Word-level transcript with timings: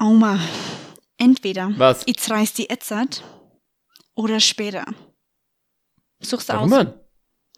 Auma, 0.00 0.40
entweder 1.18 1.74
Was? 1.76 2.04
ich 2.06 2.16
reiß 2.30 2.54
die 2.54 2.70
Etzert 2.70 3.22
oder 4.14 4.40
später. 4.40 4.86
Suchst 6.20 6.48
du 6.48 6.54
Warum, 6.54 6.72
aus. 6.72 6.78
Mann? 6.84 7.00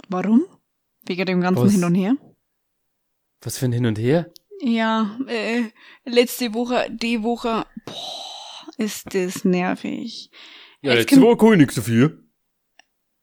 Warum? 0.09 0.45
Wegen 1.07 1.25
dem 1.27 1.41
ganzen 1.41 1.65
Was? 1.67 1.73
Hin 1.73 1.85
und 1.85 1.95
Her? 1.95 2.17
Was 3.43 3.59
für 3.59 3.67
ein 3.67 3.73
Hin 3.73 3.87
und 3.87 3.97
Her? 3.97 4.33
Ja, 4.61 5.17
äh, 5.29 5.63
letzte 6.05 6.53
Woche, 6.53 6.89
die 6.91 7.23
Woche, 7.23 7.65
boah, 7.87 8.67
ist 8.77 9.15
das 9.15 9.45
nervig. 9.45 10.29
Ja, 10.81 10.95
letzte 10.95 11.21
Woche 11.21 11.37
kann 11.37 11.53
ich 11.53 11.59
nichts 11.59 11.75
dafür. 11.77 12.19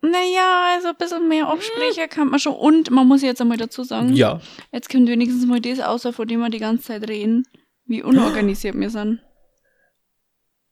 Naja, 0.02 0.76
also 0.76 0.88
ein 0.90 0.96
bisschen 0.98 1.28
mehr 1.28 1.48
Absprecher 1.50 2.08
kann 2.08 2.30
man 2.30 2.40
schon. 2.40 2.56
Und 2.56 2.90
man 2.90 3.06
muss 3.06 3.22
jetzt 3.22 3.42
einmal 3.42 3.58
dazu 3.58 3.84
sagen, 3.84 4.14
Ja. 4.14 4.40
jetzt 4.72 4.90
kommt 4.90 5.10
wenigstens 5.10 5.46
mal 5.46 5.60
das 5.60 5.82
außer, 5.82 6.14
von 6.14 6.26
dem 6.26 6.40
wir 6.40 6.50
die 6.50 6.60
ganze 6.60 6.84
Zeit 6.86 7.10
reden, 7.10 7.46
wie 7.90 8.04
unorganisiert 8.04 8.80
wir 8.80 8.90
sind. 8.90 9.20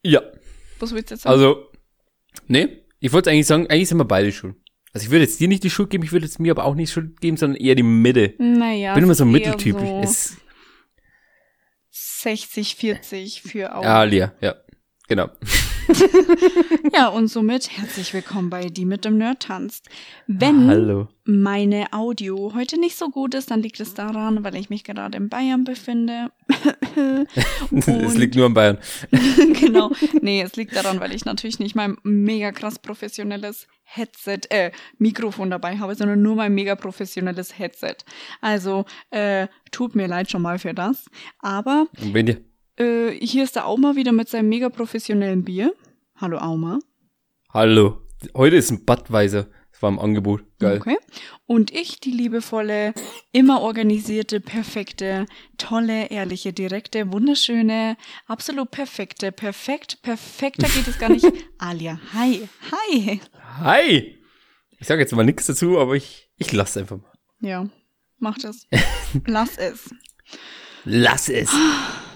Ja. 0.03 0.21
Was 0.79 0.93
willst 0.93 1.09
du 1.11 1.15
jetzt 1.15 1.23
sagen? 1.23 1.33
Also, 1.33 1.69
nee, 2.47 2.83
ich 2.99 3.11
wollte 3.11 3.29
eigentlich 3.31 3.47
sagen, 3.47 3.67
eigentlich 3.67 3.89
sind 3.89 3.97
wir 3.97 4.05
beide 4.05 4.31
schuld. 4.31 4.55
Also 4.93 5.05
ich 5.05 5.11
würde 5.11 5.25
jetzt 5.25 5.39
dir 5.39 5.47
nicht 5.47 5.63
die 5.63 5.69
Schuld 5.69 5.89
geben, 5.89 6.03
ich 6.03 6.11
würde 6.11 6.25
jetzt 6.25 6.39
mir 6.39 6.51
aber 6.51 6.63
auch 6.65 6.75
nicht 6.75 6.91
Schuld 6.91 7.19
geben, 7.19 7.37
sondern 7.37 7.59
eher 7.61 7.75
die 7.75 7.83
Mitte. 7.83 8.33
naja. 8.37 8.91
Ich 8.91 8.95
bin 8.95 9.03
immer 9.03 9.15
so 9.15 9.25
mitteltypisch. 9.25 9.81
So 9.81 9.99
Es, 10.01 10.37
60, 11.91 12.75
40 12.75 13.41
für 13.41 13.75
Augen. 13.75 13.85
ja, 13.85 14.03
Lia, 14.03 14.33
ja. 14.41 14.55
Genau. 15.07 15.29
Ja, 16.93 17.07
und 17.09 17.27
somit 17.27 17.69
herzlich 17.77 18.13
willkommen 18.13 18.49
bei 18.49 18.65
Die 18.65 18.85
mit 18.85 19.05
dem 19.05 19.17
Nerd 19.17 19.43
tanzt. 19.43 19.87
Wenn 20.25 20.67
Hallo. 20.67 21.07
meine 21.25 21.93
Audio 21.93 22.53
heute 22.55 22.79
nicht 22.79 22.97
so 22.97 23.09
gut 23.09 23.33
ist, 23.33 23.51
dann 23.51 23.61
liegt 23.61 23.79
es 23.79 23.93
daran, 23.93 24.43
weil 24.43 24.55
ich 24.55 24.69
mich 24.69 24.83
gerade 24.83 25.17
in 25.17 25.29
Bayern 25.29 25.63
befinde. 25.63 26.31
Es 27.75 28.15
liegt 28.15 28.35
nur 28.35 28.47
an 28.47 28.53
Bayern. 28.53 28.77
genau. 29.59 29.91
Nee, 30.21 30.41
es 30.41 30.55
liegt 30.55 30.75
daran, 30.75 30.99
weil 30.99 31.13
ich 31.13 31.25
natürlich 31.25 31.59
nicht 31.59 31.75
mein 31.75 31.97
mega 32.03 32.51
krass 32.51 32.79
professionelles 32.79 33.67
Headset, 33.83 34.39
äh, 34.49 34.71
Mikrofon 34.97 35.49
dabei 35.49 35.77
habe, 35.77 35.95
sondern 35.95 36.21
nur 36.21 36.35
mein 36.35 36.53
mega 36.53 36.75
professionelles 36.75 37.57
Headset. 37.57 37.97
Also, 38.41 38.85
äh, 39.11 39.47
tut 39.71 39.95
mir 39.95 40.07
leid 40.07 40.31
schon 40.31 40.41
mal 40.41 40.59
für 40.59 40.73
das. 40.73 41.05
Aber 41.39 41.87
wenn 41.97 42.25
dir, 42.25 42.41
äh, 42.77 43.11
hier 43.11 43.43
ist 43.43 43.55
der 43.55 43.67
Auma 43.67 43.95
wieder 43.95 44.11
mit 44.11 44.29
seinem 44.29 44.49
mega 44.49 44.69
professionellen 44.69 45.43
Bier. 45.43 45.73
Hallo 46.15 46.37
Auma. 46.37 46.79
hallo. 47.53 48.01
Heute 48.35 48.55
ist 48.55 48.71
ein 48.71 48.83
Budweiser. 48.85 49.47
Das 49.71 49.83
war 49.83 49.91
im 49.91 49.99
Angebot. 49.99 50.43
Geil. 50.57 50.77
Okay. 50.77 50.97
Und 51.45 51.69
ich, 51.69 51.99
die 51.99 52.09
liebevolle, 52.09 52.95
immer 53.31 53.61
organisierte, 53.61 54.39
perfekte, 54.39 55.27
tolle, 55.59 56.07
ehrliche, 56.09 56.51
direkte, 56.51 57.11
wunderschöne, 57.11 57.95
absolut 58.25 58.71
perfekte, 58.71 59.31
perfekt, 59.31 60.01
perfekter 60.01 60.67
geht 60.67 60.87
es 60.87 60.97
gar 60.97 61.09
nicht. 61.09 61.27
Alia, 61.59 61.99
hi, 62.11 62.49
hi. 62.71 63.21
Hi! 63.59 64.17
Ich 64.79 64.87
sage 64.87 65.01
jetzt 65.01 65.13
mal 65.13 65.23
nichts 65.23 65.45
dazu, 65.45 65.77
aber 65.77 65.93
ich, 65.95 66.31
ich 66.37 66.51
lasse 66.53 66.79
einfach 66.79 66.97
mal. 66.97 67.13
Ja, 67.39 67.69
mach 68.17 68.39
das. 68.39 68.67
Lass 69.27 69.57
es. 69.57 69.93
Lass 70.85 71.29
es. 71.29 71.51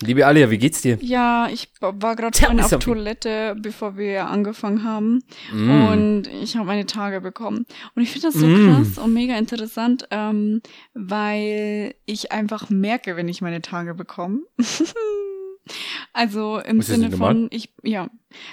Liebe 0.00 0.26
Alia, 0.26 0.48
wie 0.50 0.58
geht's 0.58 0.82
dir? 0.82 0.96
Ja, 1.00 1.48
ich 1.52 1.70
war 1.80 2.14
gerade 2.14 2.38
vorhin 2.38 2.60
auf. 2.60 2.70
Toilette, 2.78 3.56
bevor 3.60 3.96
wir 3.96 4.28
angefangen 4.28 4.84
haben. 4.84 5.24
Mm. 5.52 5.70
Und 5.88 6.22
ich 6.40 6.56
habe 6.56 6.66
meine 6.66 6.86
Tage 6.86 7.20
bekommen. 7.20 7.66
Und 7.96 8.02
ich 8.02 8.10
finde 8.10 8.28
das 8.28 8.34
so 8.34 8.46
Mm. 8.46 8.74
krass 8.74 8.98
und 8.98 9.12
mega 9.12 9.36
interessant, 9.36 10.06
ähm, 10.12 10.62
weil 10.94 11.94
ich 12.06 12.30
einfach 12.30 12.70
merke, 12.70 13.16
wenn 13.16 13.28
ich 13.28 13.40
meine 13.42 13.60
Tage 13.60 13.94
bekomme. 13.94 14.42
also 16.12 16.58
im 16.58 16.78
das 16.78 16.86
Sinne 16.86 17.10
von, 17.10 17.48
ich, 17.50 17.74
ja. 17.82 18.08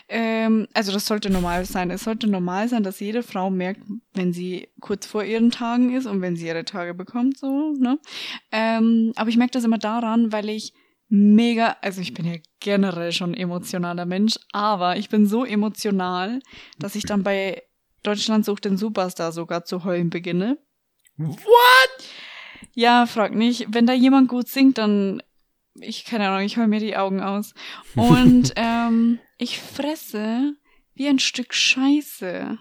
Ähm, 0.10 0.68
also 0.74 0.92
das 0.92 1.06
sollte 1.06 1.30
normal 1.30 1.66
sein. 1.66 1.92
Es 1.92 2.06
sollte 2.06 2.28
normal 2.28 2.70
sein, 2.70 2.82
dass 2.82 3.00
jede 3.00 3.22
Frau 3.22 3.52
merkt, 3.52 3.82
wenn 4.16 4.34
sie 4.34 4.70
kurz 4.80 5.06
vor 5.06 5.24
ihren 5.24 5.52
Tagen 5.52 5.96
ist 5.96 6.08
und 6.08 6.22
wenn 6.22 6.36
sie 6.36 6.48
ihre 6.48 6.66
Tage 6.66 6.96
bekommt, 6.96 7.38
so, 7.38 7.74
ne? 7.78 8.00
Ähm, 8.52 9.14
aber 9.16 9.30
ich 9.30 9.38
merke 9.38 9.52
das 9.52 9.64
immer 9.64 9.78
daran, 9.78 10.32
weil 10.32 10.50
ich 10.50 10.74
mega, 11.16 11.78
also 11.82 12.02
ich 12.02 12.14
bin 12.14 12.26
ja 12.26 12.36
generell 12.60 13.12
schon 13.12 13.32
ein 13.32 13.38
emotionaler 13.38 14.06
Mensch, 14.06 14.36
aber 14.52 14.98
ich 14.98 15.10
bin 15.10 15.26
so 15.26 15.46
emotional, 15.46 16.40
dass 16.80 16.96
ich 16.96 17.04
dann 17.04 17.24
bei 17.24 17.64
Deutschland 18.04 18.46
sucht 18.46 18.66
den 18.66 18.78
Superstar 18.78 19.32
sogar 19.32 19.66
zu 19.66 19.84
heulen 19.84 20.10
beginne. 20.10 20.58
What? 21.18 22.04
Ja, 22.74 23.06
frag 23.06 23.34
nicht. 23.34 23.68
Wenn 23.70 23.88
da 23.88 23.94
jemand 23.94 24.28
gut 24.28 24.48
singt, 24.48 24.78
dann, 24.78 25.24
ich 25.76 26.06
keine 26.06 26.28
Ahnung, 26.28 26.46
ich 26.46 26.58
heul 26.58 26.68
mir 26.68 26.80
die 26.80 26.98
Augen 26.98 27.22
aus. 27.22 27.54
Und 27.96 28.54
ähm, 28.56 29.20
ich 29.38 29.60
fresse 29.60 30.54
wie 30.94 31.08
ein 31.08 31.20
Stück 31.20 31.54
Scheiße. 31.54 32.58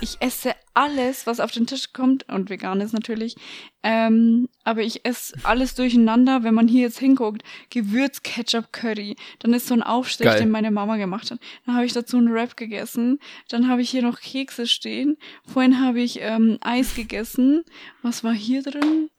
Ich 0.00 0.16
esse 0.20 0.54
alles, 0.74 1.26
was 1.26 1.40
auf 1.40 1.50
den 1.50 1.66
Tisch 1.66 1.92
kommt, 1.92 2.28
und 2.28 2.50
vegan 2.50 2.80
ist 2.80 2.92
natürlich. 2.92 3.34
Ähm, 3.82 4.48
aber 4.62 4.82
ich 4.82 5.04
esse 5.04 5.34
alles 5.42 5.74
durcheinander, 5.74 6.44
wenn 6.44 6.54
man 6.54 6.68
hier 6.68 6.82
jetzt 6.82 6.98
hinguckt. 7.00 7.42
Gewürz, 7.70 8.22
Ketchup, 8.22 8.72
Curry. 8.72 9.16
Dann 9.40 9.52
ist 9.54 9.66
so 9.66 9.74
ein 9.74 9.82
Aufstrich, 9.82 10.28
Geil. 10.28 10.38
den 10.38 10.50
meine 10.50 10.70
Mama 10.70 10.96
gemacht 10.96 11.30
hat. 11.30 11.40
Dann 11.66 11.74
habe 11.74 11.84
ich 11.84 11.92
dazu 11.92 12.16
einen 12.16 12.32
Wrap 12.32 12.56
gegessen. 12.56 13.18
Dann 13.48 13.68
habe 13.68 13.82
ich 13.82 13.90
hier 13.90 14.02
noch 14.02 14.20
Kekse 14.20 14.66
stehen. 14.66 15.16
Vorhin 15.44 15.80
habe 15.80 16.00
ich 16.00 16.20
ähm, 16.20 16.58
Eis 16.60 16.94
gegessen. 16.94 17.64
Was 18.02 18.22
war 18.22 18.34
hier 18.34 18.62
drin? 18.62 19.10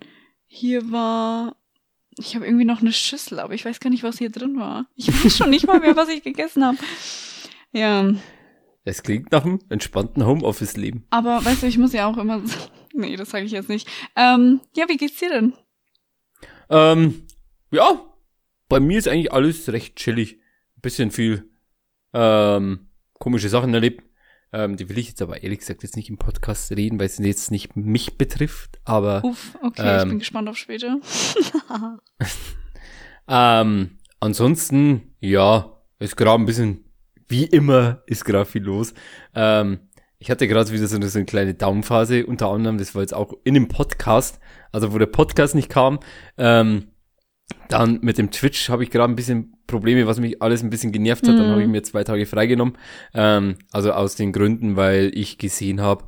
Hier 0.48 0.92
war. 0.92 1.56
Ich 2.18 2.36
habe 2.36 2.46
irgendwie 2.46 2.66
noch 2.66 2.82
eine 2.82 2.92
Schüssel, 2.92 3.40
aber 3.40 3.54
ich 3.54 3.66
weiß 3.66 3.80
gar 3.80 3.90
nicht, 3.90 4.04
was 4.04 4.18
hier 4.18 4.30
drin 4.30 4.58
war. 4.58 4.88
Ich 4.96 5.08
weiß 5.08 5.38
schon 5.38 5.50
nicht 5.50 5.68
mal 5.68 5.80
mehr, 5.80 5.96
was 5.96 6.10
ich 6.10 6.24
gegessen 6.24 6.66
habe. 6.66 6.78
Ja, 7.72 8.14
Es 8.90 9.04
klingt 9.04 9.32
nach 9.32 9.46
einem 9.46 9.60
entspannten 9.70 10.26
Homeoffice-Leben. 10.26 11.06
aber 11.12 11.46
weißt 11.46 11.62
du, 11.64 11.68
ich 11.68 11.78
muss 11.78 11.94
ja 11.94 12.08
auch 12.08 12.18
immer. 12.18 12.42
Nee, 12.92 13.16
das 13.16 13.30
sage 13.30 13.46
ich 13.46 13.52
jetzt 13.52 13.70
nicht. 13.70 13.88
Ähm, 14.16 14.62
ja, 14.76 14.90
wie 14.90 14.98
geht's 14.98 15.20
dir 15.20 15.30
denn? 15.30 15.54
Ähm, 16.70 17.22
ja, 17.72 18.02
bei 18.68 18.80
mir 18.80 18.98
ist 18.98 19.08
eigentlich 19.08 19.32
alles 19.32 19.72
recht 19.72 19.96
chillig. 19.96 20.40
Bisschen 20.82 21.12
viel 21.12 21.50
ähm, 22.14 22.90
komische 23.20 23.48
Sachen 23.48 23.74
erlebt. 23.76 24.04
Ähm, 24.52 24.76
die 24.76 24.90
will 24.90 24.98
ich 24.98 25.10
jetzt 25.10 25.22
aber 25.22 25.44
ehrlich 25.44 25.60
gesagt 25.60 25.84
jetzt 25.84 25.96
nicht 25.96 26.10
im 26.10 26.18
Podcast 26.18 26.72
reden, 26.72 27.00
weil 27.00 27.06
es 27.06 27.20
jetzt 27.20 27.52
nicht 27.52 27.76
mich 27.78 28.18
betrifft. 28.18 28.80
Aber 28.86 29.24
Uff, 29.24 29.56
okay, 29.62 29.98
ich 29.98 30.02
Ähm. 30.04 30.10
bin 30.10 30.20
gespannt 30.20 30.50
auf 30.50 30.58
später. 30.58 30.98
ähm, 33.28 33.98
ansonsten, 34.20 35.16
ja, 35.20 35.72
ist 36.00 36.18
gerade 36.18 36.42
ein 36.42 36.46
bisschen, 36.48 36.86
wie 37.30 37.46
immer, 37.46 38.02
ist 38.08 38.26
gerade 38.26 38.46
viel 38.46 38.64
los. 38.64 38.94
Ähm, 39.34 39.80
ich 40.18 40.30
hatte 40.30 40.48
gerade 40.48 40.70
wieder 40.72 40.88
so 40.88 40.98
eine, 40.98 41.08
so 41.08 41.18
eine 41.18 41.26
kleine 41.26 41.54
Downphase, 41.54 42.26
unter 42.26 42.50
anderem, 42.50 42.78
das 42.78 42.94
war 42.94 43.02
jetzt 43.02 43.14
auch 43.14 43.34
in 43.46 43.54
dem 43.54 43.70
Podcast, 43.70 44.40
also 44.74 44.92
wo 44.94 44.98
der 44.98 45.06
Podcast 45.06 45.56
nicht 45.56 45.70
kam. 45.70 46.00
Ähm, 46.38 46.90
dann 47.70 48.00
mit 48.02 48.18
dem 48.18 48.30
Twitch 48.32 48.70
habe 48.70 48.84
ich 48.84 48.92
gerade 48.92 49.12
ein 49.12 49.16
bisschen 49.16 49.56
Probleme, 49.66 50.06
was 50.08 50.20
mich 50.20 50.42
alles 50.42 50.62
ein 50.64 50.70
bisschen 50.70 50.92
genervt 50.92 51.28
hat. 51.28 51.38
Dann 51.38 51.48
Mhm. 51.48 51.52
habe 51.52 51.62
ich 51.64 51.68
mir 51.68 51.84
zwei 51.84 52.04
Tage 52.04 52.26
freigenommen. 52.26 52.78
Ähm, 53.14 53.56
also 53.72 53.92
aus 53.92 54.16
den 54.16 54.34
Gründen, 54.34 54.76
weil 54.76 55.12
ich 55.14 55.38
gesehen 55.38 55.82
habe, 55.82 56.06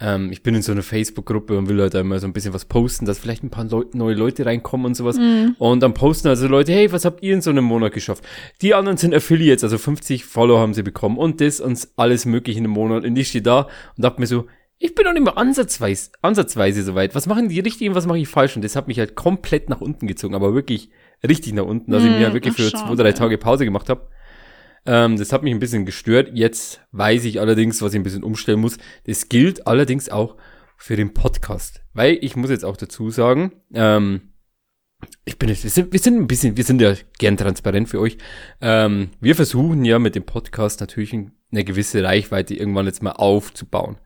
ähm, 0.00 0.32
ich 0.32 0.42
bin 0.42 0.54
in 0.54 0.62
so 0.62 0.72
einer 0.72 0.82
Facebook-Gruppe 0.82 1.56
und 1.58 1.68
will 1.68 1.80
halt 1.80 1.94
einmal 1.94 2.18
so 2.18 2.26
ein 2.26 2.32
bisschen 2.32 2.54
was 2.54 2.64
posten, 2.64 3.04
dass 3.04 3.18
vielleicht 3.18 3.42
ein 3.44 3.50
paar 3.50 3.64
Leu 3.64 3.84
neue 3.92 4.14
Leute 4.14 4.46
reinkommen 4.46 4.86
und 4.86 4.94
sowas. 4.94 5.16
Mhm. 5.18 5.56
Und 5.58 5.80
dann 5.80 5.94
posten 5.94 6.28
also 6.28 6.48
Leute, 6.48 6.72
hey, 6.72 6.90
was 6.92 7.04
habt 7.04 7.22
ihr 7.22 7.34
in 7.34 7.42
so 7.42 7.50
einem 7.50 7.64
Monat 7.64 7.92
geschafft? 7.92 8.24
Die 8.62 8.74
anderen 8.74 8.96
sind 8.96 9.14
Affiliates, 9.14 9.62
also 9.64 9.78
50 9.78 10.24
Follower 10.24 10.58
haben 10.60 10.74
sie 10.74 10.82
bekommen 10.82 11.18
und 11.18 11.40
das 11.40 11.60
und 11.60 11.86
alles 11.96 12.24
mögliche 12.24 12.58
in 12.58 12.64
einem 12.64 12.72
Monat. 12.72 13.04
Und 13.04 13.16
ich 13.16 13.28
stehe 13.28 13.42
da 13.42 13.68
und 13.96 14.04
dachte 14.04 14.20
mir 14.20 14.26
so, 14.26 14.46
ich 14.82 14.94
bin 14.94 15.04
noch 15.04 15.12
nicht 15.12 15.24
mal 15.24 15.32
ansatzweise, 15.32 16.10
ansatzweise 16.22 16.82
so 16.82 16.94
weit. 16.94 17.14
Was 17.14 17.26
machen 17.26 17.50
die 17.50 17.60
richtig 17.60 17.86
und 17.90 17.94
was 17.94 18.06
mache 18.06 18.18
ich 18.18 18.28
falsch? 18.28 18.56
Und 18.56 18.64
das 18.64 18.76
hat 18.76 18.88
mich 18.88 18.98
halt 18.98 19.14
komplett 19.14 19.68
nach 19.68 19.82
unten 19.82 20.06
gezogen, 20.06 20.34
aber 20.34 20.54
wirklich 20.54 20.88
richtig 21.22 21.52
nach 21.52 21.66
unten, 21.66 21.90
dass 21.92 22.02
ich 22.02 22.10
mir 22.10 22.30
Mm, 22.30 22.32
wirklich 22.32 22.54
für 22.54 22.62
ach, 22.66 22.70
zwei, 22.70 22.78
schade. 22.78 22.96
drei 23.02 23.12
Tage 23.12 23.36
Pause 23.36 23.66
gemacht 23.66 23.90
habe. 23.90 24.08
Ähm, 24.86 25.16
das 25.16 25.32
hat 25.32 25.42
mich 25.42 25.52
ein 25.52 25.60
bisschen 25.60 25.86
gestört. 25.86 26.30
Jetzt 26.32 26.80
weiß 26.92 27.24
ich 27.24 27.40
allerdings, 27.40 27.82
was 27.82 27.92
ich 27.92 28.00
ein 28.00 28.04
bisschen 28.04 28.24
umstellen 28.24 28.60
muss. 28.60 28.78
Das 29.04 29.28
gilt 29.28 29.66
allerdings 29.66 30.08
auch 30.08 30.36
für 30.76 30.96
den 30.96 31.12
Podcast. 31.12 31.82
Weil 31.92 32.18
ich 32.22 32.36
muss 32.36 32.50
jetzt 32.50 32.64
auch 32.64 32.76
dazu 32.76 33.10
sagen, 33.10 33.52
ähm, 33.74 34.32
ich 35.24 35.38
bin 35.38 35.48
jetzt, 35.48 35.64
wir 35.64 35.70
sind, 35.70 35.92
wir 35.92 36.00
sind 36.00 36.16
ein 36.16 36.26
bisschen, 36.26 36.56
wir 36.56 36.64
sind 36.64 36.80
ja 36.80 36.94
gern 37.18 37.36
transparent 37.36 37.88
für 37.88 38.00
euch. 38.00 38.18
Ähm, 38.60 39.10
wir 39.20 39.34
versuchen 39.34 39.84
ja 39.84 39.98
mit 39.98 40.14
dem 40.14 40.24
Podcast 40.24 40.80
natürlich 40.80 41.12
eine 41.12 41.64
gewisse 41.64 42.02
Reichweite 42.02 42.54
irgendwann 42.54 42.86
jetzt 42.86 43.02
mal 43.02 43.12
aufzubauen. 43.12 43.98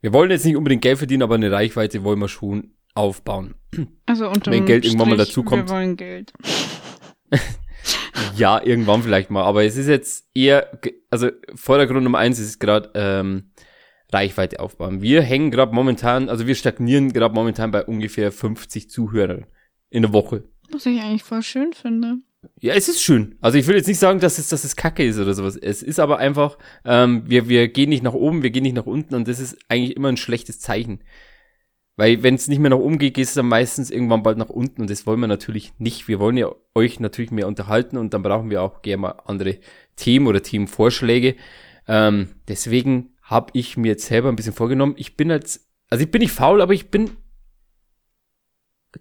Wir 0.00 0.12
wollen 0.12 0.30
jetzt 0.30 0.44
nicht 0.44 0.56
unbedingt 0.56 0.82
Geld 0.82 0.98
verdienen, 0.98 1.22
aber 1.22 1.36
eine 1.36 1.52
Reichweite 1.52 2.02
wollen 2.02 2.18
wir 2.18 2.28
schon 2.28 2.72
aufbauen. 2.94 3.54
Also 4.06 4.28
unter 4.28 4.50
Wenn 4.50 4.66
Geld 4.66 4.84
irgendwann 4.84 5.10
mal 5.10 5.16
dazukommt. 5.16 5.68
Wir 5.68 5.74
wollen 5.74 5.96
Geld. 5.96 6.32
Ja, 8.36 8.62
irgendwann 8.62 9.02
vielleicht 9.02 9.30
mal. 9.30 9.42
Aber 9.44 9.64
es 9.64 9.76
ist 9.76 9.88
jetzt 9.88 10.28
eher, 10.34 10.78
also 11.10 11.30
Vordergrund 11.54 12.04
Nummer 12.04 12.18
eins 12.18 12.38
ist 12.38 12.58
gerade 12.58 12.90
ähm, 12.94 13.50
Reichweite 14.12 14.60
aufbauen. 14.60 15.02
Wir 15.02 15.22
hängen 15.22 15.50
gerade 15.50 15.74
momentan, 15.74 16.28
also 16.28 16.46
wir 16.46 16.54
stagnieren 16.54 17.12
gerade 17.12 17.34
momentan 17.34 17.70
bei 17.70 17.84
ungefähr 17.84 18.30
50 18.30 18.90
Zuhörern 18.90 19.46
in 19.90 20.02
der 20.02 20.12
Woche. 20.12 20.44
Was 20.70 20.86
ich 20.86 21.00
eigentlich 21.00 21.22
voll 21.22 21.42
schön 21.42 21.72
finde. 21.72 22.16
Ja, 22.60 22.74
es 22.74 22.88
ist 22.88 23.02
schön. 23.02 23.36
Also 23.40 23.58
ich 23.58 23.66
will 23.66 23.76
jetzt 23.76 23.86
nicht 23.86 23.98
sagen, 23.98 24.18
dass 24.18 24.38
es, 24.38 24.48
dass 24.48 24.64
es 24.64 24.74
Kacke 24.76 25.04
ist 25.04 25.18
oder 25.18 25.34
sowas. 25.34 25.56
Es 25.56 25.82
ist 25.82 26.00
aber 26.00 26.18
einfach, 26.18 26.58
ähm, 26.84 27.22
wir, 27.26 27.48
wir 27.48 27.68
gehen 27.68 27.90
nicht 27.90 28.02
nach 28.02 28.14
oben, 28.14 28.42
wir 28.42 28.50
gehen 28.50 28.64
nicht 28.64 28.74
nach 28.74 28.86
unten 28.86 29.14
und 29.14 29.28
das 29.28 29.38
ist 29.38 29.56
eigentlich 29.68 29.96
immer 29.96 30.08
ein 30.08 30.16
schlechtes 30.16 30.58
Zeichen. 30.58 31.00
Weil 32.02 32.24
wenn 32.24 32.34
es 32.34 32.48
nicht 32.48 32.58
mehr 32.58 32.70
nach 32.70 32.78
oben 32.78 32.98
geht, 32.98 33.14
geht 33.14 33.26
es 33.26 33.34
dann 33.34 33.46
meistens 33.46 33.88
irgendwann 33.88 34.24
bald 34.24 34.36
nach 34.36 34.48
unten 34.48 34.80
und 34.80 34.90
das 34.90 35.06
wollen 35.06 35.20
wir 35.20 35.28
natürlich 35.28 35.72
nicht. 35.78 36.08
Wir 36.08 36.18
wollen 36.18 36.36
ja 36.36 36.50
euch 36.74 36.98
natürlich 36.98 37.30
mehr 37.30 37.46
unterhalten 37.46 37.96
und 37.96 38.12
dann 38.12 38.24
brauchen 38.24 38.50
wir 38.50 38.60
auch 38.60 38.82
gerne 38.82 39.02
mal 39.02 39.14
andere 39.24 39.58
Themen 39.94 40.26
oder 40.26 40.42
Themenvorschläge. 40.42 41.36
Ähm, 41.86 42.30
deswegen 42.48 43.10
habe 43.22 43.52
ich 43.52 43.76
mir 43.76 43.90
jetzt 43.90 44.06
selber 44.06 44.30
ein 44.30 44.34
bisschen 44.34 44.52
vorgenommen. 44.52 44.96
Ich 44.96 45.16
bin 45.16 45.30
jetzt, 45.30 45.68
also 45.90 46.02
ich 46.02 46.10
bin 46.10 46.22
nicht 46.22 46.32
faul, 46.32 46.60
aber 46.60 46.72
ich 46.72 46.90
bin 46.90 47.10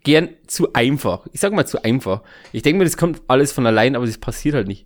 gern 0.03 0.29
zu 0.45 0.73
einfach. 0.73 1.25
Ich 1.33 1.39
sag 1.39 1.53
mal 1.53 1.65
zu 1.65 1.83
einfach. 1.83 2.21
Ich 2.51 2.61
denke 2.61 2.77
mir, 2.77 2.83
das 2.83 2.97
kommt 2.97 3.23
alles 3.27 3.51
von 3.51 3.65
allein, 3.65 3.95
aber 3.95 4.05
das 4.05 4.19
passiert 4.19 4.53
halt 4.53 4.67
nicht. 4.67 4.85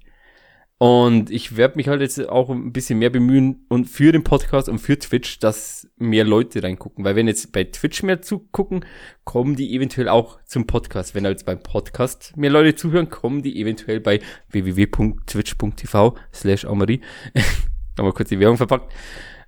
Und 0.77 1.29
ich 1.29 1.55
werde 1.55 1.77
mich 1.77 1.87
halt 1.87 2.01
jetzt 2.01 2.19
auch 2.27 2.49
ein 2.49 2.73
bisschen 2.73 2.99
mehr 2.99 3.09
bemühen 3.09 3.65
und 3.69 3.85
für 3.85 4.11
den 4.11 4.25
Podcast 4.25 4.67
und 4.67 4.79
für 4.79 4.99
Twitch, 4.99 5.39
dass 5.39 5.87
mehr 5.95 6.25
Leute 6.25 6.61
reingucken. 6.61 7.05
Weil 7.05 7.15
wenn 7.15 7.27
jetzt 7.27 7.53
bei 7.53 7.63
Twitch 7.63 8.03
mehr 8.03 8.21
zugucken, 8.21 8.83
kommen 9.23 9.55
die 9.55 9.73
eventuell 9.73 10.09
auch 10.09 10.37
zum 10.43 10.67
Podcast. 10.67 11.15
Wenn 11.15 11.23
jetzt 11.23 11.45
beim 11.45 11.63
Podcast 11.63 12.35
mehr 12.35 12.49
Leute 12.49 12.75
zuhören, 12.75 13.09
kommen 13.09 13.41
die 13.41 13.59
eventuell 13.59 14.01
bei 14.01 14.19
www.twitch.tv 14.49 16.15
slash 16.33 16.65
Amarie. 16.65 16.99
Nochmal 17.97 18.13
kurz 18.13 18.27
die 18.27 18.39
Werbung 18.41 18.57
verpackt. 18.57 18.91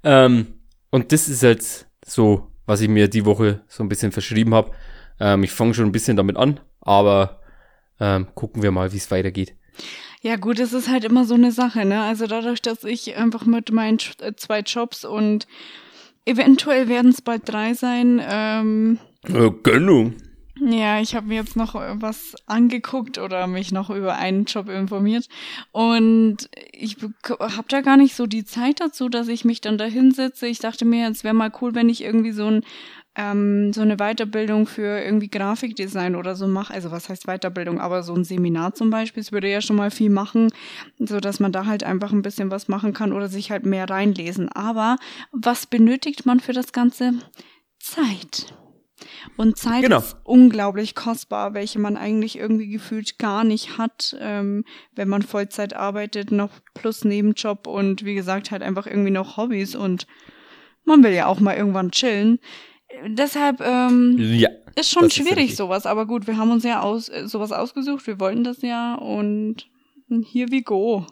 Ähm, 0.04 0.48
und 0.92 1.12
das 1.12 1.28
ist 1.28 1.44
jetzt 1.44 1.88
so, 2.06 2.48
was 2.66 2.80
ich 2.80 2.88
mir 2.88 3.10
die 3.10 3.26
Woche 3.26 3.64
so 3.68 3.84
ein 3.84 3.90
bisschen 3.90 4.14
verschrieben 4.14 4.54
habe. 4.54 4.72
Ähm, 5.20 5.44
ich 5.44 5.52
fange 5.52 5.74
schon 5.74 5.88
ein 5.88 5.92
bisschen 5.92 6.16
damit 6.16 6.38
an, 6.38 6.62
aber 6.80 7.42
ähm, 8.00 8.28
gucken 8.34 8.64
wir 8.64 8.72
mal, 8.72 8.94
wie 8.94 8.98
es 8.98 9.12
weitergeht. 9.12 9.56
Ja, 10.22 10.36
gut, 10.36 10.60
es 10.60 10.74
ist 10.74 10.90
halt 10.90 11.04
immer 11.04 11.26
so 11.26 11.36
eine 11.36 11.52
Sache, 11.52 11.86
ne? 11.86 12.02
Also 12.02 12.28
dadurch, 12.28 12.62
dass 12.62 12.84
ich 12.84 13.16
einfach 13.16 13.46
mit 13.46 13.72
meinen 13.72 14.00
äh, 14.20 14.34
zwei 14.36 14.62
Jobs 14.62 15.06
und 15.06 15.48
eventuell 16.26 16.90
werden 16.90 17.12
es 17.12 17.22
bald 17.22 17.44
drei 17.46 17.74
sein. 17.74 18.22
Ähm, 18.28 19.00
äh, 19.24 19.52
Gönnung. 19.64 20.16
Ja, 20.60 21.00
ich 21.00 21.14
habe 21.16 21.28
mir 21.28 21.36
jetzt 21.36 21.56
noch 21.56 21.76
was 21.76 22.34
angeguckt 22.48 23.20
oder 23.20 23.46
mich 23.46 23.72
noch 23.72 23.92
über 23.92 24.16
einen 24.16 24.46
Job 24.46 24.70
informiert 24.70 25.28
und 25.72 26.50
ich 26.72 26.98
habe 27.24 27.68
da 27.68 27.82
gar 27.82 27.96
nicht 27.96 28.16
so 28.16 28.26
die 28.26 28.44
Zeit 28.44 28.80
dazu, 28.80 29.08
dass 29.08 29.28
ich 29.28 29.46
mich 29.46 29.62
dann 29.62 29.78
da 29.78 29.86
hinsetze. 29.86 30.48
Ich 30.48 30.58
dachte 30.58 30.86
mir, 30.86 31.10
es 31.10 31.24
wäre 31.24 31.36
mal 31.36 31.52
cool, 31.62 31.76
wenn 31.76 31.90
ich 31.90 32.04
irgendwie 32.04 32.32
so 32.32 32.48
ein 32.48 32.64
ähm, 33.18 33.74
so 33.74 33.82
eine 33.82 33.98
Weiterbildung 33.98 34.68
für 34.68 35.02
irgendwie 35.02 35.30
Grafikdesign 35.30 36.16
oder 36.16 36.36
so 36.36 36.48
mache. 36.48 36.74
Also 36.74 36.92
was 36.92 37.10
heißt 37.10 37.26
Weiterbildung? 37.26 37.82
Aber 37.82 38.04
so 38.04 38.14
ein 38.14 38.24
Seminar 38.24 38.76
zum 38.76 38.92
Beispiel, 38.92 39.24
das 39.24 39.32
würde 39.32 39.50
ja 39.50 39.60
schon 39.60 39.76
mal 39.76 39.92
viel 39.92 40.12
machen, 40.12 40.50
so 41.00 41.20
dass 41.20 41.40
man 41.40 41.52
da 41.52 41.66
halt 41.66 41.84
einfach 41.84 42.12
ein 42.12 42.22
bisschen 42.22 42.52
was 42.52 42.68
machen 42.68 42.94
kann 42.94 43.12
oder 43.12 43.28
sich 43.28 43.50
halt 43.52 43.66
mehr 43.66 43.90
reinlesen. 43.90 44.50
Aber 44.50 44.98
was 45.32 45.66
benötigt 45.66 46.26
man 46.26 46.40
für 46.40 46.54
das 46.54 46.72
Ganze? 46.72 47.14
Zeit. 47.80 48.54
Und 49.36 49.58
Zeit 49.58 49.84
genau. 49.84 50.00
ist 50.00 50.18
unglaublich 50.24 50.96
kostbar, 50.96 51.54
welche 51.54 51.80
man 51.80 51.98
eigentlich 51.98 52.38
irgendwie 52.38 52.68
gefühlt 52.68 53.20
gar 53.20 53.44
nicht 53.44 53.78
hat, 53.78 54.16
ähm, 54.20 54.64
wenn 54.96 55.08
man 55.08 55.22
Vollzeit 55.22 55.76
arbeitet, 55.76 56.32
noch 56.32 56.52
plus 56.74 57.04
Nebenjob 57.04 57.68
und 57.68 58.06
wie 58.06 58.16
gesagt 58.16 58.52
halt 58.52 58.64
einfach 58.64 58.88
irgendwie 58.88 59.12
noch 59.12 59.38
Hobbys 59.38 59.76
und 59.76 60.08
man 60.84 61.04
will 61.04 61.14
ja 61.14 61.28
auch 61.28 61.40
mal 61.40 61.56
irgendwann 61.56 61.92
chillen. 61.92 62.40
Deshalb 63.08 63.62
ähm, 63.62 64.16
ja, 64.18 64.50
ist 64.76 64.92
schon 64.92 65.10
schwierig 65.10 65.52
ist 65.52 65.58
sowas, 65.58 65.86
aber 65.86 66.06
gut, 66.06 66.26
wir 66.26 66.38
haben 66.38 66.52
uns 66.52 66.64
ja 66.64 66.82
aus, 66.82 67.10
äh, 67.10 67.28
sowas 67.28 67.52
ausgesucht, 67.52 68.08
wir 68.08 68.20
wollten 68.20 68.44
das 68.44 68.62
ja 68.62 68.96
und 68.96 69.70
hier 70.24 70.50
we 70.52 70.62
go. 70.62 71.06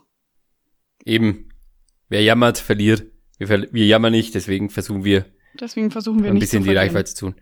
Eben, 1.04 1.50
wer 2.08 2.24
jammert, 2.24 2.58
verliert. 2.58 3.06
Wir, 3.38 3.48
ver 3.48 3.68
wir 3.74 3.86
jammern 3.86 4.14
nicht, 4.14 4.34
deswegen 4.34 4.70
versuchen 4.70 5.04
wir 5.04 5.26
Deswegen 5.60 5.92
versuchen 5.92 6.24
wir 6.24 6.30
ein 6.30 6.36
nicht 6.36 6.42
bisschen 6.42 6.64
die 6.64 6.76
Reichweite 6.76 7.14
zu 7.14 7.32
tun. 7.32 7.36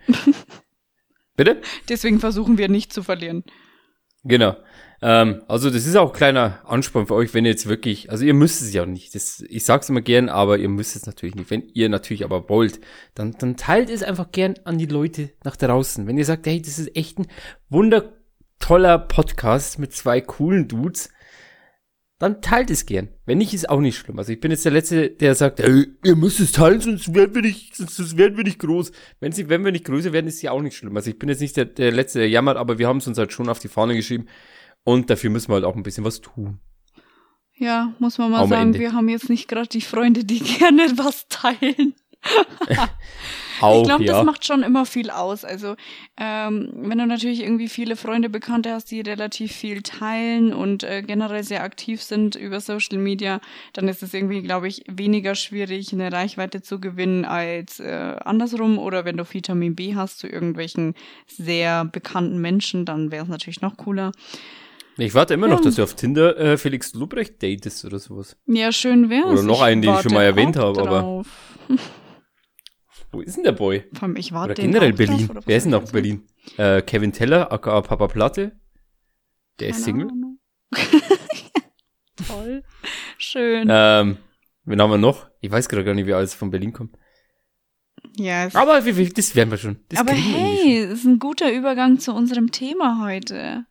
Bitte? 1.35 1.61
Deswegen 1.89 2.19
versuchen 2.19 2.57
wir 2.57 2.69
nicht 2.69 2.93
zu 2.93 3.01
verlieren. 3.01 3.43
Genau. 4.23 4.55
Ähm, 5.01 5.43
also 5.49 5.69
das 5.69 5.85
ist 5.85 5.97
auch 5.97 6.11
ein 6.11 6.17
kleiner 6.17 6.61
Ansporn 6.65 7.07
für 7.07 7.15
euch, 7.15 7.33
wenn 7.33 7.43
ihr 7.43 7.51
jetzt 7.51 7.67
wirklich, 7.67 8.09
also 8.09 8.23
ihr 8.23 8.33
müsst 8.33 8.61
es 8.61 8.73
ja 8.73 8.85
nicht. 8.85 9.13
Das, 9.13 9.43
ich 9.49 9.65
sag's 9.65 9.89
immer 9.89 10.01
gern, 10.01 10.29
aber 10.29 10.57
ihr 10.57 10.69
müsst 10.69 10.95
es 10.95 11.05
natürlich 11.05 11.35
nicht. 11.35 11.51
Wenn 11.51 11.67
ihr 11.73 11.89
natürlich 11.89 12.23
aber 12.23 12.47
wollt, 12.47 12.79
dann, 13.13 13.33
dann 13.33 13.57
teilt 13.57 13.89
es 13.89 14.01
einfach 14.01 14.31
gern 14.31 14.55
an 14.63 14.77
die 14.77 14.85
Leute 14.85 15.31
nach 15.43 15.57
draußen. 15.57 16.07
Wenn 16.07 16.17
ihr 16.17 16.25
sagt, 16.25 16.47
hey, 16.47 16.61
das 16.61 16.79
ist 16.79 16.95
echt 16.95 17.19
ein 17.19 17.27
wundertoller 17.69 18.97
Podcast 18.97 19.77
mit 19.77 19.93
zwei 19.93 20.21
coolen 20.21 20.69
Dudes, 20.69 21.09
dann 22.23 22.41
teilt 22.41 22.69
es 22.69 22.85
gern. 22.85 23.09
Wenn 23.25 23.37
nicht, 23.37 23.53
ist 23.53 23.69
auch 23.69 23.81
nicht 23.81 23.97
schlimm. 23.97 24.17
Also 24.17 24.31
ich 24.31 24.39
bin 24.39 24.49
jetzt 24.49 24.63
der 24.63 24.71
Letzte, 24.71 25.09
der 25.09 25.35
sagt, 25.35 25.59
ey, 25.59 25.87
ihr 26.03 26.15
müsst 26.15 26.39
es 26.39 26.53
teilen, 26.53 26.79
sonst 26.79 27.13
werden 27.13 27.35
wir 27.35 27.41
nicht, 27.41 27.75
sonst 27.75 28.17
werden 28.17 28.37
wir 28.37 28.45
nicht 28.45 28.59
groß. 28.59 28.91
Wenn, 29.19 29.33
sie, 29.33 29.49
wenn 29.49 29.65
wir 29.65 29.73
nicht 29.73 29.85
größer 29.85 30.13
werden, 30.13 30.27
ist 30.27 30.41
ja 30.41 30.51
auch 30.51 30.61
nicht 30.61 30.77
schlimm. 30.77 30.95
Also 30.95 31.09
ich 31.09 31.19
bin 31.19 31.27
jetzt 31.27 31.41
nicht 31.41 31.57
der, 31.57 31.65
der 31.65 31.91
Letzte, 31.91 32.19
der 32.19 32.29
jammert, 32.29 32.55
aber 32.55 32.79
wir 32.79 32.87
haben 32.87 32.97
es 32.97 33.07
uns 33.07 33.17
halt 33.17 33.33
schon 33.33 33.49
auf 33.49 33.59
die 33.59 33.67
Fahne 33.67 33.93
geschrieben. 33.93 34.27
Und 34.85 35.09
dafür 35.09 35.29
müssen 35.29 35.49
wir 35.49 35.55
halt 35.55 35.65
auch 35.65 35.75
ein 35.75 35.83
bisschen 35.83 36.05
was 36.05 36.21
tun. 36.21 36.59
Ja, 37.55 37.93
muss 37.99 38.17
man 38.17 38.31
mal 38.31 38.43
Am 38.43 38.49
sagen, 38.49 38.73
wir 38.73 38.93
haben 38.93 39.09
jetzt 39.09 39.29
nicht 39.29 39.47
gerade 39.47 39.67
die 39.67 39.81
Freunde, 39.81 40.23
die 40.23 40.39
gerne 40.59 40.93
was 40.95 41.27
teilen. 41.27 41.93
Auch, 43.61 43.81
ich 43.81 43.87
glaube, 43.87 44.03
ja. 44.03 44.13
das 44.13 44.25
macht 44.25 44.45
schon 44.45 44.63
immer 44.63 44.85
viel 44.85 45.09
aus. 45.09 45.45
Also, 45.45 45.75
ähm, 46.17 46.69
wenn 46.75 46.97
du 46.97 47.05
natürlich 47.05 47.41
irgendwie 47.41 47.67
viele 47.67 47.95
Freunde, 47.95 48.29
Bekannte 48.29 48.71
hast, 48.71 48.91
die 48.91 49.01
relativ 49.01 49.51
viel 49.51 49.81
teilen 49.81 50.53
und 50.53 50.83
äh, 50.83 51.01
generell 51.01 51.43
sehr 51.43 51.63
aktiv 51.63 52.01
sind 52.01 52.35
über 52.35 52.59
Social 52.59 52.97
Media, 52.97 53.41
dann 53.73 53.87
ist 53.87 54.03
es 54.03 54.13
irgendwie, 54.13 54.41
glaube 54.41 54.67
ich, 54.67 54.83
weniger 54.87 55.35
schwierig, 55.35 55.93
eine 55.93 56.11
Reichweite 56.11 56.61
zu 56.61 56.79
gewinnen 56.79 57.25
als 57.25 57.79
äh, 57.79 58.15
andersrum. 58.23 58.77
Oder 58.77 59.05
wenn 59.05 59.17
du 59.17 59.25
Vitamin 59.31 59.75
B 59.75 59.95
hast 59.95 60.19
zu 60.19 60.27
irgendwelchen 60.27 60.95
sehr 61.27 61.85
bekannten 61.85 62.39
Menschen, 62.39 62.85
dann 62.85 63.11
wäre 63.11 63.23
es 63.23 63.29
natürlich 63.29 63.61
noch 63.61 63.77
cooler. 63.77 64.11
Ich 64.97 65.15
warte 65.15 65.33
immer 65.33 65.47
ja. 65.47 65.53
noch, 65.53 65.61
dass 65.61 65.75
du 65.75 65.83
auf 65.83 65.95
Tinder 65.95 66.37
äh, 66.37 66.57
Felix 66.57 66.93
Lubrecht 66.93 67.41
datest 67.41 67.83
oder 67.85 67.97
sowas. 67.97 68.37
Ja, 68.45 68.71
schön 68.71 69.09
wär's. 69.09 69.25
Oder 69.25 69.43
noch 69.43 69.61
einen, 69.61 69.81
den 69.81 69.95
ich 69.95 70.01
schon 70.01 70.13
mal 70.13 70.23
erwähnt 70.23 70.55
habe, 70.55 70.81
aber. 70.81 71.23
Wo 73.13 73.21
ist 73.21 73.37
denn 73.37 73.43
der 73.43 73.51
Boy? 73.51 73.85
Vor 73.93 74.03
allem, 74.03 74.15
ich 74.15 74.33
warte 74.33 74.53
Oder 74.53 74.63
generell 74.63 74.91
Berlin. 74.93 75.27
Drauf, 75.27 75.43
Wer 75.45 75.57
ist 75.57 75.63
denn 75.63 75.71
noch 75.71 75.91
Berlin? 75.91 76.23
Äh, 76.57 76.81
Kevin 76.81 77.13
Teller, 77.13 77.51
aka 77.51 77.81
Papa 77.81 78.07
Platte. 78.07 78.59
Der 79.59 79.69
ist 79.69 79.83
Single. 79.83 80.07
Toll. 82.27 82.63
Schön. 83.19 83.67
Ähm, 83.69 84.17
wen 84.65 84.81
haben 84.81 84.89
wir 84.89 84.97
noch? 84.97 85.29
Ich 85.41 85.51
weiß 85.51 85.69
gerade 85.69 85.85
gar 85.85 85.93
nicht, 85.93 86.07
wie 86.07 86.13
alles 86.13 86.33
von 86.33 86.49
Berlin 86.49 86.73
kommt. 86.73 86.97
Ja. 88.17 88.45
Yes. 88.45 88.55
Aber 88.55 88.81
das 88.81 89.35
werden 89.35 89.51
wir 89.51 89.57
schon. 89.57 89.79
Das 89.89 89.99
aber 89.99 90.13
hey, 90.13 90.87
das 90.87 90.99
ist 90.99 91.05
ein 91.05 91.19
guter 91.19 91.51
Übergang 91.51 91.99
zu 91.99 92.13
unserem 92.13 92.51
Thema 92.51 93.03
heute. 93.03 93.65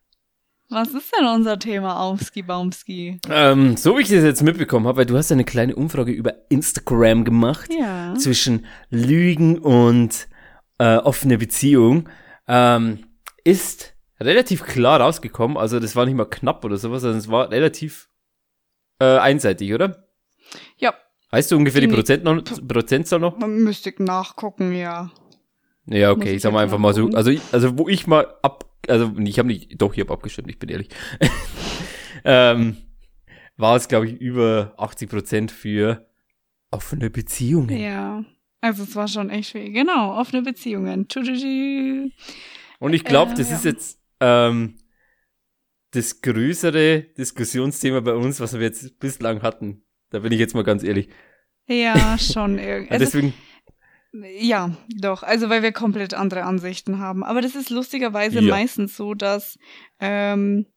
Was 0.73 0.89
ist 0.89 1.13
denn 1.15 1.27
unser 1.27 1.59
Thema 1.59 1.99
Aufski 1.99 2.41
Baumski? 2.41 3.19
Ähm, 3.29 3.77
so 3.77 3.95
wie 3.95 4.01
ich 4.01 4.09
das 4.09 4.23
jetzt 4.23 4.41
mitbekommen 4.41 4.87
habe, 4.87 4.97
weil 4.97 5.05
du 5.05 5.15
hast 5.15 5.31
eine 5.31 5.43
kleine 5.43 5.75
Umfrage 5.75 6.11
über 6.11 6.33
Instagram 6.49 7.25
gemacht 7.25 7.69
ja. 7.71 8.15
zwischen 8.15 8.65
Lügen 8.89 9.59
und 9.59 10.27
äh, 10.79 10.97
offene 10.97 11.37
Beziehung, 11.37 12.09
ähm, 12.47 13.05
ist 13.43 13.93
relativ 14.19 14.63
klar 14.63 14.99
rausgekommen. 14.99 15.57
Also 15.57 15.79
das 15.79 15.95
war 15.95 16.07
nicht 16.07 16.15
mal 16.15 16.25
knapp 16.25 16.65
oder 16.65 16.77
sowas, 16.77 17.03
sondern 17.03 17.19
es 17.19 17.29
war 17.29 17.51
relativ 17.51 18.09
äh, 18.99 19.19
einseitig, 19.19 19.75
oder? 19.75 20.07
Ja. 20.77 20.95
Weißt 21.29 21.51
du 21.51 21.57
ungefähr 21.57 21.81
die, 21.81 21.87
die 21.87 21.93
Prozent 21.93 22.23
noch, 22.23 22.43
Prozentzahl 22.67 23.19
noch? 23.19 23.37
Man 23.37 23.57
müsste 23.57 23.93
nachgucken, 23.99 24.73
ja. 24.73 25.11
Ja, 25.85 26.11
okay, 26.11 26.29
ich, 26.29 26.35
ich 26.37 26.41
sag 26.41 26.51
mal 26.51 26.63
einfach 26.63 26.79
mal 26.79 26.95
so. 26.95 27.09
Also, 27.13 27.31
also 27.51 27.77
wo 27.77 27.87
ich 27.87 28.07
mal 28.07 28.33
ab 28.41 28.72
also 28.87 29.13
ich 29.17 29.39
habe 29.39 29.47
nicht, 29.47 29.81
doch, 29.81 29.93
ich 29.93 29.99
habe 29.99 30.13
abgestimmt, 30.13 30.49
ich 30.49 30.59
bin 30.59 30.69
ehrlich. 30.69 30.89
ähm, 32.25 32.77
war 33.57 33.75
es, 33.75 33.87
glaube 33.87 34.07
ich, 34.07 34.19
über 34.19 34.73
80 34.77 35.09
Prozent 35.09 35.51
für 35.51 36.07
offene 36.71 37.09
Beziehungen. 37.09 37.77
Ja, 37.77 38.25
also 38.61 38.83
es 38.83 38.95
war 38.95 39.07
schon 39.07 39.29
echt 39.29 39.51
viel. 39.51 39.71
Genau, 39.71 40.19
offene 40.19 40.41
Beziehungen. 40.41 41.07
Und 42.79 42.93
ich 42.93 43.03
glaube, 43.03 43.33
äh, 43.33 43.35
das 43.35 43.49
ja. 43.49 43.55
ist 43.57 43.65
jetzt 43.65 43.99
ähm, 44.19 44.75
das 45.91 46.21
größere 46.21 47.01
Diskussionsthema 47.17 47.99
bei 47.99 48.13
uns, 48.13 48.39
was 48.39 48.53
wir 48.53 48.61
jetzt 48.61 48.99
bislang 48.99 49.41
hatten. 49.41 49.83
Da 50.09 50.19
bin 50.19 50.31
ich 50.31 50.39
jetzt 50.39 50.55
mal 50.55 50.63
ganz 50.63 50.83
ehrlich. 50.83 51.09
Ja, 51.67 52.17
schon. 52.17 52.59
Also, 52.89 53.05
deswegen 53.05 53.33
ja, 54.13 54.71
doch. 54.95 55.23
Also 55.23 55.49
weil 55.49 55.63
wir 55.63 55.71
komplett 55.71 56.13
andere 56.13 56.43
Ansichten 56.43 56.99
haben. 56.99 57.23
Aber 57.23 57.41
das 57.41 57.55
ist 57.55 57.69
lustigerweise 57.69 58.41
ja. 58.41 58.53
meistens 58.53 58.95
so, 58.95 59.13
dass 59.15 59.57
ähm, 59.99 60.67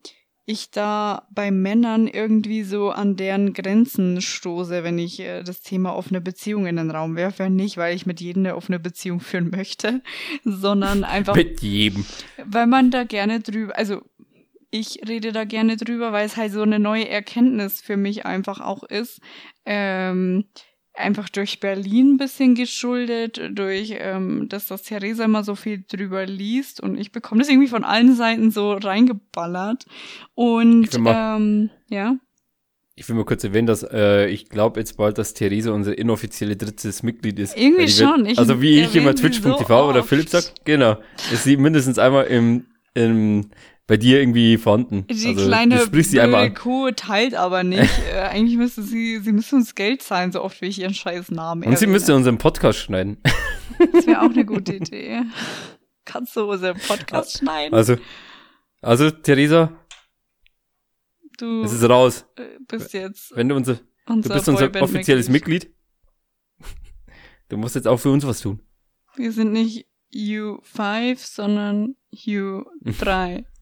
ich 0.46 0.70
da 0.70 1.26
bei 1.32 1.50
Männern 1.50 2.06
irgendwie 2.06 2.62
so 2.62 2.90
an 2.90 3.16
deren 3.16 3.52
Grenzen 3.52 4.22
stoße, 4.22 4.84
wenn 4.84 4.98
ich 4.98 5.20
äh, 5.20 5.42
das 5.42 5.60
Thema 5.60 5.94
offene 5.94 6.20
Beziehungen 6.20 6.66
in 6.66 6.76
den 6.76 6.90
Raum 6.90 7.16
werfe. 7.16 7.50
Nicht, 7.50 7.76
weil 7.76 7.94
ich 7.94 8.06
mit 8.06 8.20
jedem 8.20 8.44
eine 8.44 8.56
offene 8.56 8.78
Beziehung 8.78 9.20
führen 9.20 9.50
möchte, 9.50 10.02
sondern 10.44 11.04
einfach. 11.04 11.34
mit 11.34 11.60
jedem. 11.60 12.06
Weil 12.44 12.66
man 12.66 12.90
da 12.90 13.04
gerne 13.04 13.40
drüber, 13.40 13.76
also 13.76 14.00
ich 14.70 15.00
rede 15.06 15.32
da 15.32 15.44
gerne 15.44 15.76
drüber, 15.76 16.12
weil 16.12 16.26
es 16.26 16.36
halt 16.36 16.52
so 16.52 16.62
eine 16.62 16.78
neue 16.78 17.08
Erkenntnis 17.08 17.80
für 17.80 17.96
mich 17.96 18.24
einfach 18.24 18.60
auch 18.60 18.82
ist. 18.82 19.20
Ähm, 19.64 20.44
einfach 20.96 21.28
durch 21.28 21.60
Berlin 21.60 22.14
ein 22.14 22.16
bisschen 22.16 22.54
geschuldet, 22.54 23.40
durch 23.50 23.94
ähm, 23.98 24.48
dass 24.48 24.66
das 24.66 24.82
Theresa 24.82 25.24
immer 25.24 25.44
so 25.44 25.54
viel 25.54 25.84
drüber 25.86 26.26
liest 26.26 26.80
und 26.80 26.98
ich 26.98 27.12
bekomme 27.12 27.40
das 27.40 27.48
irgendwie 27.48 27.68
von 27.68 27.84
allen 27.84 28.14
Seiten 28.14 28.50
so 28.50 28.72
reingeballert. 28.72 29.86
Und 30.34 30.88
ähm, 31.06 31.70
ja. 31.88 32.16
Ich 32.94 33.06
will 33.08 33.16
mal 33.16 33.26
kurz 33.26 33.44
erwähnen, 33.44 33.66
dass 33.66 33.82
äh, 33.82 34.26
ich 34.28 34.48
glaube 34.48 34.80
jetzt 34.80 34.96
bald, 34.96 35.18
dass 35.18 35.34
Theresa 35.34 35.70
unser 35.70 35.96
inoffizielle 35.98 36.56
drittes 36.56 37.02
Mitglied 37.02 37.38
ist. 37.38 37.56
Irgendwie 37.56 37.88
schon. 37.88 38.24
Wird, 38.24 38.38
also 38.38 38.62
wie 38.62 38.80
ich 38.80 38.96
immer 38.96 39.14
twitch.tv 39.14 39.66
so 39.68 39.88
oder 39.90 40.02
Philipp 40.02 40.30
sagt, 40.30 40.64
genau, 40.64 40.96
ist 41.30 41.44
sie 41.44 41.58
mindestens 41.58 41.98
einmal 41.98 42.24
im, 42.24 42.64
im 42.94 43.50
bei 43.86 43.96
dir 43.96 44.18
irgendwie 44.18 44.56
vorhanden. 44.56 45.06
Die 45.08 45.28
also, 45.28 45.46
kleine 45.46 45.86
blöde 45.86 46.52
Kuh 46.52 46.90
teilt 46.90 47.34
aber 47.34 47.62
nicht. 47.62 47.90
äh, 48.12 48.20
eigentlich 48.20 48.56
müsste 48.56 48.82
sie, 48.82 49.18
sie 49.20 49.32
müsste 49.32 49.56
uns 49.56 49.74
Geld 49.74 50.02
zahlen, 50.02 50.32
so 50.32 50.42
oft 50.42 50.60
wie 50.60 50.66
ich 50.66 50.80
ihren 50.80 50.94
scheiß 50.94 51.30
Namen 51.30 51.64
Und 51.64 51.78
sie 51.78 51.86
müsste 51.86 52.14
unseren 52.14 52.38
Podcast 52.38 52.78
schneiden. 52.78 53.18
Das 53.92 54.06
wäre 54.06 54.22
auch 54.22 54.30
eine 54.30 54.46
gute 54.46 54.76
Idee. 54.76 55.20
Kannst 56.06 56.34
du 56.34 56.50
unseren 56.50 56.78
Podcast 56.78 57.36
schneiden? 57.36 57.74
Also, 57.74 57.96
also 58.80 59.10
Theresa, 59.10 59.70
du 61.36 61.62
es 61.62 61.74
ist 61.74 61.86
raus. 61.86 62.24
bist 62.66 62.94
jetzt 62.94 63.36
Wenn 63.36 63.50
du 63.50 63.54
unser, 63.54 63.78
unser 64.06 64.30
du 64.30 64.34
bist 64.34 64.48
unser 64.48 64.82
offizielles 64.82 65.28
Mitglied. 65.28 65.70
Du 67.50 67.58
musst 67.58 67.74
jetzt 67.74 67.86
auch 67.86 67.98
für 67.98 68.10
uns 68.10 68.26
was 68.26 68.40
tun. 68.40 68.62
Wir 69.14 69.30
sind 69.30 69.52
nicht 69.52 69.86
U5, 70.14 71.18
sondern 71.18 71.96
U3. 72.14 73.44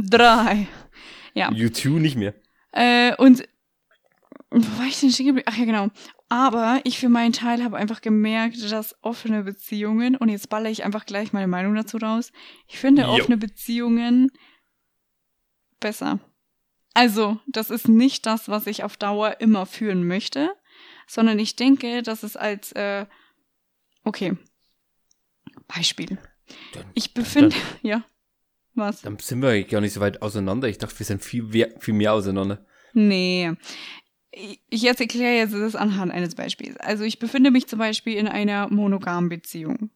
Drei. 0.00 0.68
Ja. 1.34 1.50
U2 1.50 1.88
nicht 1.98 2.16
mehr. 2.16 2.34
Äh, 2.72 3.16
und 3.16 3.48
wo 4.50 4.78
war 4.78 4.86
ich 4.86 5.00
denn 5.00 5.10
stehen 5.10 5.26
geblieben? 5.26 5.48
Ach 5.50 5.56
ja, 5.58 5.64
genau. 5.64 5.88
Aber 6.28 6.80
ich 6.84 6.98
für 6.98 7.08
meinen 7.08 7.32
Teil 7.32 7.64
habe 7.64 7.76
einfach 7.76 8.00
gemerkt, 8.00 8.62
dass 8.70 8.96
offene 9.02 9.42
Beziehungen, 9.42 10.16
und 10.16 10.28
jetzt 10.28 10.48
baller 10.48 10.70
ich 10.70 10.84
einfach 10.84 11.04
gleich 11.04 11.32
meine 11.32 11.48
Meinung 11.48 11.74
dazu 11.74 11.96
raus, 11.96 12.32
ich 12.68 12.78
finde 12.78 13.02
jo. 13.02 13.08
offene 13.08 13.36
Beziehungen 13.36 14.30
besser. 15.80 16.20
Also, 16.94 17.38
das 17.46 17.70
ist 17.70 17.88
nicht 17.88 18.26
das, 18.26 18.48
was 18.48 18.66
ich 18.66 18.84
auf 18.84 18.96
Dauer 18.96 19.40
immer 19.40 19.66
führen 19.66 20.06
möchte, 20.06 20.50
sondern 21.06 21.38
ich 21.38 21.56
denke, 21.56 22.02
dass 22.02 22.22
es 22.22 22.36
als, 22.36 22.72
äh, 22.72 23.06
okay, 24.04 24.36
Beispiel. 25.66 26.18
Dann, 26.72 26.84
ich 26.94 27.14
befinde, 27.14 27.56
ja. 27.82 28.04
Was? 28.78 29.02
Dann 29.02 29.18
sind 29.18 29.42
wir 29.42 29.62
gar 29.64 29.80
nicht 29.80 29.92
so 29.92 30.00
weit 30.00 30.22
auseinander. 30.22 30.68
Ich 30.68 30.78
dachte, 30.78 30.98
wir 30.98 31.06
sind 31.06 31.22
viel, 31.22 31.74
viel 31.78 31.94
mehr 31.94 32.12
auseinander. 32.12 32.64
Nee. 32.94 33.52
Ich 34.30 34.82
jetzt 34.82 35.00
erkläre 35.00 35.36
jetzt 35.36 35.54
das 35.54 35.74
anhand 35.74 36.12
eines 36.12 36.34
Beispiels. 36.34 36.76
Also 36.78 37.04
ich 37.04 37.18
befinde 37.18 37.50
mich 37.50 37.66
zum 37.66 37.78
Beispiel 37.78 38.16
in 38.16 38.28
einer 38.28 38.68
monogamen 38.68 39.28
Beziehung. 39.28 39.90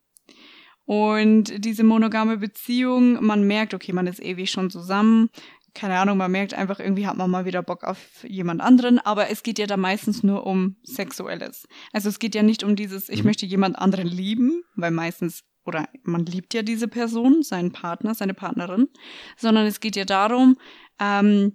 Und 0.84 1.64
diese 1.64 1.84
monogame 1.84 2.38
Beziehung, 2.38 3.24
man 3.24 3.46
merkt, 3.46 3.72
okay, 3.72 3.92
man 3.92 4.06
ist 4.06 4.22
ewig 4.22 4.50
schon 4.50 4.68
zusammen. 4.68 5.30
Keine 5.74 5.98
Ahnung, 5.98 6.18
man 6.18 6.30
merkt 6.30 6.54
einfach, 6.54 6.80
irgendwie 6.80 7.06
hat 7.06 7.16
man 7.16 7.30
mal 7.30 7.46
wieder 7.46 7.62
Bock 7.62 7.84
auf 7.84 7.98
jemand 8.24 8.60
anderen, 8.60 8.98
aber 8.98 9.30
es 9.30 9.42
geht 9.42 9.58
ja 9.58 9.66
da 9.66 9.78
meistens 9.78 10.22
nur 10.22 10.46
um 10.46 10.76
Sexuelles. 10.82 11.66
Also 11.92 12.10
es 12.10 12.18
geht 12.18 12.34
ja 12.34 12.42
nicht 12.42 12.62
um 12.62 12.76
dieses, 12.76 13.08
ich 13.08 13.20
mhm. 13.20 13.28
möchte 13.28 13.46
jemand 13.46 13.78
anderen 13.78 14.06
lieben, 14.06 14.64
weil 14.74 14.90
meistens 14.90 15.44
oder 15.64 15.88
man 16.02 16.26
liebt 16.26 16.54
ja 16.54 16.62
diese 16.62 16.88
Person, 16.88 17.42
seinen 17.42 17.72
Partner, 17.72 18.14
seine 18.14 18.34
Partnerin, 18.34 18.88
sondern 19.36 19.66
es 19.66 19.80
geht 19.80 19.96
ja 19.96 20.04
darum, 20.04 20.56
ähm, 20.98 21.54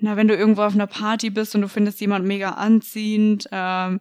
na, 0.00 0.16
wenn 0.16 0.28
du 0.28 0.36
irgendwo 0.36 0.62
auf 0.62 0.74
einer 0.74 0.86
Party 0.86 1.30
bist 1.30 1.54
und 1.54 1.62
du 1.62 1.68
findest 1.68 2.00
jemand 2.00 2.26
mega 2.26 2.50
anziehend 2.50 3.48
ähm, 3.50 4.00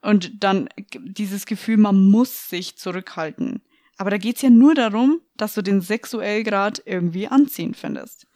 und 0.00 0.42
dann 0.42 0.68
dieses 0.94 1.44
Gefühl, 1.44 1.76
man 1.76 2.10
muss 2.10 2.48
sich 2.48 2.78
zurückhalten. 2.78 3.62
Aber 3.98 4.10
da 4.10 4.16
geht's 4.16 4.42
ja 4.42 4.50
nur 4.50 4.74
darum, 4.74 5.20
dass 5.36 5.54
du 5.54 5.62
den 5.62 5.80
sexuell 5.80 6.44
grad 6.44 6.80
irgendwie 6.86 7.26
anziehend 7.26 7.76
findest. 7.76 8.27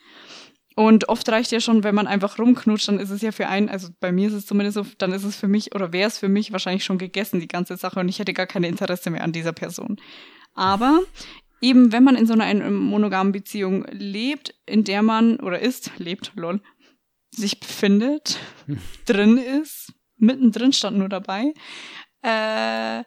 Und 0.74 1.08
oft 1.08 1.28
reicht 1.28 1.52
ja 1.52 1.60
schon, 1.60 1.84
wenn 1.84 1.94
man 1.94 2.06
einfach 2.06 2.38
rumknutscht, 2.38 2.88
dann 2.88 2.98
ist 2.98 3.10
es 3.10 3.20
ja 3.22 3.32
für 3.32 3.48
einen, 3.48 3.68
also 3.68 3.88
bei 4.00 4.12
mir 4.12 4.28
ist 4.28 4.34
es 4.34 4.46
zumindest 4.46 4.76
so, 4.76 4.86
dann 4.98 5.12
ist 5.12 5.24
es 5.24 5.36
für 5.36 5.48
mich 5.48 5.74
oder 5.74 5.92
wäre 5.92 6.08
es 6.08 6.18
für 6.18 6.28
mich 6.28 6.52
wahrscheinlich 6.52 6.84
schon 6.84 6.98
gegessen, 6.98 7.40
die 7.40 7.48
ganze 7.48 7.76
Sache, 7.76 8.00
und 8.00 8.08
ich 8.08 8.18
hätte 8.18 8.32
gar 8.32 8.46
keine 8.46 8.68
Interesse 8.68 9.10
mehr 9.10 9.24
an 9.24 9.32
dieser 9.32 9.52
Person. 9.52 10.00
Aber 10.54 11.00
eben, 11.60 11.92
wenn 11.92 12.04
man 12.04 12.16
in 12.16 12.26
so 12.26 12.34
einer 12.34 12.70
monogamen 12.70 13.32
Beziehung 13.32 13.86
lebt, 13.90 14.54
in 14.66 14.84
der 14.84 15.02
man, 15.02 15.40
oder 15.40 15.60
ist, 15.60 15.92
lebt, 15.98 16.32
lol, 16.36 16.60
sich 17.30 17.60
befindet, 17.60 18.38
drin 19.06 19.38
ist, 19.38 19.92
mittendrin 20.16 20.72
stand 20.72 20.98
nur 20.98 21.08
dabei, 21.08 21.52
äh, 22.22 23.04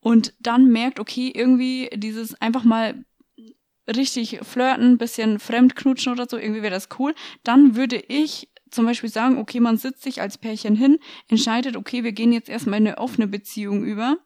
und 0.00 0.34
dann 0.40 0.70
merkt, 0.70 1.00
okay, 1.00 1.32
irgendwie 1.34 1.90
dieses 1.94 2.40
einfach 2.40 2.64
mal 2.64 3.04
richtig 3.88 4.40
flirten, 4.42 4.98
bisschen 4.98 5.38
fremdknutschen 5.38 6.12
oder 6.12 6.26
so, 6.28 6.36
irgendwie 6.36 6.62
wäre 6.62 6.74
das 6.74 6.88
cool, 6.98 7.14
dann 7.42 7.76
würde 7.76 7.96
ich 7.96 8.48
zum 8.70 8.84
Beispiel 8.84 9.10
sagen, 9.10 9.38
okay, 9.38 9.60
man 9.60 9.78
sitzt 9.78 10.02
sich 10.02 10.20
als 10.20 10.38
Pärchen 10.38 10.76
hin, 10.76 10.98
entscheidet, 11.28 11.76
okay, 11.76 12.04
wir 12.04 12.12
gehen 12.12 12.32
jetzt 12.32 12.48
erstmal 12.48 12.80
in 12.80 12.86
eine 12.86 12.98
offene 12.98 13.26
Beziehung 13.26 13.84
über, 13.84 14.18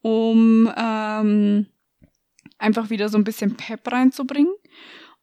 um 0.00 0.70
ähm, 0.76 1.66
einfach 2.58 2.90
wieder 2.90 3.08
so 3.08 3.18
ein 3.18 3.24
bisschen 3.24 3.56
Pep 3.56 3.90
reinzubringen. 3.90 4.52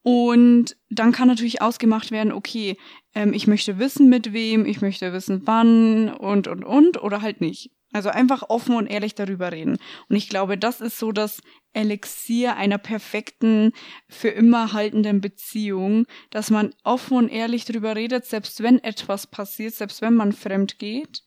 Und 0.03 0.77
dann 0.89 1.11
kann 1.11 1.27
natürlich 1.27 1.61
ausgemacht 1.61 2.09
werden, 2.09 2.33
okay, 2.33 2.77
ähm, 3.13 3.33
ich 3.33 3.45
möchte 3.45 3.77
wissen 3.77 4.09
mit 4.09 4.33
wem, 4.33 4.65
ich 4.65 4.81
möchte 4.81 5.13
wissen 5.13 5.43
wann 5.45 6.09
und 6.09 6.47
und 6.47 6.65
und 6.65 7.01
oder 7.03 7.21
halt 7.21 7.39
nicht. 7.39 7.71
Also 7.93 8.09
einfach 8.09 8.49
offen 8.49 8.75
und 8.75 8.87
ehrlich 8.87 9.15
darüber 9.15 9.51
reden. 9.51 9.77
Und 10.07 10.15
ich 10.15 10.29
glaube, 10.29 10.57
das 10.57 10.81
ist 10.81 10.97
so 10.97 11.11
das 11.11 11.41
Elixier 11.73 12.55
einer 12.55 12.77
perfekten, 12.77 13.73
für 14.09 14.29
immer 14.29 14.73
haltenden 14.73 15.21
Beziehung, 15.21 16.05
dass 16.29 16.49
man 16.49 16.73
offen 16.83 17.17
und 17.17 17.29
ehrlich 17.29 17.65
darüber 17.65 17.95
redet, 17.95 18.25
selbst 18.25 18.61
wenn 18.61 18.83
etwas 18.83 19.27
passiert, 19.27 19.73
selbst 19.73 20.01
wenn 20.01 20.13
man 20.13 20.33
fremd 20.33 20.79
geht. 20.79 21.23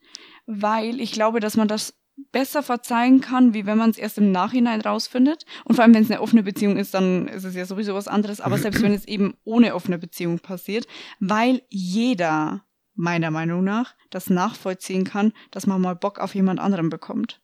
Weil 0.46 1.00
ich 1.00 1.12
glaube, 1.12 1.40
dass 1.40 1.56
man 1.56 1.68
das 1.68 1.94
besser 2.30 2.62
verzeihen 2.62 3.20
kann, 3.20 3.54
wie 3.54 3.66
wenn 3.66 3.78
man 3.78 3.90
es 3.90 3.98
erst 3.98 4.18
im 4.18 4.30
Nachhinein 4.32 4.80
rausfindet. 4.80 5.44
Und 5.64 5.74
vor 5.76 5.84
allem, 5.84 5.94
wenn 5.94 6.02
es 6.02 6.10
eine 6.10 6.20
offene 6.20 6.42
Beziehung 6.42 6.76
ist, 6.76 6.94
dann 6.94 7.28
ist 7.28 7.44
es 7.44 7.54
ja 7.54 7.66
sowieso 7.66 7.94
was 7.94 8.08
anderes. 8.08 8.40
Aber 8.40 8.58
selbst 8.58 8.82
wenn 8.82 8.92
es 8.92 9.06
eben 9.06 9.34
ohne 9.44 9.74
offene 9.74 9.98
Beziehung 9.98 10.38
passiert, 10.38 10.86
weil 11.20 11.62
jeder 11.68 12.64
meiner 12.94 13.30
Meinung 13.30 13.64
nach 13.64 13.94
das 14.10 14.30
nachvollziehen 14.30 15.04
kann, 15.04 15.32
dass 15.50 15.66
man 15.66 15.80
mal 15.80 15.96
Bock 15.96 16.20
auf 16.20 16.34
jemand 16.34 16.60
anderen 16.60 16.90
bekommt. 16.90 17.40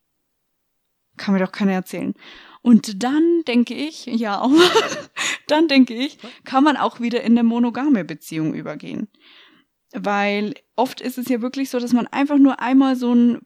Kann 1.16 1.34
mir 1.34 1.40
doch 1.40 1.52
keiner 1.52 1.72
erzählen. 1.72 2.14
Und 2.62 3.02
dann 3.02 3.42
denke 3.46 3.74
ich, 3.74 4.06
ja, 4.06 4.46
dann 5.46 5.68
denke 5.68 5.94
ich, 5.94 6.18
kann 6.44 6.64
man 6.64 6.76
auch 6.76 7.00
wieder 7.00 7.22
in 7.22 7.32
eine 7.32 7.42
monogame 7.42 8.04
Beziehung 8.04 8.54
übergehen. 8.54 9.08
Weil 9.92 10.54
oft 10.76 11.00
ist 11.00 11.18
es 11.18 11.28
ja 11.28 11.40
wirklich 11.40 11.70
so, 11.70 11.80
dass 11.80 11.92
man 11.92 12.06
einfach 12.06 12.38
nur 12.38 12.60
einmal 12.60 12.96
so 12.96 13.14
ein 13.14 13.40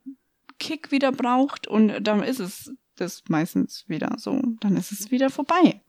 Kick 0.58 0.90
wieder 0.90 1.12
braucht 1.12 1.66
und 1.66 2.00
dann 2.02 2.22
ist 2.22 2.40
es 2.40 2.72
das 2.96 3.24
meistens 3.28 3.84
wieder 3.88 4.16
so. 4.18 4.40
Dann 4.60 4.76
ist 4.76 4.92
es 4.92 5.10
wieder 5.10 5.30
vorbei. 5.30 5.80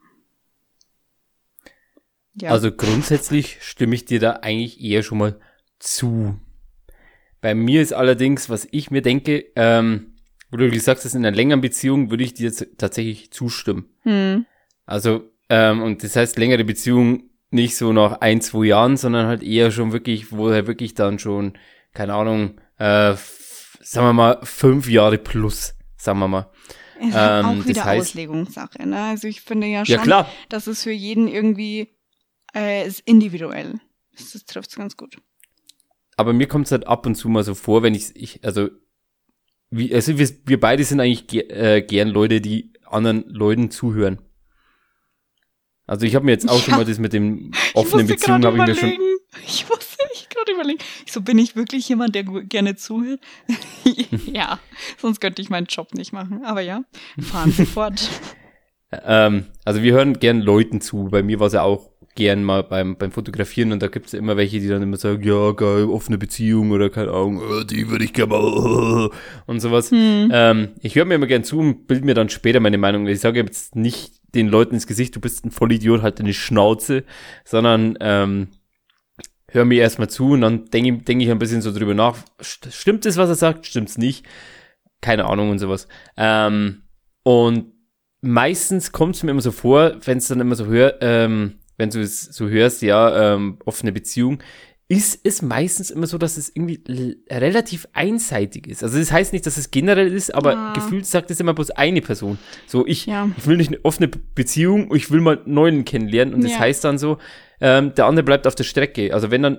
Ja. 2.36 2.52
Also 2.52 2.72
grundsätzlich 2.72 3.58
stimme 3.62 3.96
ich 3.96 4.06
dir 4.06 4.20
da 4.20 4.40
eigentlich 4.42 4.82
eher 4.82 5.04
schon 5.04 5.18
mal 5.18 5.40
zu. 5.80 6.40
Bei 7.42 7.56
mir 7.56 7.82
ist 7.82 7.94
allerdings, 7.94 8.50
was 8.50 8.68
ich 8.72 8.92
mir 8.92 9.02
denke, 9.02 9.46
ähm, 9.56 10.15
wo 10.56 10.58
du 10.58 10.72
gesagt 10.72 11.04
hast, 11.04 11.14
in 11.16 11.26
einer 11.26 11.36
längeren 11.36 11.60
Beziehung 11.60 12.10
würde 12.12 12.24
ich 12.24 12.34
dir 12.34 12.50
tatsächlich 12.78 13.30
zustimmen. 13.32 13.90
Hm. 14.04 14.46
Also, 14.86 15.30
ähm, 15.50 15.84
und 15.84 16.02
das 16.02 16.16
heißt 16.16 16.38
längere 16.38 16.64
Beziehung 16.64 17.30
nicht 17.52 17.76
so 17.76 17.92
nach 17.92 18.22
ein, 18.22 18.40
zwei 18.40 18.68
Jahren, 18.68 18.96
sondern 18.96 19.28
halt 19.28 19.44
eher 19.44 19.72
schon 19.72 19.92
wirklich, 19.92 20.32
wo 20.32 20.48
er 20.48 20.66
wirklich 20.66 20.94
dann 20.94 21.20
schon, 21.20 21.58
keine 21.94 22.14
Ahnung, 22.14 22.62
äh, 22.78 23.16
sagen 23.82 24.08
wir 24.08 24.14
mal, 24.14 24.40
fünf 24.44 24.90
Jahre 24.90 25.18
plus, 25.18 25.76
sagen 25.98 26.20
wir 26.20 26.30
mal. 26.30 26.50
Ist 27.02 27.14
ähm, 27.14 27.46
auch 27.46 27.66
wieder 27.66 27.74
das 27.74 27.84
heißt, 27.84 28.02
Auslegungssache, 28.02 28.88
ne? 28.88 29.04
Also 29.04 29.28
ich 29.28 29.42
finde 29.42 29.68
ja 29.68 29.86
schon, 29.86 29.96
ja, 29.96 30.02
klar. 30.04 30.30
dass 30.48 30.68
es 30.68 30.84
für 30.84 30.92
jeden 30.92 31.28
irgendwie 31.28 31.90
äh, 32.56 32.88
ist 32.88 33.02
individuell. 33.02 33.74
Das, 34.18 34.32
das 34.32 34.46
trifft 34.46 34.70
es 34.70 34.78
ganz 34.78 34.96
gut. 34.96 35.18
Aber 36.16 36.32
mir 36.32 36.48
kommt 36.48 36.68
es 36.68 36.72
halt 36.72 36.88
ab 36.88 37.06
und 37.06 37.16
zu 37.16 37.28
mal 37.28 37.44
so 37.44 37.56
vor, 37.56 37.84
wenn 37.84 37.94
ich, 37.94 38.16
ich 38.16 38.46
also, 38.46 38.70
wie, 39.78 39.94
also 39.94 40.18
wir, 40.18 40.30
wir 40.46 40.60
beide 40.60 40.84
sind 40.84 41.00
eigentlich 41.00 41.28
ge 41.28 41.42
äh, 41.50 41.82
gern 41.82 42.10
Leute, 42.10 42.42
die 42.42 42.74
anderen 42.86 43.26
Leuten 43.28 43.72
zuhören. 43.72 44.20
Also 45.88 46.06
ich 46.06 46.16
habe 46.16 46.26
mir 46.26 46.32
jetzt 46.32 46.50
auch 46.50 46.58
ja. 46.58 46.64
schon 46.64 46.76
mal 46.76 46.86
das 46.86 46.98
mit 46.98 47.14
dem 47.14 47.52
offenen 47.74 48.08
Beziehungen 48.08 48.46
habe 48.46 48.58
ich 48.58 48.66
mir 48.66 48.76
schon. 48.76 48.94
Ich 49.46 49.68
muss 49.70 49.86
gerade 50.36 50.52
überlegen. 50.52 50.80
So 51.08 51.22
bin 51.22 51.38
ich 51.38 51.56
wirklich 51.56 51.88
jemand, 51.90 52.16
der 52.16 52.24
gerne 52.24 52.76
zuhört. 52.76 53.20
ja, 54.26 54.60
sonst 54.98 55.20
könnte 55.20 55.42
ich 55.42 55.50
meinen 55.50 55.68
Job 55.68 55.94
nicht 55.94 56.14
machen. 56.14 56.44
Aber 56.44 56.62
ja, 56.62 56.84
fahren 57.20 57.52
Sie 57.52 57.66
fort. 57.66 58.10
ähm, 58.92 59.48
also 59.64 59.82
wir 59.82 59.94
hören 59.94 60.20
gern 60.20 60.42
Leuten 60.42 60.82
zu. 60.82 61.10
Bei 61.10 61.24
mir 61.24 61.40
war 61.40 61.48
es 61.48 61.54
ja 61.54 61.64
auch 61.64 61.92
gern 62.16 62.44
mal 62.44 62.64
beim, 62.64 62.98
beim 62.98 63.12
Fotografieren 63.12 63.72
und 63.72 63.82
da 63.82 63.88
gibt's 63.88 64.14
ja 64.14 64.20
immer 64.20 64.38
welche, 64.38 64.60
die 64.60 64.68
dann 64.68 64.82
immer 64.82 64.98
sagen, 64.98 65.22
ja, 65.24 65.52
geil, 65.52 65.86
offene 65.86 66.18
Beziehung 66.18 66.72
oder 66.72 66.90
keine 66.90 67.12
Ahnung, 67.12 67.42
äh, 67.42 67.66
die 67.66 67.90
würde 67.90 68.06
ich 68.06 68.14
gerne 68.14 68.32
mal 68.34 69.10
und 69.46 69.60
sowas. 69.60 69.92
Hm. 69.92 70.30
Ähm, 70.32 70.70
ich 70.82 70.96
höre 70.96 71.06
mir 71.06 71.16
immer 71.16 71.28
gern 71.28 71.44
zu 71.44 71.60
und 71.60 71.88
bild 71.88 72.06
mir 72.06 72.14
dann 72.14 72.30
später 72.30 72.60
meine 72.60 72.78
Meinung. 72.78 73.06
Ich 73.08 73.20
sage 73.20 73.42
jetzt 73.42 73.76
nicht 73.76 74.14
den 74.34 74.48
Leuten 74.48 74.76
ins 74.76 74.88
Gesicht, 74.88 75.16
du 75.16 75.20
bist 75.22 75.46
ein 75.46 75.52
Vollidiot, 75.52 76.02
halt 76.02 76.20
deine 76.20 76.34
Schnauze, 76.34 77.04
sondern 77.44 77.98
ähm, 78.00 78.48
hör 79.50 79.66
mir 79.66 79.82
erstmal 79.82 80.10
zu 80.10 80.32
und 80.32 80.42
dann 80.42 80.66
denke 80.66 81.04
denk 81.04 81.22
ich 81.22 81.30
ein 81.32 81.40
bisschen 81.40 81.62
so 81.62 81.72
drüber 81.74 81.94
nach. 81.94 82.18
St- 82.42 82.72
Stimmt 82.72 83.06
es, 83.06 83.18
was 83.18 83.30
er 83.30 83.36
sagt? 83.36 83.66
Stimmt's 83.66 83.98
nicht? 83.98 84.26
Keine 85.02 85.26
Ahnung 85.26 85.50
und 85.52 85.60
sowas. 85.60 85.88
Ähm, 86.18 86.84
und 87.24 87.74
meistens 88.22 88.92
kommt 88.92 89.16
es 89.16 89.24
mir 89.24 89.32
immer 89.32 89.42
so 89.42 89.52
vor, 89.52 89.96
wenn 90.06 90.18
es 90.18 90.28
dann 90.28 90.40
immer 90.40 90.56
so 90.56 90.66
hör, 90.66 90.98
ähm, 91.02 91.60
wenn 91.78 91.90
du 91.90 92.02
es 92.02 92.22
so 92.24 92.48
hörst, 92.48 92.82
ja, 92.82 93.36
ähm, 93.36 93.58
offene 93.66 93.92
Beziehung, 93.92 94.40
ist 94.88 95.20
es 95.24 95.42
meistens 95.42 95.90
immer 95.90 96.06
so, 96.06 96.20
dass 96.20 96.38
es 96.38 96.50
irgendwie 96.56 96.84
relativ 97.32 97.88
einseitig 97.94 98.68
ist. 98.68 98.84
Also 98.84 99.00
das 99.00 99.12
heißt 99.12 99.34
nicht, 99.34 99.46
dass 99.48 99.58
es 99.58 99.72
generell 99.72 100.14
ist, 100.14 100.34
aber 100.34 100.56
Ah. 100.56 100.74
gefühlt 100.74 101.08
sagt 101.08 101.32
es 101.32 101.40
immer 101.40 101.56
bloß 101.56 101.72
eine 101.72 102.02
Person. 102.02 102.38
So, 102.68 102.86
ich, 102.86 103.08
Ja. 103.08 103.28
ich 103.36 103.48
will 103.48 103.58
nicht 103.58 103.70
eine 103.70 103.84
offene 103.84 104.08
Be- 104.10 104.20
Beziehung, 104.36 104.94
ich 104.96 105.10
will 105.10 105.22
mal 105.22 105.40
einen 105.44 105.54
neuen 105.56 105.86
kennenlernen. 105.86 106.36
Und 106.36 106.44
das 106.44 106.52
Ja. 106.52 106.60
heißt 106.60 106.84
dann 106.84 107.00
so, 107.00 107.18
ähm, 107.62 107.96
der 107.96 108.06
andere 108.06 108.24
bleibt 108.24 108.46
auf 108.46 108.54
der 108.54 108.64
Strecke. 108.64 109.12
Also 109.12 109.32
wenn 109.32 109.42
dann, 109.42 109.58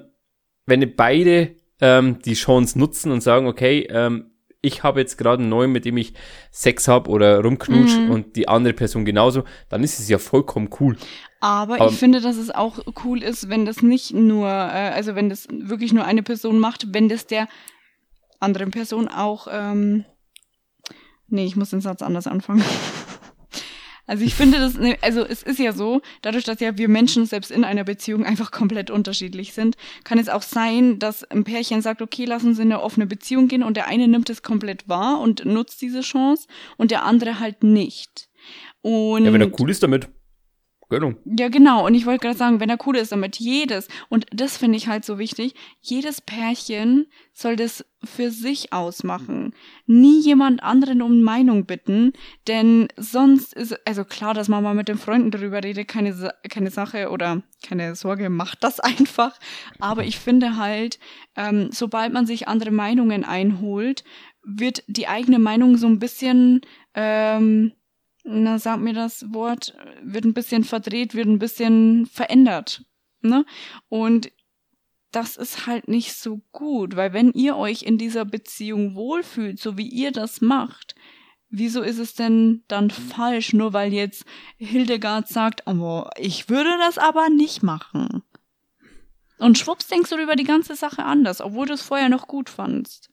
wenn 0.66 0.94
beide 0.94 1.56
ähm, 1.80 2.20
die 2.25 2.35
Chance 2.35 2.78
nutzen 2.78 3.11
und 3.12 3.20
sagen, 3.23 3.46
okay, 3.49 3.87
ähm, 3.90 4.30
ich 4.62 4.82
habe 4.82 4.99
jetzt 5.00 5.16
gerade 5.18 5.40
einen 5.42 5.50
neuen, 5.50 5.70
mit 5.73 5.85
dem 5.85 5.96
ich 5.96 6.14
Sex 6.50 6.88
habe 6.88 7.11
oder 7.11 7.40
rumknutsch 7.40 7.96
Mhm. 7.99 8.11
und 8.11 8.37
die 8.37 8.49
andere 8.49 8.73
Person 8.75 9.04
genauso, 9.04 9.44
dann 9.68 9.82
ist 9.85 10.00
es 10.00 10.08
ja 10.08 10.18
vollkommen 10.18 10.70
cool. 10.80 10.96
Aber, 11.40 11.74
Aber- 11.74 11.86
ich 11.90 11.96
finde, 11.98 12.20
dass 12.20 12.36
es 12.36 12.50
auch 12.50 12.78
cool 13.04 13.22
ist, 13.22 13.48
wenn 13.48 13.66
das 13.66 13.82
nicht 13.82 14.12
nur, 14.14 14.48
äh, 14.48 14.92
also 14.94 15.14
wenn 15.14 15.28
das 15.28 15.46
wirklich 15.50 15.92
nur 15.92 16.04
eine 16.04 16.22
Person 16.22 16.58
macht, 16.58 16.94
wenn 16.94 17.08
das 17.08 17.26
der 17.26 17.48
anderen 18.40 18.70
Person 18.70 19.08
auch, 19.08 19.46
ähm, 19.50 20.04
nee, 21.28 21.44
ich 21.44 21.56
muss 21.56 21.70
den 21.70 21.80
Satz 21.80 22.02
anders 22.02 22.26
anfangen. 22.26 22.64
Also 24.08 24.24
ich 24.24 24.36
finde 24.36 24.58
das, 24.58 24.74
also 25.02 25.24
es 25.24 25.42
ist 25.42 25.58
ja 25.58 25.72
so, 25.72 26.00
dadurch, 26.22 26.44
dass 26.44 26.60
ja 26.60 26.78
wir 26.78 26.88
Menschen 26.88 27.26
selbst 27.26 27.50
in 27.50 27.64
einer 27.64 27.82
Beziehung 27.82 28.24
einfach 28.24 28.52
komplett 28.52 28.88
unterschiedlich 28.88 29.52
sind, 29.52 29.76
kann 30.04 30.18
es 30.20 30.28
auch 30.28 30.42
sein, 30.42 31.00
dass 31.00 31.24
ein 31.24 31.42
Pärchen 31.42 31.82
sagt, 31.82 32.00
okay, 32.00 32.24
lass 32.24 32.44
uns 32.44 32.60
in 32.60 32.70
eine 32.70 32.82
offene 32.82 33.06
Beziehung 33.06 33.48
gehen 33.48 33.64
und 33.64 33.76
der 33.76 33.88
eine 33.88 34.06
nimmt 34.06 34.30
es 34.30 34.42
komplett 34.44 34.88
wahr 34.88 35.20
und 35.20 35.44
nutzt 35.44 35.82
diese 35.82 36.02
Chance 36.02 36.46
und 36.76 36.92
der 36.92 37.04
andere 37.04 37.40
halt 37.40 37.64
nicht. 37.64 38.28
Und 38.80 39.24
Ja, 39.24 39.32
wenn 39.32 39.40
er 39.40 39.60
cool 39.60 39.70
ist 39.70 39.82
damit, 39.82 40.08
Gönnung. 40.88 41.16
ja, 41.24 41.48
genau. 41.48 41.84
Und 41.84 41.94
ich 41.94 42.06
wollte 42.06 42.20
gerade 42.26 42.38
sagen, 42.38 42.60
wenn 42.60 42.70
er 42.70 42.78
cool 42.86 42.96
ist 42.96 43.10
damit, 43.10 43.36
jedes, 43.36 43.88
und 44.08 44.26
das 44.30 44.56
finde 44.56 44.76
ich 44.76 44.86
halt 44.86 45.04
so 45.04 45.18
wichtig, 45.18 45.54
jedes 45.80 46.20
Pärchen 46.20 47.06
soll 47.32 47.56
das 47.56 47.84
für 48.04 48.30
sich 48.30 48.72
ausmachen. 48.72 49.52
Nie 49.86 50.20
jemand 50.20 50.62
anderen 50.62 51.02
um 51.02 51.22
Meinung 51.22 51.66
bitten, 51.66 52.12
denn 52.46 52.88
sonst 52.96 53.52
ist, 53.52 53.86
also 53.86 54.04
klar, 54.04 54.32
dass 54.32 54.48
man 54.48 54.62
mal 54.62 54.74
mit 54.74 54.86
den 54.88 54.98
Freunden 54.98 55.32
darüber 55.32 55.62
redet, 55.62 55.88
keine, 55.88 56.32
keine 56.48 56.70
Sache 56.70 57.10
oder 57.10 57.42
keine 57.66 57.96
Sorge, 57.96 58.30
macht 58.30 58.62
das 58.62 58.78
einfach. 58.80 59.38
Aber 59.80 60.04
ich 60.04 60.18
finde 60.18 60.56
halt, 60.56 61.00
ähm, 61.34 61.70
sobald 61.72 62.12
man 62.12 62.26
sich 62.26 62.46
andere 62.46 62.70
Meinungen 62.70 63.24
einholt, 63.24 64.04
wird 64.44 64.84
die 64.86 65.08
eigene 65.08 65.40
Meinung 65.40 65.76
so 65.76 65.88
ein 65.88 65.98
bisschen, 65.98 66.60
ähm, 66.94 67.72
na, 68.26 68.59
sag 68.59 68.80
mir 68.80 68.92
das 68.92 69.33
Wort, 69.33 69.75
wird 70.02 70.25
ein 70.25 70.35
bisschen 70.35 70.64
verdreht, 70.64 71.14
wird 71.14 71.26
ein 71.28 71.38
bisschen 71.38 72.06
verändert. 72.06 72.85
Ne? 73.21 73.45
Und 73.88 74.30
das 75.12 75.37
ist 75.37 75.66
halt 75.66 75.88
nicht 75.88 76.14
so 76.14 76.42
gut, 76.52 76.97
weil 76.97 77.12
wenn 77.12 77.33
ihr 77.33 77.56
euch 77.56 77.83
in 77.83 77.99
dieser 77.99 78.25
Beziehung 78.25 78.95
wohlfühlt, 78.95 79.58
so 79.58 79.78
wie 79.78 79.89
ihr 79.89 80.12
das 80.12 80.41
macht, 80.41 80.95
wieso 81.49 81.80
ist 81.80 81.99
es 81.99 82.15
denn 82.15 82.65
dann 82.69 82.91
falsch, 82.91 83.52
nur 83.52 83.73
weil 83.73 83.93
jetzt 83.93 84.25
Hildegard 84.58 85.28
sagt, 85.28 85.62
oh, 85.67 86.04
ich 86.17 86.49
würde 86.49 86.76
das 86.78 86.99
aber 86.99 87.28
nicht 87.30 87.62
machen. 87.62 88.23
Und 89.39 89.58
schwupps 89.58 89.86
denkst 89.86 90.10
du 90.10 90.17
über 90.19 90.36
die 90.36 90.45
ganze 90.45 90.75
Sache 90.75 91.04
anders, 91.04 91.41
obwohl 91.41 91.67
du 91.67 91.75
es 91.75 91.82
vorher 91.82 92.08
noch 92.08 92.26
gut 92.26 92.50
fandst. 92.50 93.10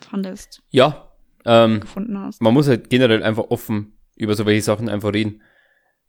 Fandest, 0.00 0.62
Ja, 0.70 1.10
ähm, 1.46 1.80
gefunden 1.80 2.18
hast. 2.18 2.42
man 2.42 2.52
muss 2.52 2.68
halt 2.68 2.90
generell 2.90 3.22
einfach 3.22 3.44
offen 3.48 3.95
über 4.16 4.34
so 4.34 4.46
welche 4.46 4.62
Sachen 4.62 4.88
einfach 4.88 5.12
reden. 5.12 5.42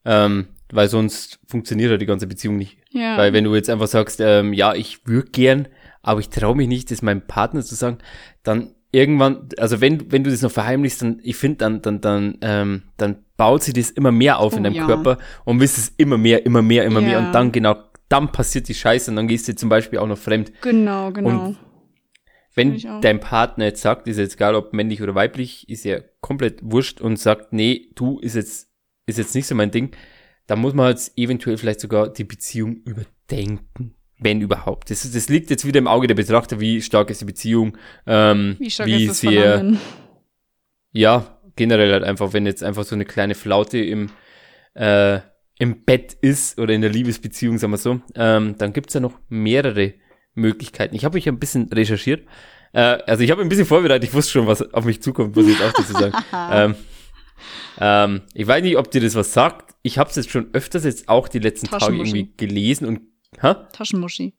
Ähm, 0.05 0.47
weil 0.71 0.89
sonst 0.89 1.39
funktioniert 1.47 1.91
ja 1.91 1.97
die 1.97 2.05
ganze 2.05 2.27
Beziehung 2.27 2.57
nicht. 2.57 2.77
Ja. 2.89 3.17
Weil 3.17 3.33
wenn 3.33 3.43
du 3.43 3.55
jetzt 3.55 3.69
einfach 3.69 3.87
sagst, 3.87 4.19
ähm, 4.21 4.53
ja, 4.53 4.73
ich 4.73 5.05
würde 5.05 5.29
gern, 5.31 5.67
aber 6.01 6.19
ich 6.19 6.29
traue 6.29 6.55
mich 6.55 6.67
nicht, 6.67 6.91
das 6.91 7.01
meinem 7.01 7.21
Partner 7.21 7.61
zu 7.61 7.75
sagen, 7.75 7.97
dann 8.43 8.73
irgendwann, 8.91 9.49
also 9.57 9.81
wenn, 9.81 10.11
wenn 10.11 10.23
du 10.23 10.29
das 10.31 10.41
noch 10.41 10.51
verheimlichst, 10.51 11.01
dann, 11.01 11.19
ich 11.23 11.35
finde, 11.35 11.57
dann, 11.57 11.81
dann, 11.81 12.01
dann, 12.01 12.37
ähm, 12.41 12.83
dann 12.97 13.17
baut 13.35 13.63
sich 13.63 13.73
das 13.73 13.91
immer 13.91 14.11
mehr 14.11 14.39
auf 14.39 14.53
in 14.53 14.59
Oh, 14.59 14.63
deinem 14.63 14.75
ja. 14.75 14.85
Körper 14.85 15.17
und 15.45 15.59
willst 15.59 15.77
es 15.77 15.93
immer 15.97 16.17
mehr, 16.17 16.45
immer 16.45 16.61
mehr, 16.61 16.85
immer 16.85 17.01
mehr 17.01 17.19
Ja. 17.19 17.27
und 17.27 17.33
dann 17.33 17.51
genau, 17.51 17.75
dann 18.09 18.31
passiert 18.31 18.67
die 18.69 18.73
Scheiße 18.73 19.11
und 19.11 19.17
dann 19.17 19.27
gehst 19.27 19.47
du 19.47 19.55
zum 19.55 19.69
Beispiel 19.69 19.99
auch 19.99 20.07
noch 20.07 20.17
fremd. 20.17 20.51
Genau, 20.61 21.11
genau. 21.11 21.47
Und 21.47 21.57
Wenn 22.57 23.01
dein 23.01 23.19
Partner 23.19 23.65
jetzt 23.65 23.83
sagt, 23.83 24.07
ist 24.07 24.17
jetzt 24.17 24.33
egal, 24.33 24.55
ob 24.55 24.73
männlich 24.73 25.03
oder 25.03 25.13
weiblich, 25.13 25.69
ist 25.69 25.85
ja 25.85 25.99
komplett 26.21 26.59
wurscht 26.63 26.99
und 26.99 27.17
sagt, 27.19 27.53
nee, 27.53 27.91
du 27.93 28.17
ist 28.19 28.35
jetzt, 28.35 28.69
ist 29.05 29.19
jetzt 29.19 29.35
nicht 29.35 29.45
so 29.45 29.53
mein 29.53 29.69
Ding, 29.69 29.95
dann 30.47 30.59
muss 30.59 30.73
man 30.73 30.89
jetzt 30.89 31.15
eventuell 31.17 31.57
vielleicht 31.57 31.79
sogar 31.79 32.11
die 32.11 32.23
Beziehung 32.23 32.77
überdenken. 32.83 33.93
Wenn 34.19 34.41
überhaupt. 34.41 34.89
Das, 34.89 35.09
das 35.11 35.29
liegt 35.29 35.51
jetzt 35.51 35.65
wieder 35.65 35.77
im 35.77 35.87
Auge 35.87 36.07
der 36.07 36.15
Betrachter, 36.15 36.59
wie 36.59 36.81
stark 36.81 37.11
ist 37.11 37.21
die 37.21 37.25
Beziehung, 37.25 37.77
ähm, 38.07 38.55
wie 38.57 38.71
stark 38.71 38.87
wie 38.87 39.05
ist 39.05 39.19
sehr, 39.19 39.73
ja, 40.91 41.39
generell 41.55 41.91
halt 41.91 42.03
einfach, 42.03 42.33
wenn 42.33 42.47
jetzt 42.47 42.63
einfach 42.63 42.85
so 42.85 42.95
eine 42.95 43.05
kleine 43.05 43.35
Flaute 43.35 43.77
im, 43.77 44.09
äh, 44.73 45.19
im 45.59 45.83
Bett 45.85 46.13
ist 46.19 46.57
oder 46.57 46.73
in 46.73 46.81
der 46.81 46.89
Liebesbeziehung, 46.89 47.59
sagen 47.59 47.73
wir 47.73 47.77
so, 47.77 48.01
ähm, 48.15 48.55
dann 48.57 48.73
gibt's 48.73 48.95
ja 48.95 48.99
noch 48.99 49.19
mehrere 49.29 49.93
Möglichkeiten. 50.37 50.95
Ich 50.95 51.03
habe 51.05 51.15
mich 51.15 51.27
ein 51.27 51.39
bisschen 51.39 51.67
recherchiert. 51.71 52.27
Äh, 52.73 52.79
also 52.81 53.23
ich 53.23 53.31
habe 53.31 53.41
ein 53.41 53.49
bisschen 53.49 53.65
vorbereitet, 53.65 54.07
ich 54.09 54.13
wusste 54.13 54.31
schon, 54.33 54.47
was 54.47 54.61
auf 54.73 54.85
mich 54.85 55.01
zukommt, 55.01 55.35
muss 55.35 55.47
ich 55.47 55.59
jetzt 55.59 55.63
auch 55.69 55.73
dazu 55.73 55.93
sagen. 55.93 56.13
ähm, 56.51 56.75
ähm, 57.79 58.21
ich 58.33 58.47
weiß 58.47 58.63
nicht, 58.63 58.77
ob 58.77 58.89
dir 58.91 59.01
das 59.01 59.15
was 59.15 59.33
sagt. 59.33 59.75
Ich 59.83 59.97
habe 59.97 60.09
es 60.09 60.15
jetzt 60.15 60.31
schon 60.31 60.49
öfters 60.53 60.83
jetzt 60.83 61.09
auch 61.09 61.27
die 61.27 61.39
letzten 61.39 61.67
Tage 61.67 61.95
irgendwie 61.95 62.33
gelesen 62.37 62.87
und 62.87 63.01
Hä? 63.41 63.53
Taschenmuschi. 63.73 64.33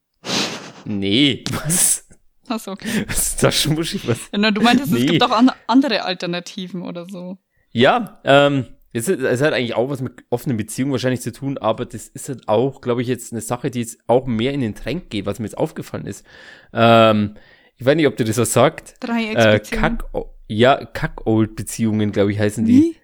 Nee, 0.85 1.45
was? 1.53 2.09
Achso, 2.49 2.73
okay. 2.73 3.05
Was 3.07 3.19
ist 3.29 3.41
Taschenmuschi? 3.41 4.01
Was? 4.07 4.19
Na, 4.33 4.51
du 4.51 4.61
meintest, 4.63 4.93
es 4.93 4.99
Nee. 4.99 5.07
gibt 5.07 5.23
auch 5.23 5.31
an 5.31 5.53
andere 5.67 6.05
Alternativen 6.05 6.83
oder 6.83 7.07
so. 7.07 7.39
Ja, 7.71 8.21
ähm, 8.25 8.65
es, 8.93 9.09
es 9.09 9.43
hat 9.43 9.53
eigentlich 9.53 9.75
auch 9.75 9.91
was 9.91 10.01
mit 10.01 10.25
offenen 10.31 10.57
Beziehungen 10.57 10.93
wahrscheinlich 10.93 11.21
zu 11.21 11.33
tun, 11.33 11.59
aber 11.59 11.85
das 11.85 12.09
ist 12.09 12.29
halt 12.29 12.49
auch, 12.49 12.81
glaube 12.81 13.03
ich, 13.03 13.09
jetzt 13.09 13.33
eine 13.33 13.41
Sache, 13.43 13.71
die 13.71 13.81
jetzt 13.81 13.99
auch 14.07 14.27
mehr 14.27 14.53
in 14.53 14.61
den 14.61 14.75
Trend 14.75 15.11
geht, 15.11 15.27
was 15.27 15.39
mir 15.39 15.47
jetzt 15.47 15.59
aufgefallen 15.59 16.07
ist. 16.07 16.25
Ähm, 16.73 17.35
ich 17.77 17.85
weiß 17.85 17.97
nicht, 17.97 18.07
ob 18.07 18.17
dir 18.17 18.25
das 18.25 18.39
was 18.39 18.53
sagt. 18.53 18.93
Äh, 18.93 19.07
Dreiecksbeziehung. 19.07 19.83
Kack, 19.83 20.05
ja, 20.49 20.85
Kack-Old-Beziehungen, 20.85 22.13
glaube 22.13 22.33
ich, 22.33 22.39
heißen 22.39 22.65
die. 22.65 22.83
Wie? 22.83 22.97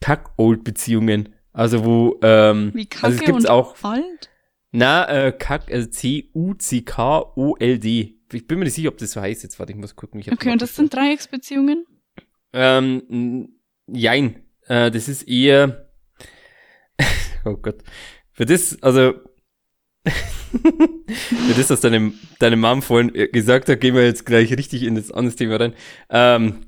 Kack-Old-Beziehungen. 0.00 1.34
Also 1.52 1.84
wo, 1.84 2.18
ähm, 2.22 2.70
Wie 2.74 2.86
Kacke 2.86 3.06
also 3.06 3.18
es 3.18 3.24
gibt's 3.24 3.46
auch, 3.46 3.74
alt? 3.82 4.30
na, 4.72 5.08
äh, 5.08 5.32
Kack, 5.32 5.70
also 5.72 5.88
C-U-C-K-O-L-D. 5.88 6.60
Ich 8.32 8.46
bin 8.46 8.58
mir 8.58 8.64
nicht 8.64 8.74
sicher, 8.74 8.88
ob 8.88 8.98
das 8.98 9.12
so 9.12 9.20
heißt 9.20 9.42
jetzt. 9.42 9.58
Warte, 9.58 9.72
ich 9.72 9.78
muss 9.78 9.94
gucken. 9.94 10.20
Ich 10.20 10.32
Okay, 10.32 10.50
und 10.50 10.62
das 10.62 10.74
sind 10.74 10.92
Dreiecksbeziehungen? 10.92 11.86
Ähm, 12.52 13.48
jein. 13.86 14.43
Äh, 14.68 14.90
das 14.90 15.08
ist 15.08 15.28
eher. 15.28 15.88
oh 17.44 17.56
Gott. 17.56 17.82
Für 18.32 18.46
das, 18.46 18.80
also. 18.82 19.14
für 20.04 21.54
das, 21.56 21.70
was 21.70 21.80
deine, 21.80 22.12
deine 22.38 22.56
Mom 22.56 22.82
vorhin 22.82 23.14
äh, 23.14 23.28
gesagt 23.28 23.68
hat, 23.68 23.80
gehen 23.80 23.94
wir 23.94 24.04
jetzt 24.04 24.26
gleich 24.26 24.52
richtig 24.52 24.82
in 24.82 24.96
das 24.96 25.10
andere 25.10 25.34
Thema 25.34 25.56
rein. 25.56 25.74
Ähm, 26.10 26.60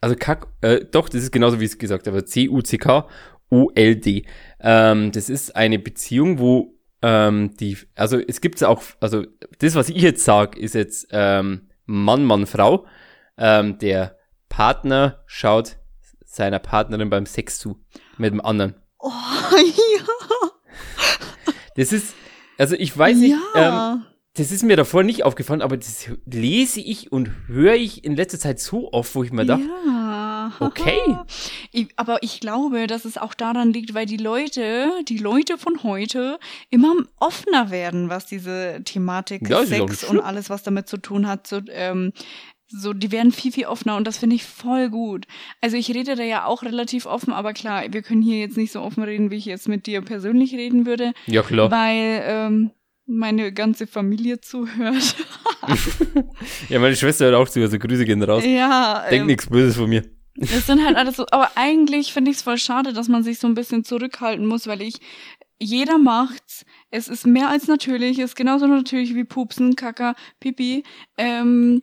also 0.00 0.16
Kack, 0.18 0.48
äh, 0.60 0.84
doch, 0.84 1.08
das 1.08 1.22
ist 1.22 1.32
genauso 1.32 1.60
wie 1.60 1.64
es 1.64 1.78
gesagt 1.78 2.06
habe. 2.06 2.24
C-U-C-K-O-L-D. 2.24 4.26
Ähm, 4.60 5.12
das 5.12 5.28
ist 5.28 5.56
eine 5.56 5.78
Beziehung, 5.78 6.38
wo 6.38 6.74
ähm, 7.02 7.56
die, 7.56 7.78
also 7.94 8.18
es 8.18 8.40
gibt 8.40 8.62
auch, 8.64 8.82
also 9.00 9.24
das, 9.58 9.74
was 9.74 9.88
ich 9.88 10.02
jetzt 10.02 10.24
sage, 10.24 10.58
ist 10.58 10.74
jetzt 10.74 11.08
ähm, 11.12 11.68
Mann, 11.84 12.24
Mann, 12.24 12.46
Frau. 12.46 12.86
Ähm, 13.38 13.78
der 13.78 14.18
Partner 14.48 15.22
schaut 15.26 15.76
seiner 16.36 16.58
Partnerin 16.58 17.10
beim 17.10 17.26
Sex 17.26 17.58
zu 17.58 17.78
mit 18.18 18.32
dem 18.32 18.40
anderen. 18.40 18.74
Oh, 18.98 19.10
ja. 19.10 20.06
Das 21.74 21.92
ist, 21.92 22.14
also 22.58 22.74
ich 22.76 22.96
weiß 22.96 23.18
nicht, 23.18 23.36
ähm, 23.54 24.04
das 24.34 24.52
ist 24.52 24.62
mir 24.62 24.76
davor 24.76 25.02
nicht 25.02 25.24
aufgefallen, 25.24 25.62
aber 25.62 25.76
das 25.76 26.10
lese 26.26 26.80
ich 26.80 27.10
und 27.10 27.30
höre 27.46 27.74
ich 27.74 28.04
in 28.04 28.16
letzter 28.16 28.38
Zeit 28.38 28.60
so 28.60 28.92
oft, 28.92 29.14
wo 29.14 29.22
ich 29.22 29.32
mir 29.32 29.46
dachte, 29.46 29.64
ja. 29.86 30.52
Okay. 30.60 31.00
Ich, 31.72 31.88
aber 31.96 32.22
ich 32.22 32.40
glaube, 32.40 32.86
dass 32.86 33.04
es 33.04 33.18
auch 33.18 33.34
daran 33.34 33.70
liegt, 33.70 33.92
weil 33.92 34.06
die 34.06 34.16
Leute, 34.16 34.90
die 35.06 35.18
Leute 35.18 35.58
von 35.58 35.82
heute 35.82 36.38
immer 36.70 36.94
offener 37.18 37.70
werden, 37.70 38.08
was 38.08 38.24
diese 38.24 38.80
Thematik 38.82 39.46
Ja, 39.50 39.66
Sex 39.66 40.04
und 40.04 40.20
alles, 40.20 40.48
was 40.48 40.62
damit 40.62 40.88
zu 40.88 40.96
tun 40.96 41.26
hat, 41.26 41.46
so, 41.46 41.60
ähm, 41.68 42.12
so, 42.68 42.92
die 42.92 43.12
werden 43.12 43.30
viel, 43.32 43.52
viel 43.52 43.66
offener 43.66 43.96
und 43.96 44.06
das 44.06 44.18
finde 44.18 44.36
ich 44.36 44.44
voll 44.44 44.90
gut. 44.90 45.26
Also 45.60 45.76
ich 45.76 45.88
rede 45.94 46.16
da 46.16 46.22
ja 46.24 46.46
auch 46.46 46.62
relativ 46.64 47.06
offen, 47.06 47.32
aber 47.32 47.52
klar, 47.52 47.84
wir 47.90 48.02
können 48.02 48.22
hier 48.22 48.38
jetzt 48.40 48.56
nicht 48.56 48.72
so 48.72 48.80
offen 48.80 49.02
reden, 49.04 49.30
wie 49.30 49.36
ich 49.36 49.44
jetzt 49.44 49.68
mit 49.68 49.86
dir 49.86 50.00
persönlich 50.02 50.52
reden 50.54 50.84
würde, 50.86 51.12
Ja, 51.26 51.42
klar. 51.42 51.70
weil 51.70 52.22
ähm, 52.24 52.70
meine 53.06 53.52
ganze 53.52 53.86
Familie 53.86 54.40
zuhört. 54.40 55.16
Ja, 56.68 56.78
meine 56.78 56.96
Schwester 56.96 57.26
hört 57.26 57.34
auch 57.34 57.48
zu, 57.48 57.60
also 57.60 57.78
Grüße 57.78 58.04
gehen 58.04 58.22
raus. 58.22 58.44
ja, 58.44 59.04
Denk 59.10 59.22
ähm, 59.22 59.26
nichts 59.26 59.46
Böses 59.48 59.76
von 59.76 59.88
mir. 59.88 60.02
Es 60.38 60.66
sind 60.66 60.84
halt 60.84 60.96
alles 60.96 61.16
so, 61.16 61.26
aber 61.30 61.50
eigentlich 61.56 62.12
finde 62.12 62.30
ich 62.30 62.36
es 62.38 62.42
voll 62.42 62.58
schade, 62.58 62.92
dass 62.92 63.08
man 63.08 63.22
sich 63.22 63.38
so 63.38 63.46
ein 63.46 63.54
bisschen 63.54 63.84
zurückhalten 63.84 64.46
muss, 64.46 64.66
weil 64.66 64.82
ich, 64.82 64.96
jeder 65.58 65.98
macht's. 65.98 66.64
Es 66.90 67.08
ist 67.08 67.26
mehr 67.26 67.48
als 67.48 67.66
natürlich, 67.68 68.18
es 68.18 68.26
ist 68.30 68.36
genauso 68.36 68.66
natürlich 68.66 69.14
wie 69.14 69.24
Pupsen, 69.24 69.76
Kaka, 69.76 70.14
Pipi. 70.38 70.84
Ähm, 71.16 71.82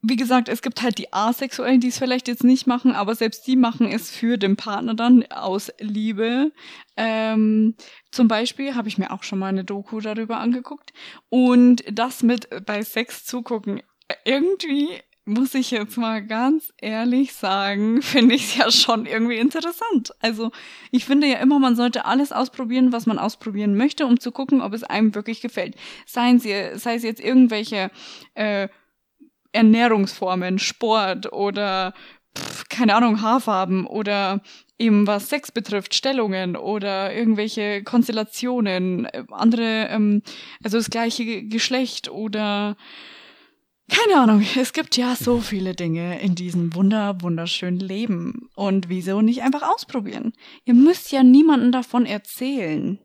wie 0.00 0.16
gesagt, 0.16 0.48
es 0.48 0.62
gibt 0.62 0.82
halt 0.82 0.98
die 0.98 1.12
Asexuellen, 1.12 1.80
die 1.80 1.88
es 1.88 1.98
vielleicht 1.98 2.28
jetzt 2.28 2.44
nicht 2.44 2.66
machen, 2.66 2.92
aber 2.92 3.14
selbst 3.14 3.46
die 3.46 3.56
machen 3.56 3.88
es 3.88 4.10
für 4.10 4.38
den 4.38 4.56
Partner 4.56 4.94
dann 4.94 5.24
aus 5.30 5.72
Liebe. 5.80 6.52
Ähm, 6.96 7.74
zum 8.12 8.28
Beispiel 8.28 8.76
habe 8.76 8.88
ich 8.88 8.98
mir 8.98 9.10
auch 9.10 9.24
schon 9.24 9.40
mal 9.40 9.48
eine 9.48 9.64
Doku 9.64 10.00
darüber 10.00 10.38
angeguckt. 10.38 10.92
Und 11.30 11.82
das 11.90 12.22
mit 12.22 12.48
bei 12.64 12.82
Sex 12.82 13.24
zugucken, 13.24 13.82
irgendwie 14.24 14.88
muss 15.28 15.54
ich 15.54 15.70
jetzt 15.70 15.98
mal 15.98 16.24
ganz 16.24 16.72
ehrlich 16.78 17.34
sagen, 17.34 18.00
finde 18.02 18.34
ich 18.34 18.44
es 18.44 18.56
ja 18.56 18.70
schon 18.70 19.04
irgendwie 19.04 19.36
interessant. 19.36 20.12
Also 20.20 20.50
ich 20.90 21.04
finde 21.04 21.26
ja 21.26 21.38
immer, 21.38 21.58
man 21.58 21.76
sollte 21.76 22.06
alles 22.06 22.32
ausprobieren, 22.32 22.92
was 22.92 23.06
man 23.06 23.18
ausprobieren 23.18 23.76
möchte, 23.76 24.06
um 24.06 24.18
zu 24.18 24.32
gucken, 24.32 24.62
ob 24.62 24.72
es 24.72 24.84
einem 24.84 25.14
wirklich 25.14 25.40
gefällt. 25.40 25.74
Seien 26.06 26.38
sie, 26.38 26.54
sei 26.74 26.94
es 26.94 27.02
jetzt 27.02 27.20
irgendwelche 27.20 27.90
äh, 28.34 28.68
Ernährungsformen, 29.52 30.58
Sport 30.58 31.32
oder 31.32 31.94
pf, 32.36 32.68
keine 32.68 32.94
Ahnung, 32.94 33.20
Haarfarben 33.22 33.86
oder 33.86 34.40
eben 34.78 35.06
was 35.06 35.28
Sex 35.28 35.50
betrifft, 35.50 35.94
Stellungen 35.94 36.56
oder 36.56 37.12
irgendwelche 37.14 37.82
Konstellationen, 37.82 39.06
äh, 39.06 39.24
andere, 39.30 39.88
ähm, 39.90 40.22
also 40.62 40.76
das 40.78 40.90
gleiche 40.90 41.24
Ge- 41.24 41.42
Geschlecht 41.48 42.08
oder 42.08 42.76
keine 43.90 44.20
Ahnung, 44.20 44.44
es 44.58 44.72
gibt 44.72 44.96
ja 44.96 45.16
so 45.16 45.40
viele 45.40 45.74
Dinge 45.74 46.20
in 46.20 46.34
diesem 46.34 46.74
wunder, 46.74 47.20
wunderschönen 47.22 47.80
Leben. 47.80 48.50
Und 48.54 48.88
wieso 48.90 49.22
nicht 49.22 49.42
einfach 49.42 49.62
ausprobieren? 49.62 50.32
Ihr 50.64 50.74
müsst 50.74 51.10
ja 51.10 51.22
niemanden 51.22 51.72
davon 51.72 52.04
erzählen. 52.06 52.98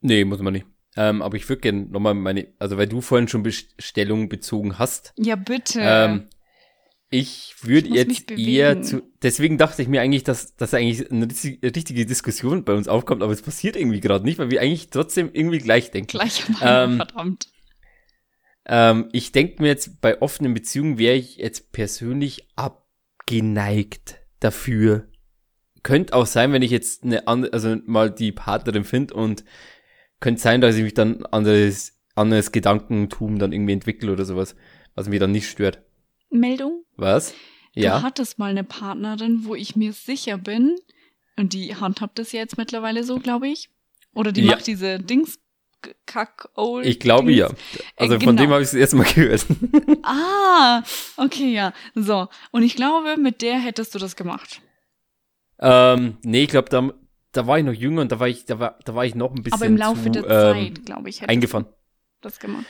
Nee, 0.00 0.24
muss 0.24 0.40
man 0.40 0.52
nicht. 0.52 0.66
Ähm, 0.96 1.20
aber 1.22 1.36
ich 1.36 1.48
würde 1.48 1.60
gerne 1.60 1.82
nochmal 1.82 2.14
meine, 2.14 2.48
also 2.58 2.78
weil 2.78 2.86
du 2.86 3.00
vorhin 3.00 3.28
schon 3.28 3.42
Bestellung 3.42 4.28
bezogen 4.28 4.78
hast, 4.78 5.12
Ja, 5.18 5.36
bitte. 5.36 5.80
ähm, 5.82 6.28
ich 7.10 7.54
würde 7.62 7.88
jetzt 7.90 8.30
eher 8.30 8.82
zu, 8.82 9.02
deswegen 9.22 9.58
dachte 9.58 9.80
ich 9.82 9.88
mir 9.88 10.00
eigentlich, 10.00 10.24
dass, 10.24 10.56
dass 10.56 10.74
eigentlich 10.74 11.10
eine 11.10 11.26
richtig- 11.26 11.62
richtige 11.62 12.04
Diskussion 12.06 12.64
bei 12.64 12.72
uns 12.72 12.88
aufkommt, 12.88 13.22
aber 13.22 13.32
es 13.32 13.42
passiert 13.42 13.76
irgendwie 13.76 14.00
gerade 14.00 14.24
nicht, 14.24 14.38
weil 14.38 14.50
wir 14.50 14.60
eigentlich 14.60 14.88
trotzdem 14.90 15.30
irgendwie 15.32 15.58
gleich 15.58 15.90
denken. 15.90 16.08
Gleich 16.08 16.42
ähm, 16.62 16.96
verdammt. 16.96 17.48
Ähm, 18.66 19.08
ich 19.12 19.30
denke 19.32 19.62
mir 19.62 19.68
jetzt, 19.68 20.00
bei 20.00 20.20
offenen 20.20 20.52
Beziehungen 20.54 20.98
wäre 20.98 21.14
ich 21.16 21.36
jetzt 21.36 21.70
persönlich 21.72 22.48
abgeneigt 22.56 24.18
dafür. 24.40 25.06
Könnte 25.82 26.14
auch 26.14 26.26
sein, 26.26 26.52
wenn 26.52 26.62
ich 26.62 26.72
jetzt 26.72 27.04
eine 27.04 27.28
andere, 27.28 27.52
also 27.52 27.76
mal 27.84 28.10
die 28.10 28.32
Partnerin 28.32 28.82
finde 28.84 29.14
und 29.14 29.44
könnte 30.26 30.40
sein, 30.42 30.60
dass 30.60 30.74
ich 30.74 30.82
mich 30.82 30.94
dann 30.94 31.24
anderes, 31.26 31.92
anderes 32.16 32.50
Gedankentum 32.50 33.38
dann 33.38 33.52
irgendwie 33.52 33.74
entwickle 33.74 34.10
oder 34.12 34.24
sowas, 34.24 34.56
was 34.96 35.08
mich 35.08 35.20
dann 35.20 35.30
nicht 35.30 35.48
stört. 35.48 35.82
Meldung? 36.30 36.84
Was? 36.96 37.32
Du 37.74 37.82
Ja. 37.82 38.02
hattest 38.02 38.36
mal 38.38 38.50
eine 38.50 38.64
Partnerin, 38.64 39.44
wo 39.44 39.54
ich 39.54 39.76
mir 39.76 39.92
sicher 39.92 40.36
bin, 40.36 40.74
und 41.36 41.52
die 41.52 41.76
handhabt 41.76 42.18
das 42.18 42.32
ja 42.32 42.40
jetzt 42.40 42.58
mittlerweile 42.58 43.04
so, 43.04 43.18
glaube 43.20 43.46
ich. 43.46 43.68
Oder 44.14 44.32
die 44.32 44.40
Ja. 44.42 44.52
macht 44.56 44.66
diese 44.66 44.98
Dings, 44.98 45.38
Kack, 46.06 46.48
Old. 46.56 46.86
Ich 46.86 46.98
glaube 46.98 47.26
Dings. 47.28 47.38
ja. 47.38 47.50
Also 47.96 48.14
Äh, 48.14 48.20
von 48.20 48.36
dem 48.36 48.44
genau. 48.46 48.52
habe 48.54 48.62
ich 48.62 48.68
es 48.68 48.74
erstmal 48.74 49.06
gehört. 49.06 49.46
Ah, 50.02 50.82
okay, 51.18 51.52
ja. 51.52 51.72
So. 51.94 52.26
Und 52.50 52.62
ich 52.64 52.74
glaube, 52.74 53.16
mit 53.18 53.42
der 53.42 53.58
hättest 53.60 53.94
du 53.94 53.98
das 54.00 54.16
gemacht. 54.16 54.60
ähm, 55.60 56.16
nee, 56.24 56.42
ich 56.44 56.48
glaube, 56.50 56.68
da, 56.70 56.92
da 57.36 57.46
war 57.46 57.58
ich 57.58 57.64
noch 57.64 57.72
jünger 57.72 58.02
und 58.02 58.12
da 58.12 58.20
war 58.20 58.28
ich, 58.28 58.44
da 58.44 58.58
war, 58.58 58.78
da 58.84 58.94
war 58.94 59.04
ich 59.04 59.14
noch 59.14 59.30
ein 59.34 59.42
bisschen 59.42 59.54
Aber 59.54 59.66
im 59.66 59.76
Laufe 59.76 60.04
zu, 60.04 60.10
der 60.10 60.22
ähm, 60.24 60.28
Zeit, 60.74 60.84
glaube 60.86 61.08
ich, 61.08 61.16
hättest 61.16 61.30
eingefahren. 61.30 61.66
das 62.20 62.38
gemacht. 62.40 62.66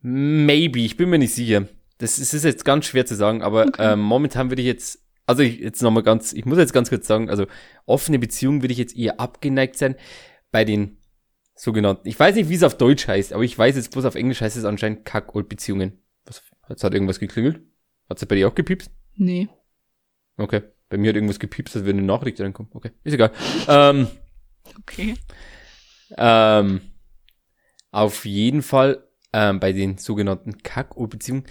Maybe, 0.00 0.80
ich 0.80 0.96
bin 0.96 1.10
mir 1.10 1.18
nicht 1.18 1.34
sicher. 1.34 1.68
Das 1.98 2.18
ist, 2.18 2.34
ist 2.34 2.44
jetzt 2.44 2.64
ganz 2.64 2.86
schwer 2.86 3.06
zu 3.06 3.14
sagen, 3.14 3.42
aber 3.42 3.66
Okay. 3.68 3.92
ähm, 3.92 4.00
momentan 4.00 4.50
würde 4.50 4.62
ich 4.62 4.66
jetzt, 4.66 5.04
also 5.26 5.42
ich, 5.42 5.58
jetzt 5.60 5.82
nochmal 5.82 6.02
ganz, 6.02 6.32
ich 6.32 6.44
muss 6.44 6.58
jetzt 6.58 6.72
ganz 6.72 6.88
kurz 6.88 7.06
sagen, 7.06 7.30
also 7.30 7.46
offene 7.86 8.18
Beziehungen 8.18 8.62
würde 8.62 8.72
ich 8.72 8.78
jetzt 8.78 8.96
eher 8.96 9.20
abgeneigt 9.20 9.76
sein 9.78 9.94
bei 10.50 10.64
den 10.64 10.98
sogenannten, 11.54 12.08
ich 12.08 12.18
weiß 12.18 12.34
nicht, 12.34 12.48
wie 12.48 12.54
es 12.54 12.62
auf 12.64 12.76
Deutsch 12.76 13.06
heißt, 13.06 13.32
aber 13.32 13.44
ich 13.44 13.56
weiß 13.56 13.76
jetzt 13.76 13.92
bloß 13.92 14.04
auf 14.06 14.16
Englisch 14.16 14.40
heißt 14.40 14.56
es 14.56 14.64
anscheinend 14.64 15.04
Kack-Old-Beziehungen. 15.04 16.02
Was, 16.24 16.42
jetzt 16.68 16.82
hat 16.82 16.94
irgendwas 16.94 17.20
geklingelt? 17.20 17.60
Hat 18.10 18.20
es 18.20 18.26
bei 18.26 18.34
dir 18.34 18.48
auch 18.48 18.54
gepiepst? 18.54 18.90
Nee. 19.14 19.48
Okay. 20.36 20.62
Bei 20.92 20.98
mir 20.98 21.08
hat 21.08 21.16
irgendwas 21.16 21.38
gepiepst, 21.38 21.74
als 21.74 21.86
würde 21.86 21.96
eine 21.98 22.06
Nachricht 22.06 22.38
reinkommen. 22.38 22.70
Okay, 22.74 22.90
ist 23.02 23.14
egal. 23.14 23.32
ähm, 23.66 24.08
Okay. 24.78 25.14
ähm, 26.18 26.82
auf 27.90 28.26
jeden 28.26 28.60
Fall 28.60 29.02
ähm, 29.32 29.58
bei 29.58 29.72
den 29.72 29.96
sogenannten 29.96 30.58
Kack-Beziehungen. 30.62 31.44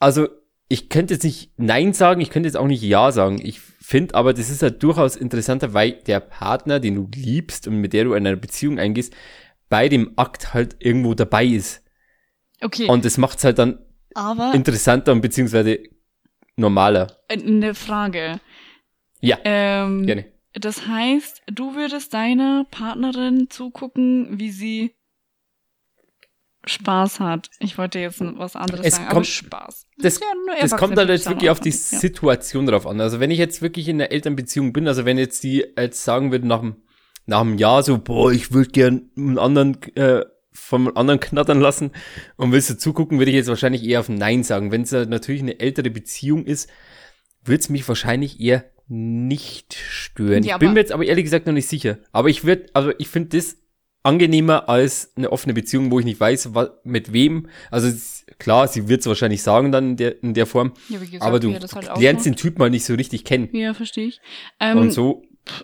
Also 0.00 0.26
ich 0.68 0.88
könnte 0.88 1.14
jetzt 1.14 1.22
nicht 1.22 1.52
Nein 1.56 1.92
sagen, 1.92 2.20
ich 2.20 2.30
könnte 2.30 2.48
jetzt 2.48 2.56
auch 2.56 2.66
nicht 2.66 2.82
Ja 2.82 3.12
sagen. 3.12 3.38
Ich 3.40 3.60
finde 3.60 4.16
aber, 4.16 4.34
das 4.34 4.50
ist 4.50 4.62
halt 4.62 4.82
durchaus 4.82 5.14
interessanter, 5.14 5.72
weil 5.72 5.92
der 5.92 6.18
Partner, 6.18 6.80
den 6.80 6.96
du 6.96 7.08
liebst 7.14 7.68
und 7.68 7.76
mit 7.80 7.92
der 7.92 8.04
du 8.04 8.14
in 8.14 8.26
eine 8.26 8.36
Beziehung 8.36 8.80
eingehst, 8.80 9.14
bei 9.68 9.88
dem 9.88 10.14
Akt 10.16 10.52
halt 10.52 10.74
irgendwo 10.80 11.14
dabei 11.14 11.44
ist. 11.46 11.84
Okay. 12.60 12.88
Und 12.88 13.04
das 13.04 13.18
macht's 13.18 13.44
halt 13.44 13.60
dann 13.60 13.78
aber 14.14 14.52
interessanter 14.52 15.12
und 15.12 15.20
beziehungsweise 15.20 15.78
normaler. 16.56 17.06
äh, 17.28 17.40
eine 17.40 17.72
Frage. 17.74 18.40
Ja, 19.20 19.38
Ähm, 19.44 20.06
gerne. 20.06 20.26
Das 20.54 20.86
heißt, 20.86 21.42
du 21.46 21.74
würdest 21.76 22.14
deiner 22.14 22.64
Partnerin 22.70 23.48
zugucken, 23.50 24.38
wie 24.38 24.50
sie 24.50 24.94
Spaß 26.64 27.20
hat. 27.20 27.50
Ich 27.60 27.78
wollte 27.78 27.98
jetzt 27.98 28.20
was 28.20 28.56
anderes 28.56 28.84
Es 28.84 28.94
sagen, 28.94 29.04
aber 29.06 29.14
kommt- 29.14 29.26
Spaß. 29.26 29.86
Das, 29.98 30.20
Ja, 30.20 30.26
das 30.60 30.76
kommt 30.76 30.96
halt 30.96 31.08
jetzt 31.08 31.28
wirklich 31.28 31.50
auf 31.50 31.60
die 31.60 31.70
ja. 31.70 31.74
Situation 31.76 32.66
drauf 32.66 32.86
an. 32.86 33.00
Also 33.00 33.20
wenn 33.20 33.30
ich 33.30 33.38
jetzt 33.38 33.62
wirklich 33.62 33.88
in 33.88 34.00
einer 34.00 34.10
Elternbeziehung 34.10 34.72
bin, 34.72 34.86
also 34.88 35.04
wenn 35.04 35.18
jetzt 35.18 35.42
die 35.44 35.64
jetzt 35.78 36.04
sagen 36.04 36.30
würde 36.32 36.46
nach 36.46 36.60
einem, 36.62 36.76
nach 37.26 37.40
einem 37.40 37.56
Jahr 37.58 37.82
so, 37.82 37.98
boah, 37.98 38.32
ich 38.32 38.52
würde 38.52 38.70
gern 38.70 39.10
einen 39.16 39.38
anderen, 39.38 39.80
äh, 39.96 40.24
vom 40.52 40.88
anderen 40.96 41.20
knattern 41.20 41.60
lassen 41.60 41.92
und 42.36 42.50
willst 42.52 42.68
du 42.68 42.76
zugucken, 42.76 43.18
würde 43.18 43.30
ich 43.30 43.36
jetzt 43.36 43.48
wahrscheinlich 43.48 43.84
eher 43.84 44.00
auf 44.00 44.08
Nein 44.08 44.42
sagen. 44.42 44.72
Wenn 44.72 44.82
es 44.82 44.92
halt 44.92 45.08
natürlich 45.08 45.42
eine 45.42 45.60
ältere 45.60 45.90
Beziehung 45.90 46.44
ist, 46.44 46.68
würde 47.44 47.60
es 47.60 47.68
mich 47.68 47.86
wahrscheinlich 47.86 48.40
eher 48.40 48.64
nicht 48.88 49.74
stören. 49.74 50.42
Ja, 50.44 50.56
ich 50.56 50.60
bin 50.60 50.72
mir 50.72 50.80
jetzt 50.80 50.92
aber 50.92 51.04
ehrlich 51.04 51.24
gesagt 51.24 51.46
noch 51.46 51.52
nicht 51.52 51.68
sicher. 51.68 51.98
Aber 52.12 52.28
ich 52.28 52.44
würde, 52.44 52.66
also 52.72 52.92
ich 52.98 53.08
finde 53.08 53.36
das 53.36 53.56
angenehmer 54.02 54.68
als 54.68 55.12
eine 55.16 55.30
offene 55.32 55.52
Beziehung, 55.54 55.90
wo 55.90 55.98
ich 55.98 56.04
nicht 56.04 56.18
weiß, 56.20 56.54
wa- 56.54 56.78
mit 56.84 57.12
wem. 57.12 57.48
Also 57.70 57.90
klar, 58.38 58.66
sie 58.68 58.88
wird 58.88 59.00
es 59.00 59.06
wahrscheinlich 59.06 59.42
sagen 59.42 59.72
dann 59.72 59.90
in 59.90 59.96
der, 59.96 60.22
in 60.22 60.34
der 60.34 60.46
Form, 60.46 60.72
Ja, 60.88 61.00
wie 61.00 61.06
gesagt, 61.06 61.22
aber 61.24 61.40
du 61.40 61.52
halt 61.52 61.98
lernst 61.98 62.24
den 62.24 62.36
Typ 62.36 62.58
mal 62.58 62.70
nicht 62.70 62.84
so 62.84 62.94
richtig 62.94 63.24
kennen. 63.24 63.48
Ja, 63.54 63.74
verstehe 63.74 64.06
ich. 64.06 64.20
Ähm, 64.60 64.78
und 64.78 64.92
so, 64.92 65.22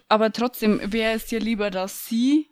Aber 0.09 0.33
trotzdem, 0.33 0.81
wäre 0.93 1.15
es 1.15 1.27
dir 1.27 1.41
lieber, 1.41 1.71
dass 1.71 2.07
sie 2.07 2.49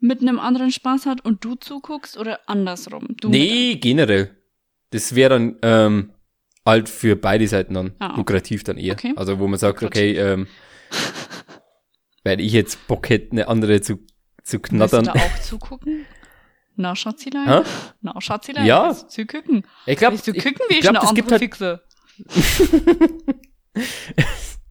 mit 0.00 0.20
einem 0.20 0.38
anderen 0.40 0.70
Spaß 0.72 1.06
hat 1.06 1.24
und 1.24 1.44
du 1.44 1.54
zuguckst 1.54 2.16
oder 2.18 2.40
andersrum? 2.48 3.08
Du 3.20 3.28
nee, 3.28 3.76
generell. 3.76 4.36
Das 4.90 5.14
wäre 5.14 5.30
dann 5.30 5.56
ähm, 5.62 6.10
halt 6.66 6.88
für 6.88 7.16
beide 7.16 7.46
Seiten 7.48 7.74
dann 7.74 7.92
Ah, 8.00 8.14
lukrativ 8.16 8.64
dann 8.64 8.76
eher. 8.76 8.92
Okay. 8.94 9.12
Also 9.16 9.38
wo 9.38 9.46
man 9.46 9.58
sagt, 9.58 9.82
okay, 9.82 10.16
ähm, 10.16 10.46
wenn 12.24 12.38
ich 12.40 12.52
jetzt 12.52 12.86
Bock 12.88 13.08
hätte, 13.08 13.32
eine 13.32 13.48
andere 13.48 13.80
zu, 13.80 13.96
zu 13.96 14.02
Willst 14.02 14.52
du 14.54 14.58
knattern. 14.60 15.04
da 15.04 15.12
auch 15.12 15.38
zugucken? 15.40 16.04
Na, 16.78 16.94
Schatzilein? 16.94 17.64
Na, 18.02 18.20
Schatzilein? 18.20 18.66
Ja. 18.66 18.88
Willst 18.88 19.04
du 19.04 19.22
zugucken? 19.26 19.64
Ich 19.86 19.96
glaube, 19.96 20.18
du 20.18 20.30
ich, 20.32 20.44
gucken, 20.44 20.60
wie 20.68 20.72
ich 20.74 20.78
ich, 20.78 20.80
glaub, 20.82 20.96
eine 20.96 21.00
das 21.00 21.08
andere 21.08 21.30
halt- 21.30 21.40
fixe? 21.40 21.80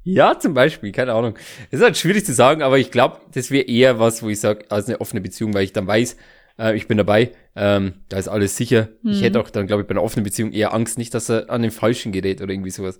ja, 0.03 0.37
zum 0.39 0.53
Beispiel, 0.53 0.91
keine 0.91 1.13
Ahnung. 1.13 1.37
Es 1.71 1.79
ist 1.79 1.83
halt 1.83 1.97
schwierig 1.97 2.25
zu 2.25 2.33
sagen, 2.33 2.61
aber 2.61 2.77
ich 2.77 2.91
glaube, 2.91 3.21
das 3.33 3.49
wäre 3.51 3.65
eher 3.65 3.99
was, 3.99 4.21
wo 4.21 4.29
ich 4.29 4.39
sage, 4.39 4.65
als 4.69 4.87
eine 4.87 5.01
offene 5.01 5.21
Beziehung, 5.21 5.53
weil 5.53 5.63
ich 5.63 5.73
dann 5.73 5.87
weiß, 5.87 6.15
äh, 6.59 6.75
ich 6.75 6.87
bin 6.87 6.97
dabei, 6.97 7.31
ähm, 7.55 7.93
da 8.09 8.17
ist 8.17 8.27
alles 8.27 8.55
sicher. 8.57 8.89
Mhm. 9.01 9.11
Ich 9.11 9.21
hätte 9.21 9.39
auch 9.39 9.49
dann, 9.49 9.67
glaube 9.67 9.81
ich, 9.81 9.87
bei 9.87 9.91
einer 9.91 10.03
offenen 10.03 10.23
Beziehung 10.23 10.51
eher 10.51 10.73
Angst, 10.73 10.97
nicht, 10.97 11.13
dass 11.13 11.29
er 11.29 11.49
an 11.49 11.61
den 11.61 11.71
Falschen 11.71 12.11
gerät 12.11 12.41
oder 12.41 12.51
irgendwie 12.53 12.71
sowas. 12.71 12.99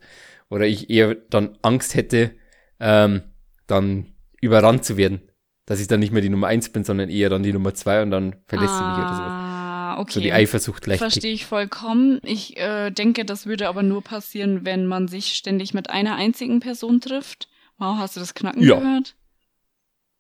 Oder 0.50 0.66
ich 0.68 0.90
eher 0.90 1.16
dann 1.16 1.58
Angst 1.62 1.96
hätte, 1.96 2.32
ähm, 2.80 3.24
dann 3.68 4.14
überrannt 4.42 4.86
zu 4.86 4.98
werden. 4.98 5.22
Dass 5.66 5.80
ich 5.80 5.88
dann 5.88 6.00
nicht 6.00 6.14
mehr 6.14 6.22
die 6.22 6.30
Nummer 6.30 6.48
eins 6.48 6.70
bin, 6.70 6.84
sondern 6.84 7.10
eher 7.10 7.30
dann 7.30 7.42
die 7.42 7.52
Nummer 7.52 7.74
zwei 7.74 8.04
und 8.04 8.12
dann 8.12 8.36
verlässt 8.46 8.78
sie 8.78 8.84
mich 8.84 8.98
oder 8.98 9.16
sowas. 9.16 9.32
Ah, 9.32 10.00
okay. 10.00 10.12
So 10.14 10.20
die 10.20 10.32
Eifersucht 10.32 10.84
gleich. 10.84 11.00
Verstehe 11.00 11.34
ich 11.34 11.48
vollkommen. 11.48 12.20
Ich 12.24 12.58
äh, 12.58 12.92
denke, 12.92 13.26
das 13.26 13.48
würde 13.48 13.68
aber 13.68 13.82
nur 13.82 14.04
passieren, 14.04 14.64
wenn 14.64 14.86
man 14.86 15.08
sich 15.08 15.34
ständig 15.34 15.74
mit 15.74 15.90
einer 15.90 16.16
einzigen 16.18 16.60
Person 16.60 17.02
trifft. 17.02 17.48
Wow, 17.80 17.98
hast 17.98 18.16
du 18.16 18.20
das 18.20 18.36
Knacken 18.36 18.62
Ja. 18.62 18.76
gehört? 18.76 19.16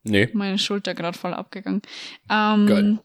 Nee. 0.03 0.29
Meine 0.33 0.57
Schulter 0.57 0.93
gerade 0.95 1.17
voll 1.17 1.33
abgegangen. 1.33 1.81
Ähm, 2.29 2.65
Geil. 2.67 2.99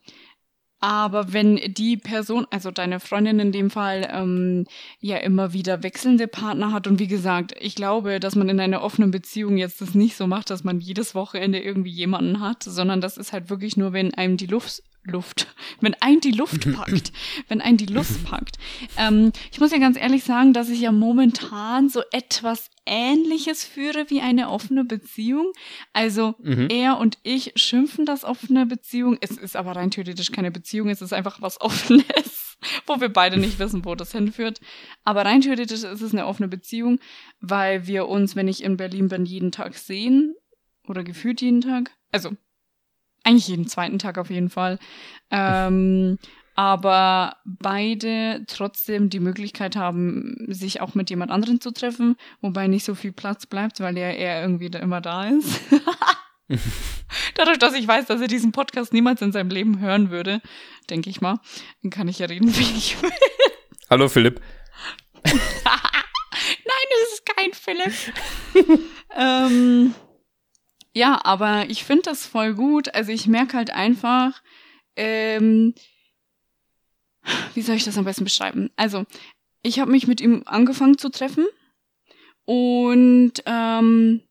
Aber 0.80 1.34
wenn 1.34 1.56
die 1.56 1.98
Person, 1.98 2.46
also 2.50 2.70
deine 2.70 3.00
Freundin 3.00 3.38
in 3.38 3.52
dem 3.52 3.70
Fall, 3.70 4.08
ähm, 4.10 4.64
ja 5.00 5.18
immer 5.18 5.52
wieder 5.52 5.82
wechselnde 5.82 6.26
Partner 6.26 6.72
hat 6.72 6.86
und 6.86 6.98
wie 6.98 7.06
gesagt, 7.06 7.54
ich 7.60 7.74
glaube, 7.74 8.18
dass 8.18 8.34
man 8.34 8.48
in 8.48 8.58
einer 8.58 8.82
offenen 8.82 9.10
Beziehung 9.10 9.58
jetzt 9.58 9.82
das 9.82 9.94
nicht 9.94 10.16
so 10.16 10.26
macht, 10.26 10.48
dass 10.48 10.64
man 10.64 10.80
jedes 10.80 11.14
Wochenende 11.14 11.60
irgendwie 11.60 11.90
jemanden 11.90 12.40
hat, 12.40 12.62
sondern 12.62 13.02
das 13.02 13.18
ist 13.18 13.34
halt 13.34 13.50
wirklich 13.50 13.76
nur, 13.76 13.92
wenn 13.92 14.14
einem 14.14 14.38
die 14.38 14.46
Luft, 14.46 14.82
Luft, 15.04 15.46
wenn 15.80 15.94
ein 16.00 16.20
die 16.20 16.30
Luft 16.32 16.70
packt, 16.76 17.12
wenn 17.48 17.60
ein 17.60 17.76
die 17.76 17.86
Lust 17.86 18.24
packt. 18.24 18.56
Ähm, 18.96 19.32
ich 19.50 19.60
muss 19.60 19.72
ja 19.72 19.78
ganz 19.78 19.96
ehrlich 19.96 20.24
sagen, 20.24 20.52
dass 20.52 20.68
ich 20.68 20.80
ja 20.80 20.92
momentan 20.92 21.88
so 21.88 22.02
etwas 22.12 22.70
Ähnliches 22.86 23.64
führe 23.64 24.10
wie 24.10 24.20
eine 24.20 24.50
offene 24.50 24.84
Beziehung. 24.84 25.52
Also 25.92 26.34
Mhm. 26.38 26.68
er 26.70 26.98
und 26.98 27.18
ich 27.22 27.52
schimpfen 27.56 28.04
das 28.06 28.24
offene 28.24 28.66
Beziehung. 28.66 29.16
Es 29.20 29.32
ist 29.32 29.56
aber 29.56 29.72
rein 29.76 29.90
theoretisch 29.90 30.32
keine 30.32 30.50
Beziehung, 30.50 30.88
es 30.88 31.02
ist 31.02 31.12
einfach 31.12 31.40
was 31.40 31.60
Offenes, 31.60 32.56
wo 32.86 33.00
wir 33.00 33.08
beide 33.08 33.36
nicht 33.38 33.58
wissen, 33.58 33.84
wo 33.84 33.94
das 33.94 34.12
hinführt. 34.12 34.60
Aber 35.04 35.24
rein 35.24 35.40
theoretisch 35.40 35.82
ist 35.82 36.02
es 36.02 36.12
eine 36.12 36.26
offene 36.26 36.48
Beziehung, 36.48 36.98
weil 37.40 37.86
wir 37.86 38.06
uns, 38.08 38.36
wenn 38.36 38.48
ich 38.48 38.62
in 38.62 38.76
Berlin 38.76 39.08
bin, 39.08 39.24
jeden 39.24 39.50
Tag 39.52 39.74
sehen 39.76 40.34
oder 40.86 41.04
gefühlt 41.04 41.40
jeden 41.40 41.60
Tag. 41.62 41.90
Also 42.12 42.32
eigentlich 43.30 43.48
jeden 43.48 43.66
zweiten 43.66 43.98
Tag 43.98 44.18
auf 44.18 44.30
jeden 44.30 44.50
Fall. 44.50 44.78
Ähm, 45.30 46.18
aber 46.56 47.36
beide 47.44 48.44
trotzdem 48.46 49.08
die 49.08 49.20
Möglichkeit 49.20 49.76
haben, 49.76 50.36
sich 50.48 50.80
auch 50.80 50.94
mit 50.94 51.08
jemand 51.08 51.30
anderen 51.30 51.60
zu 51.60 51.70
treffen, 51.70 52.16
wobei 52.40 52.66
nicht 52.66 52.84
so 52.84 52.94
viel 52.94 53.12
Platz 53.12 53.46
bleibt, 53.46 53.80
weil 53.80 53.96
er 53.96 54.16
eher 54.16 54.42
irgendwie 54.42 54.68
da 54.68 54.80
immer 54.80 55.00
da 55.00 55.28
ist. 55.28 55.60
Dadurch, 57.34 57.58
dass 57.58 57.74
ich 57.74 57.86
weiß, 57.86 58.06
dass 58.06 58.20
er 58.20 58.26
diesen 58.26 58.52
Podcast 58.52 58.92
niemals 58.92 59.22
in 59.22 59.32
seinem 59.32 59.50
Leben 59.50 59.80
hören 59.80 60.10
würde, 60.10 60.42
denke 60.90 61.08
ich 61.08 61.20
mal, 61.20 61.38
dann 61.82 61.90
kann 61.90 62.08
ich 62.08 62.18
ja 62.18 62.26
reden, 62.26 62.48
wie 62.58 62.76
ich 62.76 63.00
will. 63.00 63.10
Hallo 63.88 64.08
Philipp. 64.08 64.40
Nein, 65.24 65.34
das 66.90 67.12
ist 67.14 67.26
kein 67.26 67.52
Philipp. 67.52 67.94
ähm, 69.16 69.94
ja, 70.92 71.20
aber 71.24 71.68
ich 71.68 71.84
finde 71.84 72.02
das 72.02 72.26
voll 72.26 72.54
gut. 72.54 72.94
Also 72.94 73.12
ich 73.12 73.26
merke 73.26 73.56
halt 73.56 73.70
einfach, 73.70 74.42
ähm, 74.96 75.74
wie 77.54 77.62
soll 77.62 77.76
ich 77.76 77.84
das 77.84 77.98
am 77.98 78.04
besten 78.04 78.24
beschreiben? 78.24 78.70
Also, 78.76 79.04
ich 79.62 79.78
habe 79.78 79.90
mich 79.90 80.06
mit 80.06 80.20
ihm 80.20 80.42
angefangen 80.46 80.98
zu 80.98 81.10
treffen 81.10 81.46
und 82.44 83.32
ähm, 83.46 84.22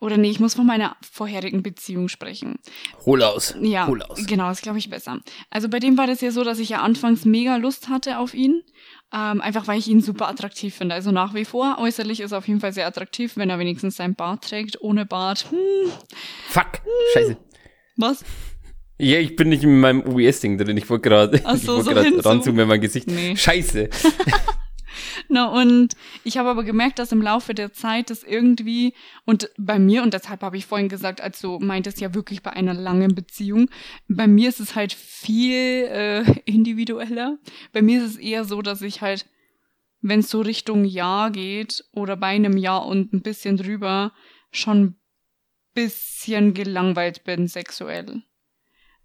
oder 0.00 0.16
nee, 0.16 0.30
ich 0.30 0.40
muss 0.40 0.54
von 0.54 0.66
meiner 0.66 0.96
vorherigen 1.02 1.62
Beziehung 1.62 2.08
sprechen. 2.08 2.56
Hol 3.04 3.22
aus. 3.22 3.54
Ja, 3.60 3.86
Hol 3.86 4.02
aus. 4.02 4.26
genau, 4.26 4.48
das 4.48 4.62
glaube 4.62 4.78
ich 4.78 4.90
besser. 4.90 5.20
Also 5.50 5.68
bei 5.68 5.78
dem 5.78 5.98
war 5.98 6.06
das 6.06 6.20
ja 6.20 6.30
so, 6.30 6.44
dass 6.44 6.58
ich 6.58 6.70
ja 6.70 6.80
anfangs 6.80 7.24
mega 7.24 7.56
Lust 7.56 7.88
hatte 7.88 8.18
auf 8.18 8.34
ihn. 8.34 8.62
Ähm, 9.12 9.40
einfach 9.40 9.68
weil 9.68 9.78
ich 9.78 9.88
ihn 9.88 10.00
super 10.00 10.28
attraktiv 10.28 10.74
finde. 10.74 10.94
Also 10.94 11.12
nach 11.12 11.32
wie 11.34 11.44
vor, 11.44 11.78
äußerlich 11.80 12.20
ist 12.20 12.32
er 12.32 12.38
auf 12.38 12.48
jeden 12.48 12.60
Fall 12.60 12.72
sehr 12.72 12.86
attraktiv, 12.86 13.36
wenn 13.36 13.48
er 13.50 13.58
wenigstens 13.58 13.96
seinen 13.96 14.14
Bart 14.14 14.44
trägt. 14.44 14.80
Ohne 14.80 15.06
Bart, 15.06 15.46
hm, 15.50 15.90
Fuck. 16.48 16.80
Scheiße. 17.14 17.36
was? 17.96 18.24
Ja, 18.98 19.18
ich 19.18 19.36
bin 19.36 19.50
nicht 19.50 19.62
in 19.62 19.78
meinem 19.78 20.00
OBS-Ding 20.02 20.58
drin. 20.58 20.76
Ich 20.76 20.88
wollte 20.88 21.08
gerade 21.08 21.40
Ach 21.44 21.54
ich 21.54 21.62
so, 21.62 21.84
wollte 21.84 22.22
so 22.22 22.28
ranzoomen 22.28 22.60
in 22.62 22.68
mein 22.68 22.80
Gesicht. 22.80 23.08
Nee. 23.08 23.36
Scheiße. 23.36 23.90
Na, 25.28 25.46
und 25.46 25.94
ich 26.24 26.38
habe 26.38 26.48
aber 26.48 26.64
gemerkt, 26.64 26.98
dass 26.98 27.12
im 27.12 27.22
Laufe 27.22 27.54
der 27.54 27.72
Zeit 27.72 28.10
das 28.10 28.22
irgendwie, 28.22 28.94
und 29.24 29.50
bei 29.58 29.78
mir, 29.78 30.02
und 30.02 30.14
deshalb 30.14 30.42
habe 30.42 30.56
ich 30.56 30.66
vorhin 30.66 30.88
gesagt, 30.88 31.20
als 31.20 31.40
du 31.40 31.58
meintest 31.58 32.00
ja 32.00 32.14
wirklich 32.14 32.42
bei 32.42 32.52
einer 32.52 32.74
langen 32.74 33.14
Beziehung, 33.14 33.68
bei 34.08 34.26
mir 34.26 34.48
ist 34.48 34.60
es 34.60 34.74
halt 34.74 34.92
viel 34.92 35.54
äh, 35.54 36.24
individueller. 36.44 37.38
Bei 37.72 37.82
mir 37.82 38.02
ist 38.02 38.10
es 38.10 38.16
eher 38.16 38.44
so, 38.44 38.62
dass 38.62 38.82
ich 38.82 39.00
halt, 39.02 39.26
wenn 40.00 40.20
es 40.20 40.30
so 40.30 40.40
Richtung 40.40 40.84
Jahr 40.84 41.30
geht 41.30 41.84
oder 41.92 42.16
bei 42.16 42.28
einem 42.28 42.56
Jahr 42.56 42.86
und 42.86 43.12
ein 43.12 43.22
bisschen 43.22 43.56
drüber, 43.56 44.12
schon 44.52 44.96
bisschen 45.74 46.54
gelangweilt 46.54 47.24
bin 47.24 47.48
sexuell. 47.48 48.22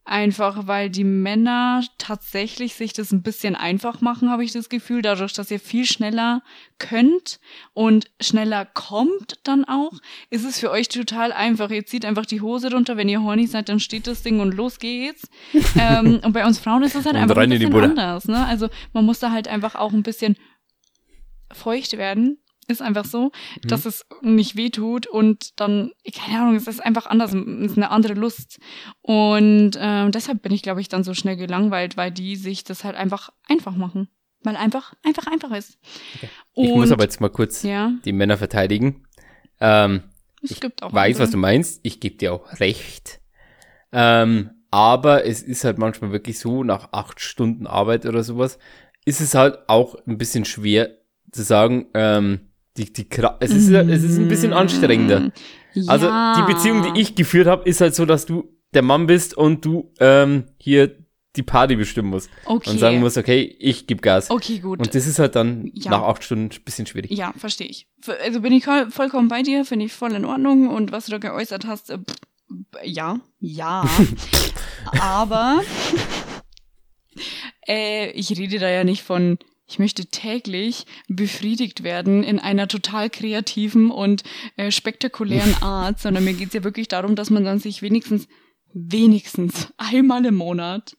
Einfach 0.03 0.65
weil 0.65 0.89
die 0.89 1.03
Männer 1.03 1.83
tatsächlich 1.99 2.73
sich 2.73 2.91
das 2.91 3.11
ein 3.11 3.21
bisschen 3.21 3.55
einfach 3.55 4.01
machen, 4.01 4.31
habe 4.31 4.43
ich 4.43 4.51
das 4.51 4.67
Gefühl, 4.67 5.03
dadurch, 5.03 5.33
dass 5.33 5.51
ihr 5.51 5.59
viel 5.59 5.85
schneller 5.85 6.41
könnt 6.79 7.39
und 7.73 8.09
schneller 8.19 8.65
kommt 8.65 9.39
dann 9.43 9.63
auch, 9.63 9.93
ist 10.31 10.43
es 10.43 10.59
für 10.59 10.71
euch 10.71 10.89
total 10.89 11.31
einfach. 11.31 11.69
Ihr 11.69 11.85
zieht 11.85 12.03
einfach 12.03 12.25
die 12.25 12.41
Hose 12.41 12.71
runter, 12.71 12.97
wenn 12.97 13.09
ihr 13.09 13.21
horny 13.21 13.45
seid, 13.45 13.69
dann 13.69 13.79
steht 13.79 14.07
das 14.07 14.23
Ding 14.23 14.39
und 14.39 14.55
los 14.55 14.79
geht's. 14.79 15.29
ähm, 15.79 16.19
und 16.23 16.33
bei 16.33 16.45
uns 16.45 16.57
Frauen 16.57 16.81
ist 16.81 16.95
das 16.95 17.05
halt 17.05 17.15
Und 17.15 17.21
einfach 17.21 17.37
ein 17.37 17.49
bisschen 17.49 17.73
anders. 17.73 18.25
Ne? 18.27 18.43
Also 18.45 18.69
man 18.93 19.05
muss 19.05 19.19
da 19.19 19.31
halt 19.31 19.47
einfach 19.47 19.75
auch 19.75 19.93
ein 19.93 20.03
bisschen 20.03 20.35
feucht 21.53 21.97
werden. 21.97 22.39
Ist 22.71 22.81
einfach 22.81 23.05
so, 23.05 23.31
Mhm. 23.63 23.67
dass 23.67 23.85
es 23.85 24.05
nicht 24.21 24.55
wehtut 24.55 25.05
und 25.07 25.59
dann, 25.59 25.91
keine 26.15 26.39
Ahnung, 26.41 26.55
es 26.55 26.67
ist 26.67 26.83
einfach 26.83 27.05
anders, 27.05 27.33
es 27.33 27.71
ist 27.71 27.77
eine 27.77 27.91
andere 27.91 28.13
Lust. 28.13 28.59
Und 29.01 29.71
ähm, 29.79 30.11
deshalb 30.11 30.41
bin 30.41 30.51
ich, 30.53 30.61
glaube 30.63 30.81
ich, 30.81 30.89
dann 30.89 31.03
so 31.03 31.13
schnell 31.13 31.35
gelangweilt, 31.37 31.97
weil 31.97 32.11
die 32.11 32.35
sich 32.35 32.63
das 32.63 32.83
halt 32.83 32.95
einfach 32.95 33.29
einfach 33.47 33.75
machen. 33.75 34.07
Weil 34.43 34.55
einfach, 34.55 34.93
einfach, 35.03 35.27
einfach 35.27 35.51
ist. 35.51 35.77
Ich 36.55 36.69
Und, 36.69 36.79
muss 36.79 36.91
aber 36.91 37.03
jetzt 37.03 37.21
mal 37.21 37.29
kurz 37.29 37.61
ja, 37.61 37.91
die 38.05 38.11
Männer 38.13 38.37
verteidigen. 38.37 39.05
Ähm, 39.59 40.01
es 40.41 40.59
gibt 40.59 40.81
auch 40.81 40.91
weiß, 40.91 41.17
andere. 41.17 41.23
was 41.23 41.31
du 41.31 41.37
meinst. 41.37 41.79
Ich 41.83 41.99
gebe 41.99 42.15
dir 42.15 42.33
auch 42.33 42.59
recht. 42.59 43.19
Ähm, 43.91 44.49
aber 44.71 45.25
es 45.25 45.43
ist 45.43 45.63
halt 45.63 45.77
manchmal 45.77 46.11
wirklich 46.11 46.39
so, 46.39 46.63
nach 46.63 46.89
acht 46.93 47.19
Stunden 47.19 47.67
Arbeit 47.67 48.05
oder 48.05 48.23
sowas, 48.23 48.57
ist 49.05 49.21
es 49.21 49.35
halt 49.35 49.59
auch 49.67 49.95
ein 50.07 50.17
bisschen 50.17 50.45
schwer 50.45 50.97
zu 51.31 51.43
sagen, 51.43 51.87
ähm, 51.93 52.50
die, 52.77 52.91
die, 52.91 53.07
es 53.39 53.51
ist, 53.51 53.69
es 53.69 54.03
ist 54.03 54.17
ein 54.17 54.27
bisschen 54.27 54.53
anstrengender. 54.53 55.31
Also 55.87 56.05
Mm. 56.07 56.09
Ja. 56.09 56.35
die 56.47 56.53
Beziehung, 56.53 56.81
die 56.93 56.99
ich 56.99 57.15
geführt 57.15 57.47
habe, 57.47 57.67
ist 57.69 57.79
halt 57.81 57.95
so, 57.95 58.05
dass 58.05 58.25
du 58.25 58.49
der 58.73 58.81
Mann 58.81 59.07
bist 59.07 59.35
und 59.37 59.63
du 59.63 59.93
ähm, 59.99 60.45
hier 60.57 60.97
die 61.37 61.43
Party 61.43 61.77
bestimmen 61.77 62.09
musst 62.09 62.29
okay. 62.43 62.69
und 62.69 62.77
sagen 62.79 62.99
musst, 62.99 63.17
okay, 63.17 63.55
ich 63.57 63.87
gebe 63.87 64.01
Gas. 64.01 64.29
Okay, 64.29 64.59
gut. 64.59 64.79
Und 64.79 64.93
das 64.93 65.07
ist 65.07 65.17
halt 65.17 65.35
dann 65.37 65.71
Ja. 65.73 65.91
nach 65.91 66.01
acht 66.01 66.25
Stunden 66.25 66.49
ein 66.53 66.63
bisschen 66.65 66.85
schwierig. 66.87 67.11
Ja, 67.11 67.33
verstehe 67.37 67.67
ich. 67.67 67.87
Also 68.21 68.41
bin 68.41 68.51
ich 68.51 68.65
voll- 68.65 68.91
vollkommen 68.91 69.29
bei 69.29 69.41
dir, 69.43 69.63
finde 69.63 69.85
ich 69.85 69.93
voll 69.93 70.11
in 70.11 70.25
Ordnung. 70.25 70.67
Und 70.67 70.91
was 70.91 71.05
du 71.05 71.11
da 71.11 71.17
geäußert 71.19 71.65
hast, 71.65 71.89
äh, 71.91 71.99
ja, 72.83 73.21
ja. 73.39 73.87
Aber 74.99 75.61
äh, 77.67 78.11
ich 78.11 78.29
rede 78.37 78.59
da 78.59 78.69
ja 78.69 78.83
nicht 78.83 79.03
von, 79.03 79.37
ich 79.71 79.79
möchte 79.79 80.05
täglich 80.05 80.85
befriedigt 81.07 81.83
werden 81.83 82.23
in 82.23 82.39
einer 82.39 82.67
total 82.67 83.09
kreativen 83.09 83.89
und 83.89 84.23
äh, 84.57 84.69
spektakulären 84.69 85.55
Art, 85.61 85.97
sondern 85.99 86.25
mir 86.25 86.33
geht's 86.33 86.53
ja 86.53 86.65
wirklich 86.65 86.89
darum, 86.89 87.15
dass 87.15 87.29
man 87.29 87.45
dann 87.45 87.59
sich 87.59 87.81
wenigstens, 87.81 88.27
wenigstens 88.73 89.71
einmal 89.77 90.25
im 90.25 90.35
Monat 90.35 90.97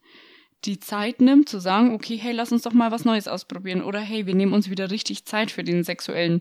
die 0.64 0.80
Zeit 0.80 1.20
nimmt, 1.20 1.50
zu 1.50 1.58
sagen, 1.58 1.92
okay, 1.92 2.16
hey, 2.16 2.32
lass 2.32 2.50
uns 2.50 2.62
doch 2.62 2.72
mal 2.72 2.90
was 2.90 3.04
Neues 3.04 3.28
ausprobieren. 3.28 3.82
Oder 3.82 4.00
hey, 4.00 4.26
wir 4.26 4.34
nehmen 4.34 4.54
uns 4.54 4.70
wieder 4.70 4.90
richtig 4.90 5.26
Zeit 5.26 5.50
für 5.50 5.64
den 5.64 5.84
sexuellen 5.84 6.40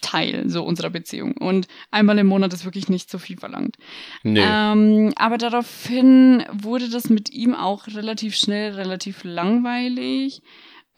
Teil 0.00 0.48
so 0.48 0.64
unserer 0.64 0.90
Beziehung. 0.90 1.36
Und 1.36 1.66
einmal 1.90 2.18
im 2.18 2.28
Monat 2.28 2.54
ist 2.54 2.64
wirklich 2.64 2.88
nicht 2.88 3.10
so 3.10 3.18
viel 3.18 3.36
verlangt. 3.36 3.76
Nö. 4.22 4.40
Ähm, 4.42 5.12
aber 5.16 5.36
daraufhin 5.36 6.44
wurde 6.50 6.88
das 6.88 7.10
mit 7.10 7.30
ihm 7.30 7.54
auch 7.54 7.88
relativ 7.88 8.36
schnell, 8.36 8.72
relativ 8.72 9.24
langweilig. 9.24 10.40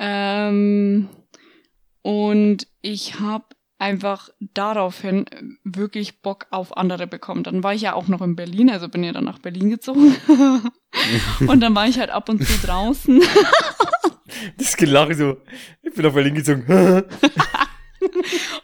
Ähm, 0.00 1.08
und 2.02 2.66
ich 2.80 3.20
habe 3.20 3.44
einfach 3.78 4.30
daraufhin 4.40 5.26
wirklich 5.62 6.22
Bock 6.22 6.46
auf 6.50 6.76
andere 6.76 7.06
bekommen. 7.06 7.44
Dann 7.44 7.62
war 7.62 7.74
ich 7.74 7.82
ja 7.82 7.94
auch 7.94 8.08
noch 8.08 8.22
in 8.22 8.34
Berlin, 8.34 8.70
also 8.70 8.88
bin 8.88 9.04
ja 9.04 9.12
dann 9.12 9.24
nach 9.24 9.38
Berlin 9.38 9.70
gezogen. 9.70 10.16
und 11.46 11.60
dann 11.60 11.74
war 11.74 11.86
ich 11.86 11.98
halt 11.98 12.10
ab 12.10 12.28
und 12.28 12.44
zu 12.44 12.66
draußen. 12.66 13.22
Das 14.56 14.76
Gelache 14.76 15.14
so, 15.14 15.36
ich 15.82 15.92
bin 15.92 16.06
auf 16.06 16.14
Berlin 16.14 16.34
gezogen. 16.34 16.64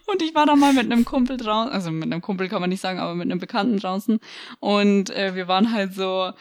Und 0.06 0.22
ich 0.22 0.34
war 0.34 0.46
da 0.46 0.56
mal 0.56 0.72
mit 0.72 0.90
einem 0.90 1.04
Kumpel 1.04 1.36
draußen, 1.36 1.70
also 1.72 1.90
mit 1.90 2.04
einem 2.04 2.22
Kumpel 2.22 2.48
kann 2.48 2.60
man 2.60 2.70
nicht 2.70 2.80
sagen, 2.80 2.98
aber 2.98 3.14
mit 3.14 3.30
einem 3.30 3.40
Bekannten 3.40 3.76
draußen. 3.78 4.18
Und 4.60 5.10
äh, 5.10 5.34
wir 5.34 5.48
waren 5.48 5.72
halt 5.72 5.92
so 5.92 6.32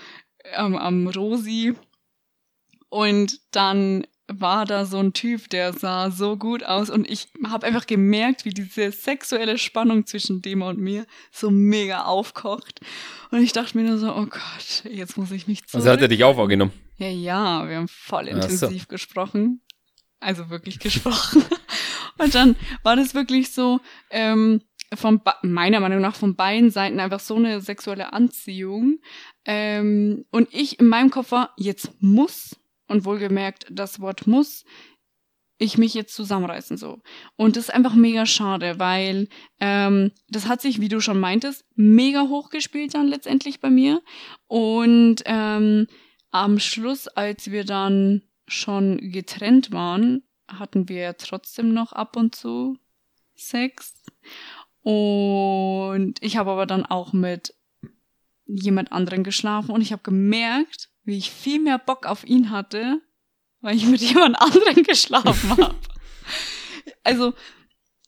ähm, 0.56 0.78
am 0.78 1.08
Rosi. 1.08 1.74
Und 2.90 3.40
dann 3.52 4.06
war 4.28 4.66
da 4.66 4.86
so 4.86 4.98
ein 4.98 5.14
Typ, 5.14 5.50
der 5.50 5.74
sah 5.74 6.10
so 6.10 6.36
gut 6.38 6.64
aus 6.64 6.90
und 6.90 7.10
ich 7.10 7.28
habe 7.46 7.68
einfach 7.68 7.86
gemerkt, 7.86 8.46
wie 8.46 8.50
diese 8.50 8.92
sexuelle 8.92 9.58
Spannung 9.58 10.06
zwischen 10.06 10.42
dem 10.42 10.62
und 10.62 10.80
mir 10.80 11.06
so 11.32 11.52
mega 11.52 12.06
aufkocht. 12.06 12.82
Und 13.32 13.42
ich 13.42 13.52
dachte 13.52 13.78
mir 13.78 13.88
nur 13.88 13.98
so, 13.98 14.14
oh 14.16 14.26
Gott, 14.26 14.84
jetzt 14.90 15.18
muss 15.18 15.32
ich 15.32 15.48
mich 15.48 15.66
zurück. 15.66 15.82
Also 15.82 15.92
hat 15.92 16.02
er 16.02 16.08
dich 16.08 16.24
auch 16.24 16.38
wahrgenommen? 16.38 16.72
Ja, 16.98 17.08
ja, 17.08 17.70
wir 17.70 17.78
haben 17.78 17.88
voll 17.88 18.30
Ach 18.30 18.42
so. 18.44 18.50
intensiv 18.50 18.88
gesprochen. 18.88 19.62
Also 20.20 20.50
wirklich 20.50 20.80
gesprochen. 20.80 21.44
und 22.18 22.34
dann 22.34 22.56
war 22.84 22.96
das 22.96 23.14
wirklich 23.14 23.52
so, 23.52 23.80
ähm, 24.10 24.62
von 24.94 25.22
meiner 25.42 25.80
Meinung 25.80 26.00
nach 26.00 26.16
von 26.16 26.36
beiden 26.36 26.70
Seiten 26.70 27.00
einfach 27.00 27.20
so 27.20 27.36
eine 27.36 27.62
sexuelle 27.62 28.14
Anziehung. 28.14 29.00
Ähm, 29.46 30.26
und 30.32 30.48
ich 30.52 30.80
in 30.80 30.88
meinem 30.88 31.10
Kopf 31.10 31.32
war, 31.32 31.54
jetzt 31.58 31.92
muss, 32.02 32.56
und 32.88 33.06
wohlgemerkt 33.06 33.68
das 33.70 34.00
Wort 34.00 34.28
muss, 34.28 34.64
ich 35.58 35.78
mich 35.78 35.94
jetzt 35.94 36.14
zusammenreißen 36.14 36.78
so. 36.78 37.02
Und 37.38 37.56
das 37.56 37.66
ist 37.66 37.74
einfach 37.74 37.96
mega 37.96 38.26
schade, 38.26 38.78
weil 38.78 39.30
ähm, 39.60 40.12
das 40.28 40.48
hat 40.48 40.62
sich, 40.62 40.82
wie 40.82 40.90
du 40.90 41.00
schon 41.00 41.20
meintest, 41.20 41.66
mega 41.76 42.28
hochgespielt 42.28 42.94
dann 42.94 43.08
letztendlich 43.08 43.62
bei 43.62 43.70
mir. 43.70 44.02
Und 44.48 45.24
ähm, 45.26 45.88
am 46.32 46.60
Schluss, 46.60 47.08
als 47.08 47.52
wir 47.52 47.64
dann 47.64 48.24
schon 48.48 48.98
getrennt 49.12 49.72
waren, 49.72 50.24
hatten 50.48 50.90
wir 50.90 51.16
trotzdem 51.18 51.74
noch 51.74 51.94
ab 51.94 52.18
und 52.18 52.36
zu 52.36 52.78
Sex. 53.36 53.94
Und 54.82 56.22
ich 56.22 56.38
habe 56.38 56.52
aber 56.52 56.66
dann 56.66 56.86
auch 56.86 57.14
mit 57.14 57.56
jemand 58.46 58.92
anderen 58.92 59.24
geschlafen 59.24 59.72
und 59.72 59.82
ich 59.82 59.92
habe 59.92 60.04
gemerkt, 60.04 60.90
wie 61.06 61.18
ich 61.18 61.32
viel 61.32 61.60
mehr 61.60 61.78
Bock 61.78 62.06
auf 62.06 62.26
ihn 62.26 62.50
hatte, 62.50 63.02
weil 63.62 63.76
ich 63.76 63.86
mit 63.86 64.02
jemand 64.14 64.40
anderen 64.40 64.84
geschlafen 64.84 65.50
habe. 65.52 65.76
also 67.04 67.34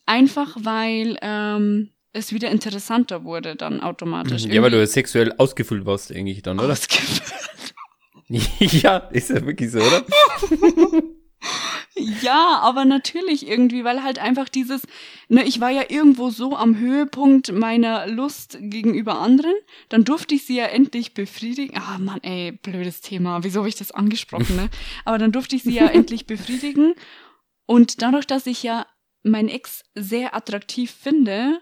einfach, 0.05 0.57
weil 0.59 1.17
ähm, 1.21 1.91
es 2.13 2.33
wieder 2.33 2.49
interessanter 2.49 3.23
wurde 3.23 3.55
dann 3.55 3.81
automatisch. 3.81 4.45
Ja, 4.45 4.61
weil 4.61 4.71
du 4.71 4.85
sexuell 4.85 5.33
ausgefüllt 5.37 5.85
warst 5.85 6.11
eigentlich 6.11 6.41
dann, 6.41 6.59
oder? 6.59 6.73
Ausgefüllt. 6.73 7.73
ja, 8.59 8.97
ist 8.97 9.29
ja 9.29 9.45
wirklich 9.45 9.71
so, 9.71 9.79
oder? 9.79 10.03
Ja, 12.21 12.59
aber 12.61 12.85
natürlich 12.85 13.47
irgendwie, 13.47 13.83
weil 13.83 14.03
halt 14.03 14.19
einfach 14.19 14.49
dieses, 14.49 14.83
ne, 15.29 15.43
ich 15.43 15.59
war 15.59 15.69
ja 15.69 15.83
irgendwo 15.89 16.29
so 16.29 16.55
am 16.55 16.77
Höhepunkt 16.77 17.51
meiner 17.51 18.07
Lust 18.07 18.57
gegenüber 18.59 19.19
anderen, 19.19 19.53
dann 19.89 20.03
durfte 20.03 20.35
ich 20.35 20.45
sie 20.45 20.57
ja 20.57 20.65
endlich 20.65 21.13
befriedigen. 21.13 21.77
Ah, 21.77 21.97
Mann, 21.97 22.21
ey, 22.23 22.51
blödes 22.51 23.01
Thema, 23.01 23.43
wieso 23.43 23.59
habe 23.59 23.69
ich 23.69 23.75
das 23.75 23.91
angesprochen, 23.91 24.55
ne? 24.55 24.69
Aber 25.05 25.17
dann 25.17 25.31
durfte 25.31 25.55
ich 25.55 25.63
sie 25.63 25.73
ja 25.73 25.87
endlich 25.87 26.27
befriedigen 26.27 26.93
und 27.65 28.01
dadurch, 28.01 28.27
dass 28.27 28.45
ich 28.45 28.63
ja 28.63 28.85
meinen 29.23 29.49
Ex 29.49 29.83
sehr 29.95 30.35
attraktiv 30.35 30.91
finde 30.91 31.61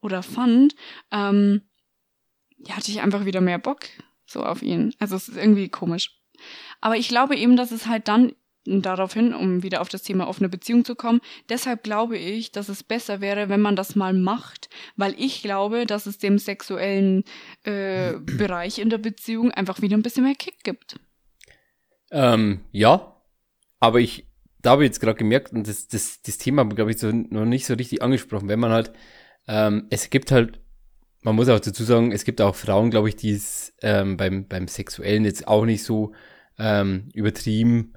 oder 0.00 0.22
fand, 0.22 0.74
ähm, 1.10 1.62
ja, 2.58 2.76
hatte 2.76 2.90
ich 2.90 3.00
einfach 3.00 3.24
wieder 3.24 3.40
mehr 3.40 3.58
Bock 3.58 3.80
so 4.26 4.42
auf 4.42 4.62
ihn. 4.62 4.94
Also 4.98 5.16
es 5.16 5.28
ist 5.28 5.36
irgendwie 5.36 5.68
komisch. 5.68 6.18
Aber 6.80 6.96
ich 6.96 7.08
glaube 7.08 7.36
eben, 7.36 7.56
dass 7.56 7.70
es 7.70 7.86
halt 7.86 8.08
dann 8.08 8.34
daraufhin, 8.66 9.34
um 9.34 9.62
wieder 9.62 9.80
auf 9.80 9.88
das 9.88 10.02
Thema 10.02 10.28
offene 10.28 10.48
Beziehung 10.48 10.84
zu 10.84 10.94
kommen, 10.94 11.20
deshalb 11.48 11.82
glaube 11.82 12.16
ich, 12.16 12.52
dass 12.52 12.68
es 12.68 12.82
besser 12.82 13.20
wäre, 13.20 13.48
wenn 13.48 13.60
man 13.60 13.76
das 13.76 13.94
mal 13.94 14.12
macht, 14.12 14.68
weil 14.96 15.14
ich 15.18 15.42
glaube, 15.42 15.86
dass 15.86 16.06
es 16.06 16.18
dem 16.18 16.38
sexuellen 16.38 17.24
äh, 17.64 18.14
Bereich 18.18 18.78
in 18.78 18.90
der 18.90 18.98
Beziehung 18.98 19.50
einfach 19.50 19.82
wieder 19.82 19.96
ein 19.96 20.02
bisschen 20.02 20.24
mehr 20.24 20.34
Kick 20.34 20.64
gibt. 20.64 20.98
Ähm, 22.10 22.60
ja, 22.70 23.16
aber 23.80 24.00
ich, 24.00 24.26
da 24.62 24.70
habe 24.70 24.84
ich 24.84 24.88
jetzt 24.88 25.00
gerade 25.00 25.18
gemerkt, 25.18 25.52
und 25.52 25.68
das, 25.68 25.88
das, 25.88 26.22
das 26.22 26.38
Thema, 26.38 26.64
glaube 26.64 26.90
ich, 26.90 26.98
so, 26.98 27.10
noch 27.10 27.44
nicht 27.44 27.66
so 27.66 27.74
richtig 27.74 28.02
angesprochen, 28.02 28.48
wenn 28.48 28.60
man 28.60 28.72
halt, 28.72 28.92
ähm, 29.46 29.86
es 29.90 30.08
gibt 30.10 30.30
halt, 30.30 30.60
man 31.22 31.34
muss 31.34 31.48
auch 31.48 31.60
dazu 31.60 31.84
sagen, 31.84 32.12
es 32.12 32.24
gibt 32.24 32.40
auch 32.40 32.54
Frauen, 32.54 32.90
glaube 32.90 33.08
ich, 33.08 33.16
die 33.16 33.32
es 33.32 33.74
ähm, 33.82 34.16
beim, 34.16 34.46
beim 34.46 34.68
Sexuellen 34.68 35.24
jetzt 35.24 35.48
auch 35.48 35.64
nicht 35.64 35.82
so 35.82 36.12
ähm, 36.58 37.08
übertrieben, 37.14 37.94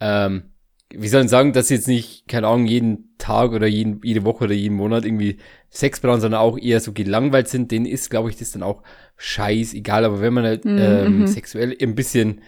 ähm, 0.00 0.44
wie 0.92 1.08
soll 1.08 1.24
ich 1.24 1.30
sagen, 1.30 1.52
dass 1.52 1.68
sie 1.68 1.74
jetzt 1.74 1.86
nicht, 1.86 2.26
keine 2.26 2.48
Ahnung, 2.48 2.66
jeden 2.66 3.16
Tag 3.18 3.52
oder 3.52 3.66
jeden, 3.66 4.00
jede 4.02 4.24
Woche 4.24 4.44
oder 4.44 4.54
jeden 4.54 4.76
Monat 4.76 5.04
irgendwie 5.04 5.38
Sex 5.68 6.00
brauchen, 6.00 6.20
sondern 6.20 6.40
auch 6.40 6.58
eher 6.58 6.80
so 6.80 6.92
gelangweilt 6.92 7.48
sind, 7.48 7.70
denen 7.70 7.86
ist, 7.86 8.10
glaube 8.10 8.28
ich, 8.30 8.36
das 8.36 8.50
dann 8.50 8.64
auch 8.64 8.82
scheißegal. 9.16 10.04
Aber 10.04 10.20
wenn 10.20 10.34
man 10.34 10.44
halt 10.44 10.64
Mhm, 10.64 10.78
ähm, 10.78 11.18
mhm. 11.20 11.26
sexuell 11.28 11.76
ein 11.80 11.94
bisschen 11.94 12.40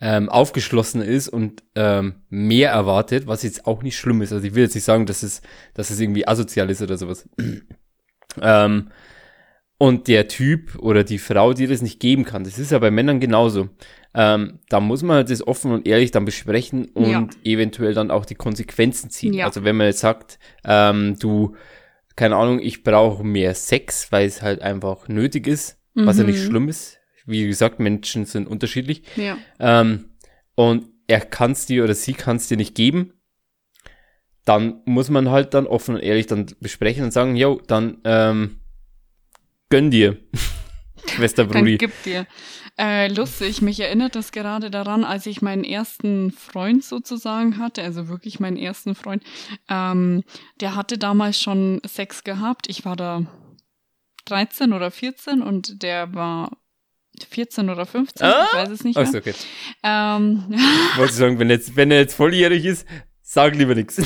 ähm, 0.00 0.28
aufgeschlossen 0.28 1.02
ist 1.02 1.28
und 1.28 1.64
ähm, 1.74 2.22
mehr 2.28 2.70
erwartet, 2.70 3.26
was 3.26 3.42
jetzt 3.42 3.66
auch 3.66 3.82
nicht 3.82 3.96
schlimm 3.98 4.22
ist. 4.22 4.32
Also 4.32 4.46
ich 4.46 4.54
will 4.54 4.62
jetzt 4.62 4.76
nicht 4.76 4.84
sagen, 4.84 5.06
dass 5.06 5.24
es, 5.24 5.42
dass 5.74 5.90
es 5.90 5.98
irgendwie 5.98 6.28
asozial 6.28 6.70
ist 6.70 6.82
oder 6.82 6.96
sowas. 6.96 7.28
ähm, 8.40 8.90
und 9.78 10.08
der 10.08 10.26
Typ 10.28 10.76
oder 10.80 11.04
die 11.04 11.18
Frau, 11.18 11.52
die 11.54 11.66
das 11.68 11.82
nicht 11.82 12.00
geben 12.00 12.24
kann, 12.24 12.44
das 12.44 12.58
ist 12.58 12.72
ja 12.72 12.78
bei 12.78 12.90
Männern 12.90 13.20
genauso. 13.20 13.68
Ähm, 14.14 14.58
da 14.68 14.80
muss 14.80 15.02
man 15.02 15.16
halt 15.16 15.30
das 15.30 15.46
offen 15.46 15.70
und 15.72 15.86
ehrlich 15.86 16.10
dann 16.10 16.24
besprechen 16.24 16.86
und 16.94 17.10
Ja. 17.10 17.28
eventuell 17.44 17.94
dann 17.94 18.10
auch 18.10 18.24
die 18.26 18.34
Konsequenzen 18.34 19.10
ziehen. 19.10 19.34
Ja. 19.34 19.46
Also 19.46 19.62
wenn 19.64 19.76
man 19.76 19.86
jetzt 19.86 20.00
sagt, 20.00 20.38
ähm, 20.64 21.16
du, 21.20 21.54
keine 22.16 22.34
Ahnung, 22.36 22.58
ich 22.60 22.82
brauche 22.82 23.22
mehr 23.22 23.54
Sex, 23.54 24.10
weil 24.10 24.26
es 24.26 24.42
halt 24.42 24.60
einfach 24.62 25.06
nötig 25.08 25.46
ist, 25.46 25.78
was 25.94 26.18
ja 26.18 26.24
nicht 26.24 26.40
Mhm. 26.42 26.46
schlimm 26.46 26.68
ist. 26.68 26.98
Wie 27.26 27.46
gesagt, 27.46 27.78
Menschen 27.78 28.24
sind 28.24 28.48
unterschiedlich. 28.48 29.02
Ja. 29.16 29.36
Ähm, 29.60 30.06
und 30.56 30.86
er 31.06 31.20
kann 31.20 31.52
es 31.52 31.66
dir 31.66 31.84
oder 31.84 31.94
sie 31.94 32.14
kann 32.14 32.36
es 32.36 32.48
dir 32.48 32.56
nicht 32.56 32.74
geben, 32.74 33.12
dann 34.44 34.80
muss 34.86 35.10
man 35.10 35.30
halt 35.30 35.54
dann 35.54 35.66
offen 35.66 35.96
und 35.96 36.00
ehrlich 36.00 36.26
dann 36.26 36.46
besprechen 36.60 37.04
und 37.04 37.12
sagen, 37.12 37.36
jo, 37.36 37.60
dann 37.66 37.98
ähm, 38.04 38.56
gönn 39.70 39.90
dir, 39.90 40.16
Schwester 41.06 41.44
Dann 41.44 41.60
Brudi. 41.62 41.78
gib 41.78 42.02
dir. 42.02 42.26
Äh, 42.80 43.08
lustig, 43.08 43.60
mich 43.60 43.80
erinnert 43.80 44.14
das 44.14 44.30
gerade 44.30 44.70
daran, 44.70 45.02
als 45.04 45.26
ich 45.26 45.42
meinen 45.42 45.64
ersten 45.64 46.30
Freund 46.30 46.84
sozusagen 46.84 47.58
hatte, 47.58 47.82
also 47.82 48.06
wirklich 48.08 48.38
meinen 48.38 48.56
ersten 48.56 48.94
Freund. 48.94 49.24
Ähm, 49.68 50.22
der 50.60 50.76
hatte 50.76 50.96
damals 50.96 51.40
schon 51.40 51.80
Sex 51.84 52.22
gehabt. 52.22 52.68
Ich 52.68 52.84
war 52.84 52.94
da 52.94 53.22
13 54.26 54.72
oder 54.72 54.90
14 54.92 55.42
und 55.42 55.82
der 55.82 56.14
war 56.14 56.56
14 57.30 57.68
oder 57.68 57.84
15, 57.84 58.24
Ah? 58.24 58.46
ich 58.48 58.56
weiß 58.58 58.68
es 58.70 58.84
nicht 58.84 58.96
mehr. 58.96 59.04
Achso, 59.06 59.18
okay. 59.18 59.34
Ähm, 59.82 60.44
Wollte 60.96 61.14
sagen, 61.14 61.38
wenn, 61.40 61.50
jetzt, 61.50 61.74
wenn 61.74 61.90
er 61.90 61.98
jetzt 61.98 62.14
volljährig 62.14 62.64
ist, 62.64 62.86
sag 63.28 63.54
lieber 63.54 63.74
nichts. 63.74 64.00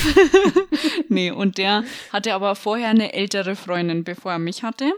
nee, 1.08 1.30
und 1.30 1.56
der 1.56 1.84
hatte 2.12 2.34
aber 2.34 2.56
vorher 2.56 2.88
eine 2.88 3.12
ältere 3.12 3.54
Freundin, 3.54 4.02
bevor 4.02 4.32
er 4.32 4.38
mich 4.40 4.64
hatte. 4.64 4.92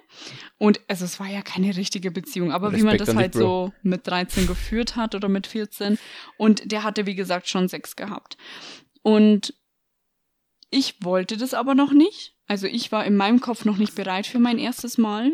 Und 0.57 0.81
also 0.89 1.05
es 1.05 1.21
war 1.21 1.29
ja 1.29 1.43
keine 1.43 1.77
richtige 1.77 2.11
Beziehung, 2.11 2.51
aber 2.51 2.73
wie 2.73 2.83
man 2.83 2.97
Respekt 2.97 3.09
das 3.09 3.17
halt 3.17 3.33
Bro. 3.33 3.41
so 3.41 3.73
mit 3.83 4.07
13 4.07 4.47
geführt 4.47 4.97
hat 4.97 5.15
oder 5.15 5.29
mit 5.29 5.47
14. 5.47 5.99
Und 6.39 6.73
der 6.73 6.85
hatte, 6.85 7.05
wie 7.05 7.15
gesagt, 7.15 7.49
schon 7.49 7.69
Sex 7.69 7.97
gehabt. 7.97 8.39
Und 9.03 9.55
ich 10.71 10.97
wollte 11.05 11.37
das 11.37 11.53
aber 11.53 11.75
noch 11.75 11.93
nicht. 11.93 12.35
Also 12.47 12.67
ich 12.67 12.91
war 12.93 13.05
in 13.05 13.17
meinem 13.17 13.41
Kopf 13.41 13.67
noch 13.67 13.77
nicht 13.77 13.95
bereit 13.95 14.27
für 14.27 14.39
mein 14.39 14.59
erstes 14.59 14.97
Mal. 14.97 15.33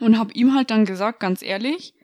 Und 0.00 0.18
habe 0.18 0.32
ihm 0.34 0.54
halt 0.54 0.70
dann 0.70 0.84
gesagt, 0.84 1.20
ganz 1.20 1.42
ehrlich, 1.42 1.94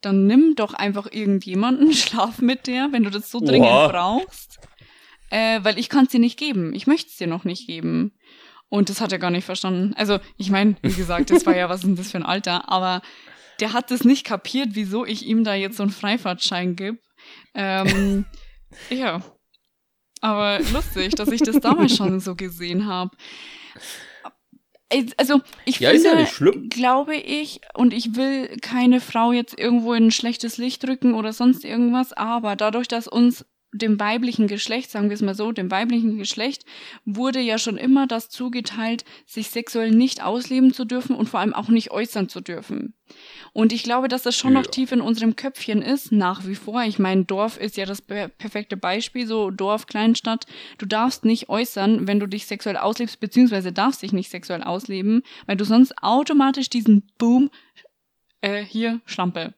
dann 0.00 0.26
nimm 0.26 0.56
doch 0.56 0.74
einfach 0.74 1.06
irgendjemanden, 1.10 1.92
schlaf 1.92 2.40
mit 2.40 2.66
der, 2.66 2.90
wenn 2.90 3.04
du 3.04 3.10
das 3.10 3.30
so 3.30 3.38
dringend 3.38 3.68
Oha. 3.68 3.88
brauchst. 3.88 4.58
Äh, 5.32 5.64
weil 5.64 5.78
ich 5.78 5.88
kann 5.88 6.04
es 6.04 6.10
dir 6.10 6.20
nicht 6.20 6.38
geben. 6.38 6.74
Ich 6.74 6.86
möchte 6.86 7.08
es 7.08 7.16
dir 7.16 7.26
noch 7.26 7.44
nicht 7.44 7.66
geben. 7.66 8.12
Und 8.68 8.90
das 8.90 9.00
hat 9.00 9.12
er 9.12 9.18
gar 9.18 9.30
nicht 9.30 9.44
verstanden. 9.46 9.94
Also, 9.96 10.18
ich 10.36 10.50
meine, 10.50 10.76
wie 10.82 10.92
gesagt, 10.92 11.30
das 11.30 11.46
war 11.46 11.56
ja, 11.56 11.70
was 11.70 11.80
ist 11.80 11.86
denn 11.86 11.96
das 11.96 12.10
für 12.10 12.18
ein 12.18 12.22
Alter? 12.22 12.68
Aber 12.70 13.00
der 13.58 13.72
hat 13.72 13.90
das 13.90 14.04
nicht 14.04 14.24
kapiert, 14.24 14.70
wieso 14.72 15.06
ich 15.06 15.26
ihm 15.26 15.42
da 15.42 15.54
jetzt 15.54 15.78
so 15.78 15.84
einen 15.84 15.92
Freifahrtschein 15.92 16.76
gebe. 16.76 16.98
Ähm, 17.54 18.26
ja. 18.90 19.22
Aber 20.20 20.60
lustig, 20.72 21.14
dass 21.14 21.30
ich 21.30 21.40
das 21.40 21.60
damals 21.60 21.96
schon 21.96 22.20
so 22.20 22.34
gesehen 22.36 22.86
habe. 22.86 23.16
Also, 25.16 25.40
ich 25.64 25.80
Ja, 25.80 25.90
ist 25.90 26.02
finde, 26.02 26.16
ja 26.16 26.20
nicht 26.24 26.34
schlimm. 26.34 26.68
glaube 26.68 27.16
ich, 27.16 27.62
und 27.72 27.94
ich 27.94 28.16
will 28.16 28.54
keine 28.60 29.00
Frau 29.00 29.32
jetzt 29.32 29.58
irgendwo 29.58 29.94
in 29.94 30.08
ein 30.08 30.10
schlechtes 30.10 30.58
Licht 30.58 30.86
rücken 30.86 31.14
oder 31.14 31.32
sonst 31.32 31.64
irgendwas, 31.64 32.12
aber 32.12 32.54
dadurch, 32.56 32.88
dass 32.88 33.08
uns 33.08 33.46
dem 33.72 33.98
weiblichen 33.98 34.46
Geschlecht, 34.48 34.90
sagen 34.90 35.08
wir 35.08 35.14
es 35.14 35.22
mal 35.22 35.34
so, 35.34 35.50
dem 35.50 35.70
weiblichen 35.70 36.18
Geschlecht 36.18 36.64
wurde 37.06 37.40
ja 37.40 37.56
schon 37.58 37.78
immer 37.78 38.06
das 38.06 38.28
zugeteilt, 38.28 39.04
sich 39.26 39.48
sexuell 39.50 39.90
nicht 39.90 40.22
ausleben 40.22 40.74
zu 40.74 40.84
dürfen 40.84 41.16
und 41.16 41.28
vor 41.28 41.40
allem 41.40 41.54
auch 41.54 41.68
nicht 41.68 41.90
äußern 41.90 42.28
zu 42.28 42.40
dürfen. 42.42 42.94
Und 43.52 43.72
ich 43.72 43.82
glaube, 43.82 44.08
dass 44.08 44.22
das 44.22 44.36
schon 44.36 44.52
noch 44.52 44.64
Ja. 44.64 44.70
tief 44.70 44.92
in 44.92 45.00
unserem 45.00 45.36
Köpfchen 45.36 45.82
ist, 45.82 46.12
nach 46.12 46.46
wie 46.46 46.54
vor. 46.54 46.82
Ich 46.84 46.98
meine, 46.98 47.24
Dorf 47.24 47.58
ist 47.58 47.76
ja 47.76 47.86
das 47.86 48.02
per 48.02 48.28
perfekte 48.28 48.76
Beispiel, 48.76 49.26
so 49.26 49.50
Dorf, 49.50 49.86
Kleinstadt. 49.86 50.46
Du 50.78 50.86
darfst 50.86 51.24
nicht 51.24 51.48
äußern, 51.48 52.06
wenn 52.06 52.20
du 52.20 52.26
dich 52.26 52.46
sexuell 52.46 52.76
auslebst, 52.76 53.20
beziehungsweise 53.20 53.72
darfst 53.72 54.02
dich 54.02 54.12
nicht 54.12 54.30
sexuell 54.30 54.62
ausleben, 54.62 55.22
weil 55.46 55.56
du 55.56 55.64
sonst 55.64 55.94
automatisch 56.02 56.68
diesen 56.70 57.10
Boom, 57.18 57.50
äh, 58.42 58.62
hier, 58.64 59.00
Schlampe. 59.06 59.54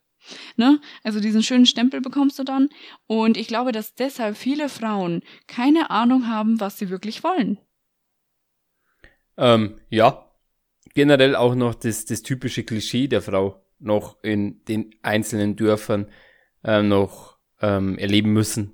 Ne? 0.57 0.81
Also 1.03 1.21
diesen 1.21 1.43
schönen 1.43 1.67
Stempel 1.67 2.01
bekommst 2.01 2.39
du 2.39 2.45
dann. 2.45 2.69
Und 3.07 3.37
ich 3.37 3.49
glaube, 3.49 3.73
dass 3.73 3.95
deshalb 3.95 4.37
viele 4.37 4.69
Frauen 4.69 5.23
keine 5.47 5.91
Ahnung 5.91 6.29
haben, 6.29 6.61
was 6.61 6.79
sie 6.79 6.91
wirklich 6.91 7.23
wollen. 7.25 7.59
Ähm, 9.37 9.81
ja. 9.91 10.31
Generell 10.95 11.35
auch 11.35 11.57
noch 11.57 11.75
das, 11.75 12.05
das 12.05 12.23
typische 12.23 12.63
Klischee 12.63 13.09
der 13.09 13.21
Frau 13.21 13.65
noch 13.81 14.23
in 14.23 14.65
den 14.67 14.95
einzelnen 15.03 15.57
Dörfern 15.57 16.07
äh, 16.63 16.83
noch 16.83 17.39
ähm, 17.61 17.99
erleben 17.99 18.33
müssen. 18.33 18.73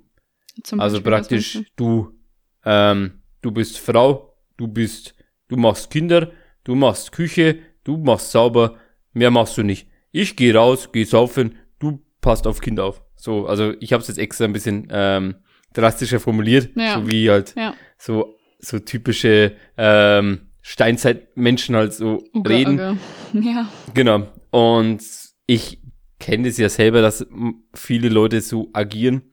Zum 0.63 0.79
Also 0.79 0.97
Beispiel, 0.97 1.11
praktisch, 1.11 1.71
du, 1.75 2.19
ähm, 2.63 3.21
du 3.41 3.51
bist 3.51 3.79
Frau, 3.79 4.37
du 4.57 4.67
bist, 4.67 5.15
du 5.47 5.57
machst 5.57 5.89
Kinder, 5.89 6.31
du 6.63 6.75
machst 6.75 7.11
Küche, 7.11 7.59
du 7.83 7.97
machst 7.97 8.31
sauber, 8.31 8.77
mehr 9.13 9.31
machst 9.31 9.57
du 9.57 9.63
nicht. 9.63 9.87
Ich 10.11 10.35
gehe 10.35 10.53
raus, 10.55 10.89
geh 10.91 11.03
saufen, 11.03 11.55
du 11.79 12.01
passt 12.21 12.45
auf 12.47 12.61
Kinder 12.61 12.85
auf. 12.85 13.01
So, 13.15 13.45
also 13.47 13.73
ich 13.79 13.93
habe 13.93 14.01
es 14.01 14.07
jetzt 14.07 14.17
extra 14.17 14.45
ein 14.45 14.53
bisschen 14.53 14.87
ähm, 14.91 15.35
drastischer 15.73 16.19
formuliert, 16.19 16.71
Ja. 16.75 16.95
so 16.99 17.09
wie 17.09 17.29
halt? 17.29 17.53
Ja. 17.55 17.73
so 17.97 18.35
so 18.63 18.77
typische 18.77 19.55
ähm, 19.77 20.51
Steinzeitmenschen 20.61 21.75
halt 21.75 21.93
so 21.93 22.23
Uga, 22.33 22.49
reden. 22.49 22.73
Uga. 22.75 22.97
Ja. 23.33 23.69
Genau. 23.93 24.27
Und 24.51 25.01
ich 25.47 25.81
kenne 26.19 26.47
das 26.47 26.57
ja 26.57 26.69
selber, 26.69 27.01
dass 27.01 27.25
viele 27.73 28.09
Leute 28.09 28.41
so 28.41 28.69
agieren. 28.73 29.31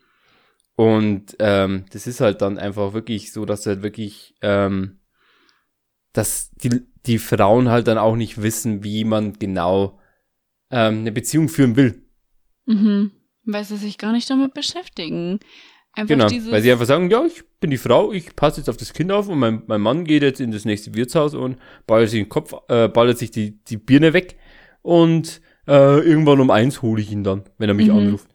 Und 0.77 1.37
ähm, 1.41 1.85
das 1.93 2.07
ist 2.07 2.21
halt 2.21 2.41
dann 2.41 2.57
einfach 2.57 2.95
wirklich 2.95 3.33
so, 3.33 3.45
dass 3.45 3.67
halt 3.67 3.83
wirklich, 3.83 4.35
ähm, 4.41 5.01
dass 6.13 6.51
die, 6.53 6.87
die 7.05 7.19
Frauen 7.19 7.69
halt 7.69 7.89
dann 7.89 7.99
auch 7.99 8.17
nicht 8.17 8.41
wissen, 8.41 8.83
wie 8.85 9.05
man 9.05 9.35
genau 9.35 9.98
ähm, 10.71 11.01
eine 11.01 11.13
Beziehung 11.13 11.49
führen 11.49 11.77
will. 11.77 12.03
Mhm. 12.67 13.13
Weil 13.45 13.65
sie 13.65 13.77
sich 13.77 13.99
gar 13.99 14.13
nicht 14.13 14.29
damit 14.29 14.53
beschäftigen. 14.55 15.41
Einfach 15.95 16.15
Genau. 16.15 16.27
dieses. 16.29 16.51
Weil 16.53 16.63
sie 16.63 16.71
einfach 16.71 16.85
sagen, 16.87 17.11
ja, 17.11 17.25
ich 17.25 17.43
bin 17.61 17.71
die 17.71 17.79
Frau, 17.79 18.13
ich 18.13 18.37
passe 18.37 18.61
jetzt 18.61 18.69
auf 18.69 18.77
das 18.77 18.93
Kind 18.93 19.11
auf 19.11 19.29
und 19.29 19.39
mein, 19.39 19.63
mein 19.67 19.81
Mann 19.81 20.05
geht 20.05 20.23
jetzt 20.23 20.41
in 20.41 20.51
das 20.53 20.65
nächste 20.65 20.95
Wirtshaus 20.95 21.35
und 21.35 21.57
ballert 21.87 22.11
sich 22.11 22.21
den 22.21 22.29
Kopf, 22.29 22.53
äh, 22.69 22.89
ballert 22.89 23.19
sich 23.19 23.31
die, 23.31 23.63
die 23.65 23.79
Birne 23.79 24.13
weg 24.13 24.37
und 24.83 25.41
äh, 25.67 25.99
irgendwann 26.01 26.41
um 26.41 26.51
eins 26.51 26.83
hole 26.83 27.01
ich 27.03 27.11
ihn 27.11 27.25
dann, 27.25 27.45
wenn 27.59 27.69
er 27.69 27.75
mich 27.75 27.89
Mhm. 27.89 27.97
anruft. 27.99 28.29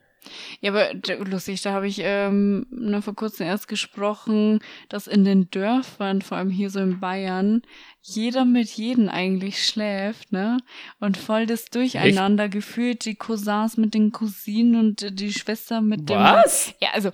Ja, 0.60 0.72
aber 0.72 0.92
lustig, 1.24 1.62
da 1.62 1.72
habe 1.72 1.86
ich 1.86 2.00
ähm, 2.02 2.66
nur 2.70 3.02
vor 3.02 3.14
kurzem 3.14 3.46
erst 3.46 3.68
gesprochen, 3.68 4.60
dass 4.88 5.06
in 5.06 5.24
den 5.24 5.50
Dörfern, 5.50 6.22
vor 6.22 6.38
allem 6.38 6.50
hier 6.50 6.70
so 6.70 6.80
in 6.80 7.00
Bayern, 7.00 7.62
jeder 8.02 8.44
mit 8.44 8.68
jedem 8.70 9.08
eigentlich 9.08 9.66
schläft, 9.66 10.32
ne? 10.32 10.58
Und 11.00 11.16
voll 11.16 11.46
das 11.46 11.66
Durcheinander 11.66 12.48
gefühlt, 12.48 13.04
die 13.04 13.14
Cousins 13.14 13.76
mit 13.76 13.94
den 13.94 14.12
Cousinen 14.12 14.76
und 14.78 15.02
äh, 15.02 15.12
die 15.12 15.32
Schwester 15.32 15.80
mit 15.80 16.08
dem. 16.08 16.18
Was? 16.18 16.74
Ja, 16.80 16.90
also 16.92 17.10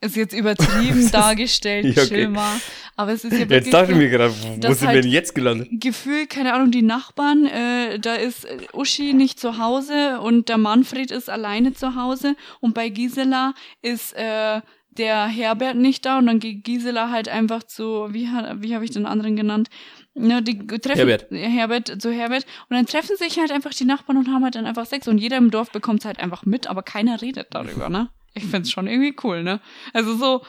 ist 0.00 0.16
jetzt 0.16 0.32
übertrieben 0.34 1.10
dargestellt, 1.12 1.96
Ja, 1.96 2.02
okay. 2.02 2.28
mal. 2.28 2.56
Aber 2.96 3.12
es 3.12 3.24
ist 3.24 3.32
ja 3.32 3.40
wirklich. 3.40 3.64
Jetzt 3.64 3.72
dachte 3.72 3.92
ich 3.92 3.98
mir 3.98 4.08
gerade, 4.08 4.32
wo 4.34 4.44
sind 4.60 4.80
wir 4.82 4.88
halt- 4.88 5.04
denn 5.04 5.10
jetzt 5.10 5.34
gelandet? 5.34 5.68
Gefühl, 5.72 6.26
keine 6.26 6.52
Ahnung, 6.54 6.70
die 6.70 6.82
Nachbarn, 6.82 7.46
äh, 7.46 7.98
da 8.00 8.14
ist 8.14 8.44
äh, 8.44 8.58
Uschi 8.72 9.12
nicht 9.12 9.38
zu 9.38 9.58
Hause 9.58 10.20
und 10.20 10.48
der 10.48 10.58
Manfred 10.58 11.10
ist 11.10 11.30
alleine 11.30 11.72
zu 11.74 11.94
Hause 11.94 12.34
und 12.60 12.74
bei 12.74 12.88
Gisela 12.88 13.54
ist 13.82 14.14
äh, 14.14 14.60
der 14.90 15.26
Herbert 15.26 15.76
nicht 15.76 16.04
da 16.06 16.18
und 16.18 16.26
dann 16.26 16.40
geht 16.40 16.64
Gisela 16.64 17.10
halt 17.10 17.28
einfach 17.28 17.62
zu, 17.62 18.08
wie, 18.12 18.28
wie 18.56 18.74
habe 18.74 18.84
ich 18.84 18.90
den 18.90 19.06
anderen 19.06 19.36
genannt? 19.36 19.68
Ne, 20.14 20.42
die 20.42 20.58
treffen 20.66 20.96
Herbert. 21.08 21.26
Herbert 21.30 22.02
zu 22.02 22.10
Herbert 22.12 22.44
und 22.68 22.74
dann 22.76 22.86
treffen 22.86 23.16
sich 23.16 23.38
halt 23.38 23.52
einfach 23.52 23.72
die 23.72 23.84
Nachbarn 23.84 24.16
und 24.18 24.26
haben 24.28 24.42
halt 24.42 24.56
dann 24.56 24.66
einfach 24.66 24.86
Sex 24.86 25.06
und 25.06 25.18
jeder 25.18 25.36
im 25.36 25.52
Dorf 25.52 25.70
bekommt 25.70 26.04
halt 26.04 26.18
einfach 26.18 26.44
mit, 26.44 26.66
aber 26.66 26.82
keiner 26.82 27.22
redet 27.22 27.46
darüber, 27.52 27.88
ne? 27.88 28.08
Ich 28.38 28.46
find's 28.46 28.70
schon 28.70 28.86
irgendwie 28.86 29.16
cool, 29.24 29.42
ne? 29.42 29.60
Also 29.92 30.16
so 30.16 30.42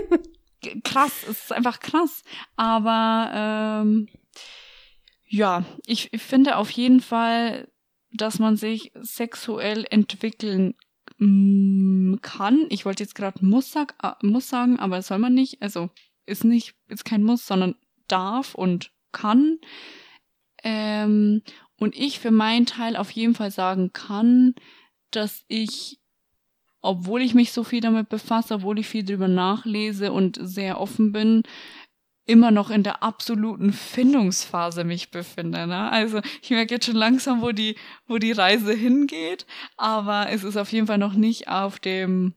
krass, 0.84 1.24
es 1.28 1.44
ist 1.44 1.52
einfach 1.52 1.80
krass. 1.80 2.22
Aber 2.56 3.30
ähm, 3.82 4.08
ja, 5.26 5.64
ich, 5.86 6.12
ich 6.12 6.22
finde 6.22 6.56
auf 6.56 6.70
jeden 6.70 7.00
Fall, 7.00 7.68
dass 8.12 8.38
man 8.38 8.56
sich 8.56 8.92
sexuell 9.00 9.86
entwickeln 9.90 10.74
mm, 11.18 12.16
kann. 12.22 12.66
Ich 12.68 12.84
wollte 12.84 13.02
jetzt 13.02 13.14
gerade 13.14 13.44
muss, 13.44 13.70
sag, 13.70 13.94
äh, 14.02 14.12
muss 14.26 14.48
sagen, 14.48 14.78
aber 14.78 14.96
das 14.96 15.06
soll 15.06 15.18
man 15.18 15.34
nicht. 15.34 15.62
Also 15.62 15.90
ist 16.26 16.44
nicht, 16.44 16.74
ist 16.88 17.04
kein 17.04 17.22
Muss, 17.22 17.46
sondern 17.46 17.76
darf 18.08 18.54
und 18.54 18.92
kann. 19.12 19.58
Ähm, 20.62 21.42
und 21.76 21.96
ich 21.96 22.18
für 22.18 22.30
meinen 22.30 22.66
Teil 22.66 22.96
auf 22.96 23.10
jeden 23.10 23.34
Fall 23.34 23.50
sagen 23.50 23.92
kann, 23.92 24.54
dass 25.10 25.44
ich, 25.48 25.99
obwohl 26.82 27.22
ich 27.22 27.34
mich 27.34 27.52
so 27.52 27.64
viel 27.64 27.80
damit 27.80 28.08
befasse, 28.08 28.54
obwohl 28.54 28.78
ich 28.78 28.88
viel 28.88 29.04
drüber 29.04 29.28
nachlese 29.28 30.12
und 30.12 30.38
sehr 30.40 30.80
offen 30.80 31.12
bin, 31.12 31.42
immer 32.26 32.50
noch 32.50 32.70
in 32.70 32.82
der 32.82 33.02
absoluten 33.02 33.72
Findungsphase 33.72 34.84
mich 34.84 35.10
befinde. 35.10 35.66
Ne? 35.66 35.90
Also 35.90 36.20
ich 36.42 36.50
merke 36.50 36.74
jetzt 36.74 36.86
schon 36.86 36.94
langsam, 36.94 37.42
wo 37.42 37.50
die, 37.50 37.76
wo 38.06 38.18
die 38.18 38.32
Reise 38.32 38.72
hingeht, 38.72 39.46
aber 39.76 40.28
es 40.30 40.44
ist 40.44 40.56
auf 40.56 40.72
jeden 40.72 40.86
Fall 40.86 40.98
noch 40.98 41.14
nicht 41.14 41.48
auf 41.48 41.80
dem, 41.80 42.34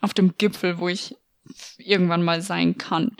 auf 0.00 0.14
dem 0.14 0.36
Gipfel, 0.38 0.78
wo 0.78 0.88
ich 0.88 1.16
irgendwann 1.78 2.22
mal 2.22 2.40
sein 2.40 2.78
kann. 2.78 3.16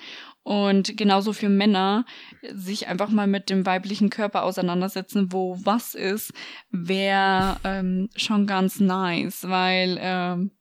Und 0.49 0.97
genauso 0.97 1.35
für 1.35 1.51
Männer, 1.51 2.07
sich 2.55 2.87
einfach 2.87 3.11
mal 3.11 3.27
mit 3.27 3.51
dem 3.51 3.67
weiblichen 3.67 4.09
Körper 4.09 4.45
auseinandersetzen, 4.45 5.31
wo 5.31 5.59
was 5.63 5.95
ist, 5.95 6.33
wäre 6.71 7.59
ähm, 7.65 8.09
schon 8.17 8.47
ganz 8.47 8.81
nice, 8.81 9.47
weil 9.47 9.99
ähm, 10.01 10.53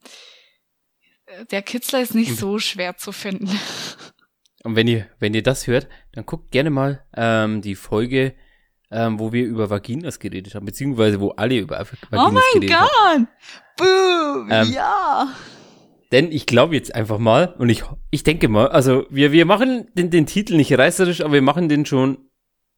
der 1.52 1.62
Kitzler 1.62 2.02
ist 2.02 2.16
nicht 2.16 2.36
so 2.36 2.60
schwer 2.60 2.98
zu 2.98 3.14
finden. 3.14 3.48
Und 4.66 4.76
wenn 4.76 4.90
ihr, 4.90 5.08
wenn 5.20 5.34
ihr 5.34 5.44
das 5.44 5.68
hört, 5.68 5.88
dann 6.12 6.26
guckt 6.26 6.52
gerne 6.52 6.70
mal 6.70 7.06
ähm, 7.16 7.62
die 7.62 7.76
Folge, 7.76 8.36
ähm, 8.92 9.18
wo 9.22 9.32
wir 9.32 9.46
über 9.46 9.70
Vaginas 9.70 10.20
geredet 10.20 10.54
haben, 10.54 10.66
beziehungsweise 10.66 11.22
wo 11.22 11.30
alle 11.30 11.60
über 11.60 11.80
Vaginas 11.80 12.28
oh 12.28 12.30
mein 12.30 12.44
geredet 12.56 12.78
haben. 12.78 13.28
Gott! 13.78 13.88
Boom! 13.88 14.52
Ähm, 14.52 14.74
ja! 14.74 15.30
Denn 16.12 16.32
ich 16.32 16.45
glaube 16.45 16.76
jetzt 16.76 16.95
einfach 16.95 17.18
mal, 17.18 17.53
und 17.58 17.70
ich, 17.70 17.84
ich 18.12 18.24
denke 18.24 18.47
mal, 18.47 18.70
also 18.70 19.05
wir, 19.10 19.32
wir 19.32 19.45
machen 19.45 19.88
den, 19.93 20.10
den 20.10 20.26
Titel 20.26 20.55
nicht 20.55 20.78
reißerisch, 20.78 21.22
aber 21.22 21.34
wir 21.34 21.41
machen 21.41 21.68
den 21.68 21.86
schon 21.86 22.18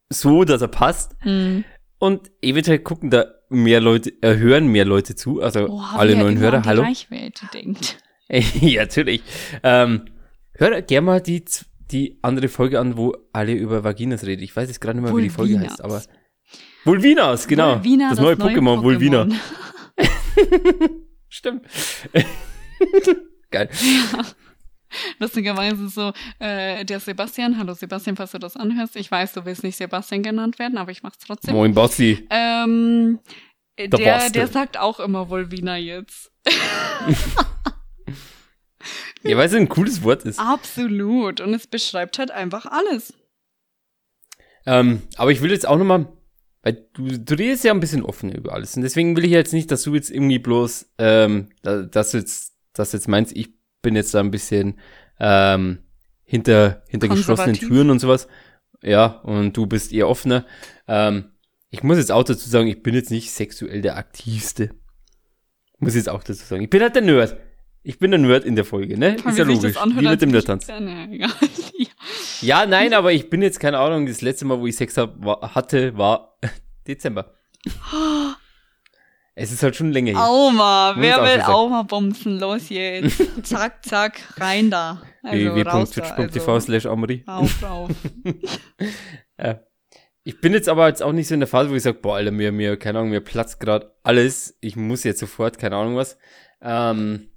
so, 0.08 0.44
dass 0.44 0.62
er 0.62 0.68
passt. 0.68 1.16
Hm. 1.20 1.64
Und 1.98 2.30
eventuell 2.42 2.80
gucken 2.80 3.10
da 3.10 3.26
mehr 3.48 3.80
Leute, 3.80 4.12
äh, 4.22 4.36
hören 4.36 4.68
mehr 4.68 4.84
Leute 4.84 5.14
zu, 5.14 5.40
also 5.40 5.68
Oh, 5.68 5.82
alle 5.96 6.16
neuen 6.16 6.36
immer 6.36 6.46
Hörer, 6.46 6.64
hallo. 6.64 6.82
Reichweite 6.82 7.46
denkt. 7.54 7.98
ja, 8.28 8.82
natürlich. 8.82 9.22
Ähm, 9.62 10.06
hört 10.54 10.88
gerne 10.88 11.06
mal 11.06 11.20
die, 11.20 11.44
die 11.90 12.18
andere 12.22 12.48
Folge 12.48 12.80
an, 12.80 12.96
wo 12.96 13.16
alle 13.32 13.52
über 13.52 13.84
Vaginas 13.84 14.24
reden. 14.24 14.42
Ich 14.42 14.54
weiß 14.56 14.68
jetzt 14.68 14.80
gerade 14.80 14.98
nicht 14.98 15.08
mehr, 15.08 15.16
wie 15.16 15.22
die 15.22 15.30
Folge 15.30 15.58
heißt, 15.60 15.82
aber 15.82 16.02
Vulvinas, 16.84 17.46
genau. 17.46 17.76
Vulvina, 17.76 18.10
das, 18.10 18.18
neue 18.18 18.34
Pokémon, 18.34 18.82
Vulvina. 18.82 19.28
Stimmt. 21.28 21.66
Geil. 23.50 23.68
Lustigerweise 25.18 25.88
so, 25.88 26.12
äh, 26.40 26.84
der 26.84 26.98
Sebastian, 27.00 27.56
hallo 27.58 27.74
Sebastian, 27.74 28.16
falls 28.16 28.32
du 28.32 28.38
das 28.38 28.56
anhörst, 28.56 28.96
ich 28.96 29.08
weiß, 29.10 29.32
du 29.34 29.44
willst 29.44 29.62
nicht 29.62 29.76
Sebastian 29.76 30.22
genannt 30.22 30.58
werden, 30.58 30.78
aber 30.78 30.90
ich 30.90 31.02
mach's 31.04 31.18
trotzdem. 31.18 31.54
Moin, 31.54 31.74
Bossi. 31.74 32.26
Ähm, 32.30 33.20
der, 33.78 34.30
der 34.30 34.46
sagt 34.48 34.78
auch 34.78 34.98
immer 35.00 35.30
Volvina 35.30 35.76
jetzt. 35.76 36.32
Ja, 39.22 39.36
weil 39.36 39.46
es 39.48 39.54
ein 39.54 39.68
cooles 39.68 40.02
Wort 40.02 40.22
ist. 40.22 40.38
Absolut. 40.38 41.42
Und 41.42 41.52
es 41.52 41.66
beschreibt 41.66 42.18
halt 42.18 42.30
einfach 42.30 42.64
alles. 42.64 43.12
Ähm, 44.64 45.02
aber 45.16 45.30
ich 45.30 45.42
will 45.42 45.50
jetzt 45.50 45.68
auch 45.68 45.76
nochmal, 45.76 46.10
weil 46.62 46.88
du, 46.94 47.06
du 47.18 47.34
redest 47.34 47.64
ja 47.64 47.72
ein 47.72 47.80
bisschen 47.80 48.02
offen 48.02 48.32
über 48.32 48.54
alles. 48.54 48.76
Und 48.76 48.82
deswegen 48.82 49.14
will 49.16 49.26
ich 49.26 49.30
jetzt 49.30 49.52
nicht, 49.52 49.70
dass 49.70 49.82
du 49.82 49.94
jetzt 49.94 50.10
irgendwie 50.10 50.38
bloß, 50.38 50.92
ähm, 50.96 51.50
da- 51.62 51.82
dass 51.82 52.12
du 52.12 52.16
jetzt, 52.18 52.49
dass 52.72 52.90
du 52.90 52.96
jetzt 52.96 53.08
meinst, 53.08 53.36
ich 53.36 53.50
bin 53.82 53.96
jetzt 53.96 54.14
da 54.14 54.20
ein 54.20 54.30
bisschen 54.30 54.78
ähm, 55.18 55.80
hinter, 56.24 56.82
hinter 56.88 57.08
geschlossenen. 57.08 57.54
Türen 57.54 57.90
und 57.90 57.98
sowas. 57.98 58.28
Ja, 58.82 59.06
und 59.06 59.56
du 59.56 59.66
bist 59.66 59.92
eher 59.92 60.08
offener. 60.08 60.46
Ähm, 60.88 61.32
ich 61.70 61.82
muss 61.82 61.98
jetzt 61.98 62.12
auch 62.12 62.24
dazu 62.24 62.48
sagen, 62.48 62.68
ich 62.68 62.82
bin 62.82 62.94
jetzt 62.94 63.10
nicht 63.10 63.30
sexuell 63.30 63.82
der 63.82 63.96
Aktivste. 63.96 64.70
Muss 65.78 65.94
jetzt 65.94 66.08
auch 66.08 66.22
dazu 66.22 66.44
sagen. 66.44 66.62
Ich 66.62 66.70
bin 66.70 66.82
halt 66.82 66.94
der 66.94 67.02
Nerd. 67.02 67.36
Ich 67.82 67.98
bin 67.98 68.10
der 68.10 68.20
Nerd 68.20 68.44
in 68.44 68.56
der 68.56 68.64
Folge, 68.64 68.98
ne? 68.98 69.16
Ist 69.16 69.38
ja 69.38 69.44
logisch. 69.44 69.74
das 69.74 69.86
Wie 69.86 70.06
mit 70.06 70.20
dem 70.20 70.30
Nerdtanz. 70.30 70.66
Ja. 70.66 70.80
Ja. 71.10 71.28
Ja, 72.42 72.66
nein, 72.66 72.94
aber 72.94 73.12
ich 73.12 73.28
bin 73.30 73.42
jetzt 73.42 73.60
keine 73.60 73.78
Ahnung, 73.78 74.06
das 74.06 74.22
letzte 74.22 74.44
Mal, 74.46 74.58
wo 74.60 74.66
ich 74.66 74.76
Sex 74.76 74.96
hab, 74.96 75.22
war, 75.24 75.54
hatte, 75.54 75.96
war 75.96 76.38
Dezember. 76.86 77.34
Es 79.40 79.50
ist 79.52 79.62
halt 79.62 79.74
schon 79.74 79.90
länger 79.90 80.12
her. 80.12 80.28
Auma, 80.28 80.94
wer 80.98 81.16
will 81.22 81.36
gesagt. 81.36 81.48
Auma 81.48 81.82
bumsen? 81.82 82.38
Los 82.38 82.68
jetzt. 82.68 83.22
zack, 83.42 83.82
zack, 83.86 84.20
rein 84.36 84.70
da. 84.70 85.00
Also 85.22 85.54
www.twitch.tv 85.54 86.52
Also, 86.52 86.66
slash 86.66 86.84
Amri. 86.84 87.24
auf, 87.26 87.62
auf. 87.62 87.90
Ja. 89.42 89.60
ich 90.24 90.38
bin 90.42 90.52
jetzt 90.52 90.68
aber 90.68 90.88
jetzt 90.88 91.02
auch 91.02 91.12
nicht 91.12 91.26
so 91.26 91.32
in 91.32 91.40
der 91.40 91.46
Phase, 91.46 91.70
wo 91.70 91.74
ich 91.74 91.82
sage, 91.82 91.98
boah, 92.02 92.16
Alter, 92.16 92.32
mir, 92.32 92.52
mir, 92.52 92.76
keine 92.76 92.98
Ahnung, 92.98 93.12
mir 93.12 93.22
platzt 93.22 93.60
gerade 93.60 93.94
alles. 94.02 94.58
Ich 94.60 94.76
muss 94.76 95.04
jetzt 95.04 95.20
sofort, 95.20 95.56
keine 95.58 95.76
Ahnung 95.76 95.96
was. 95.96 96.18
Ähm, 96.60 97.30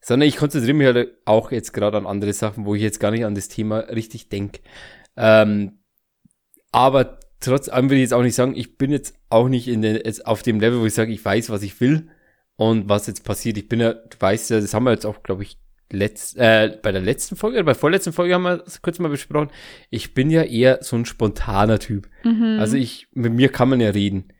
sondern 0.00 0.28
ich 0.28 0.36
konzentriere 0.36 0.76
mich 0.76 0.86
halt 0.88 1.18
auch 1.24 1.52
jetzt 1.52 1.72
gerade 1.72 1.98
an 1.98 2.06
andere 2.08 2.32
Sachen, 2.32 2.66
wo 2.66 2.74
ich 2.74 2.82
jetzt 2.82 2.98
gar 2.98 3.12
nicht 3.12 3.24
an 3.24 3.36
das 3.36 3.46
Thema 3.46 3.78
richtig 3.78 4.28
denke. 4.28 4.60
Ähm, 5.16 5.84
aber 6.72 7.20
trotz 7.42 7.68
allem 7.68 7.90
will 7.90 7.98
ich 7.98 8.02
jetzt 8.02 8.14
auch 8.14 8.22
nicht 8.22 8.34
sagen, 8.34 8.54
ich 8.56 8.76
bin 8.78 8.90
jetzt 8.90 9.14
auch 9.28 9.48
nicht 9.48 9.68
in 9.68 9.82
den, 9.82 9.96
jetzt 9.96 10.26
auf 10.26 10.42
dem 10.42 10.60
Level, 10.60 10.80
wo 10.80 10.86
ich 10.86 10.94
sage, 10.94 11.12
ich 11.12 11.24
weiß, 11.24 11.50
was 11.50 11.62
ich 11.62 11.80
will 11.80 12.08
und 12.56 12.88
was 12.88 13.06
jetzt 13.06 13.24
passiert. 13.24 13.58
Ich 13.58 13.68
bin 13.68 13.80
ja, 13.80 13.94
du 13.94 14.16
weißt 14.18 14.50
ja, 14.50 14.60
das 14.60 14.74
haben 14.74 14.84
wir 14.84 14.92
jetzt 14.92 15.06
auch, 15.06 15.22
glaube 15.22 15.42
ich, 15.42 15.58
letzt, 15.90 16.36
äh, 16.38 16.78
bei 16.82 16.90
der 16.90 17.02
letzten 17.02 17.36
Folge 17.36 17.58
oder 17.58 17.64
bei 17.64 17.72
der 17.72 17.80
vorletzten 17.80 18.12
Folge 18.12 18.34
haben 18.34 18.42
wir 18.42 18.64
es 18.66 18.82
kurz 18.82 18.98
mal 18.98 19.08
besprochen. 19.08 19.50
Ich 19.90 20.14
bin 20.14 20.30
ja 20.30 20.42
eher 20.42 20.78
so 20.82 20.96
ein 20.96 21.04
spontaner 21.04 21.78
Typ. 21.78 22.08
Mhm. 22.24 22.56
Also 22.58 22.76
ich, 22.76 23.08
mit 23.12 23.32
mir 23.32 23.50
kann 23.50 23.68
man 23.68 23.80
ja 23.80 23.90
reden. 23.90 24.32